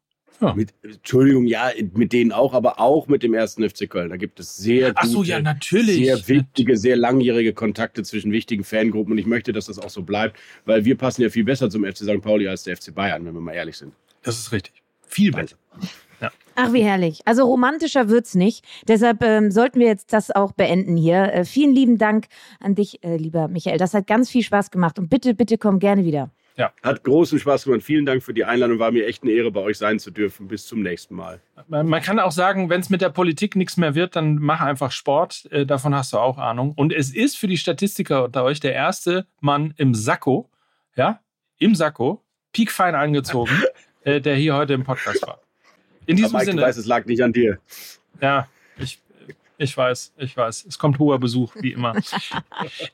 Ja. 0.41 0.53
Mit, 0.55 0.73
Entschuldigung, 0.81 1.45
ja, 1.45 1.71
mit 1.93 2.11
denen 2.11 2.31
auch, 2.31 2.53
aber 2.53 2.79
auch 2.79 3.07
mit 3.07 3.23
dem 3.23 3.33
ersten 3.33 3.67
FC 3.67 3.89
Köln. 3.89 4.09
Da 4.09 4.17
gibt 4.17 4.39
es 4.39 4.57
sehr 4.57 4.93
gute, 4.93 5.07
so, 5.07 5.23
ja, 5.23 5.39
natürlich. 5.39 5.97
sehr 5.97 6.27
wichtige, 6.27 6.75
sehr 6.75 6.97
langjährige 6.97 7.53
Kontakte 7.53 8.03
zwischen 8.03 8.31
wichtigen 8.31 8.63
Fangruppen 8.63 9.13
und 9.13 9.19
ich 9.19 9.25
möchte, 9.25 9.53
dass 9.53 9.67
das 9.67 9.79
auch 9.79 9.89
so 9.89 10.01
bleibt, 10.01 10.37
weil 10.65 10.85
wir 10.85 10.97
passen 10.97 11.21
ja 11.21 11.29
viel 11.29 11.43
besser 11.43 11.69
zum 11.69 11.85
FC 11.85 11.99
St. 11.99 12.21
Pauli 12.21 12.47
als 12.47 12.63
der 12.63 12.75
FC 12.75 12.93
Bayern, 12.93 13.25
wenn 13.25 13.33
wir 13.33 13.41
mal 13.41 13.53
ehrlich 13.53 13.77
sind. 13.77 13.93
Das 14.23 14.37
ist 14.37 14.51
richtig. 14.51 14.82
Viel 15.13 15.31
besser. 15.31 15.57
Ja. 16.19 16.31
Ach, 16.55 16.73
wie 16.73 16.83
herrlich. 16.83 17.21
Also 17.25 17.45
romantischer 17.45 18.09
wird's 18.09 18.33
nicht. 18.35 18.65
Deshalb 18.87 19.23
ähm, 19.23 19.51
sollten 19.51 19.79
wir 19.79 19.87
jetzt 19.87 20.13
das 20.13 20.31
auch 20.31 20.53
beenden 20.53 20.97
hier. 20.97 21.33
Äh, 21.33 21.45
vielen 21.45 21.73
lieben 21.75 21.97
Dank 21.97 22.27
an 22.59 22.75
dich, 22.75 23.03
äh, 23.03 23.17
lieber 23.17 23.47
Michael. 23.47 23.77
Das 23.77 23.93
hat 23.93 24.07
ganz 24.07 24.29
viel 24.29 24.43
Spaß 24.43 24.71
gemacht 24.71 24.97
und 24.97 25.09
bitte, 25.09 25.33
bitte 25.33 25.57
komm 25.57 25.79
gerne 25.79 26.05
wieder. 26.05 26.31
Ja. 26.55 26.71
Hat 26.83 27.03
großen 27.03 27.39
Spaß 27.39 27.65
gemacht. 27.65 27.83
Vielen 27.83 28.05
Dank 28.05 28.23
für 28.23 28.33
die 28.33 28.45
Einladung. 28.45 28.79
War 28.79 28.91
mir 28.91 29.07
echt 29.07 29.23
eine 29.23 29.31
Ehre, 29.31 29.51
bei 29.51 29.61
euch 29.61 29.77
sein 29.77 29.99
zu 29.99 30.11
dürfen. 30.11 30.47
Bis 30.47 30.65
zum 30.65 30.81
nächsten 30.81 31.15
Mal. 31.15 31.41
Man 31.67 32.01
kann 32.01 32.19
auch 32.19 32.31
sagen, 32.31 32.69
wenn 32.69 32.81
es 32.81 32.89
mit 32.89 33.01
der 33.01 33.09
Politik 33.09 33.55
nichts 33.55 33.77
mehr 33.77 33.95
wird, 33.95 34.15
dann 34.15 34.35
mach 34.35 34.61
einfach 34.61 34.91
Sport. 34.91 35.47
Äh, 35.51 35.65
davon 35.65 35.95
hast 35.95 36.13
du 36.13 36.17
auch 36.17 36.37
Ahnung. 36.37 36.73
Und 36.75 36.93
es 36.93 37.13
ist 37.13 37.37
für 37.37 37.47
die 37.47 37.57
Statistiker 37.57 38.23
unter 38.25 38.43
euch 38.43 38.59
der 38.59 38.73
erste 38.73 39.27
Mann 39.41 39.73
im 39.77 39.95
Sakko, 39.95 40.49
ja, 40.95 41.19
im 41.57 41.75
Sakko, 41.75 42.23
piekfein 42.51 42.95
angezogen, 42.95 43.51
äh, 44.03 44.21
der 44.21 44.35
hier 44.35 44.55
heute 44.55 44.73
im 44.73 44.83
Podcast 44.83 45.25
war. 45.25 45.39
In 46.05 46.17
diesem 46.17 46.33
Mike, 46.33 46.45
Sinne. 46.45 46.61
Ich 46.61 46.67
weiß, 46.67 46.77
es 46.77 46.85
lag 46.85 47.05
nicht 47.05 47.23
an 47.23 47.33
dir. 47.33 47.59
Ja, 48.21 48.47
ich, 48.77 48.99
ich 49.57 49.75
weiß, 49.75 50.13
ich 50.17 50.35
weiß. 50.35 50.65
Es 50.67 50.77
kommt 50.77 50.99
hoher 50.99 51.19
Besuch, 51.19 51.55
wie 51.59 51.71
immer. 51.71 51.95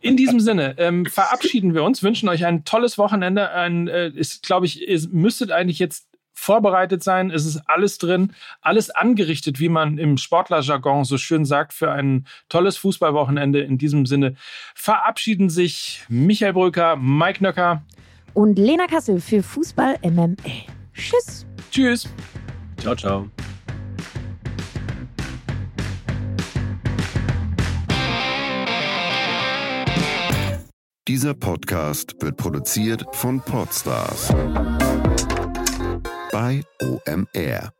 In 0.01 0.17
diesem 0.17 0.39
Sinne 0.39 0.75
ähm, 0.77 1.05
verabschieden 1.05 1.73
wir 1.73 1.83
uns, 1.83 2.03
wünschen 2.03 2.29
euch 2.29 2.45
ein 2.45 2.65
tolles 2.65 2.97
Wochenende. 2.97 3.51
Ein, 3.51 3.87
äh, 3.87 4.09
ist, 4.09 4.43
glaube 4.43 4.65
ich, 4.65 4.87
ihr 4.87 5.01
müsstet 5.11 5.51
eigentlich 5.51 5.79
jetzt 5.79 6.05
vorbereitet 6.33 7.03
sein. 7.03 7.31
Es 7.31 7.45
ist 7.45 7.57
alles 7.67 7.97
drin, 7.97 8.33
alles 8.61 8.89
angerichtet, 8.89 9.59
wie 9.59 9.69
man 9.69 9.97
im 9.97 10.17
Sportlerjargon 10.17 11.03
so 11.03 11.17
schön 11.17 11.43
sagt, 11.43 11.73
für 11.73 11.91
ein 11.91 12.25
tolles 12.47 12.77
Fußballwochenende. 12.77 13.59
In 13.59 13.77
diesem 13.77 14.05
Sinne 14.05 14.35
verabschieden 14.73 15.49
sich 15.49 16.03
Michael 16.07 16.53
Brücker, 16.53 16.95
Mike 16.95 17.43
Nöcker 17.43 17.83
und 18.33 18.57
Lena 18.57 18.87
Kassel 18.87 19.19
für 19.19 19.43
Fußball 19.43 19.97
MML. 20.01 20.78
Tschüss. 20.99 21.45
Tschüss. 21.71 22.09
Ciao, 22.77 22.95
ciao. 22.95 23.29
Dieser 31.07 31.33
Podcast 31.33 32.15
wird 32.21 32.37
produziert 32.37 33.03
von 33.13 33.41
Podstars 33.41 34.29
bei 36.31 36.61
OMR. 36.81 37.78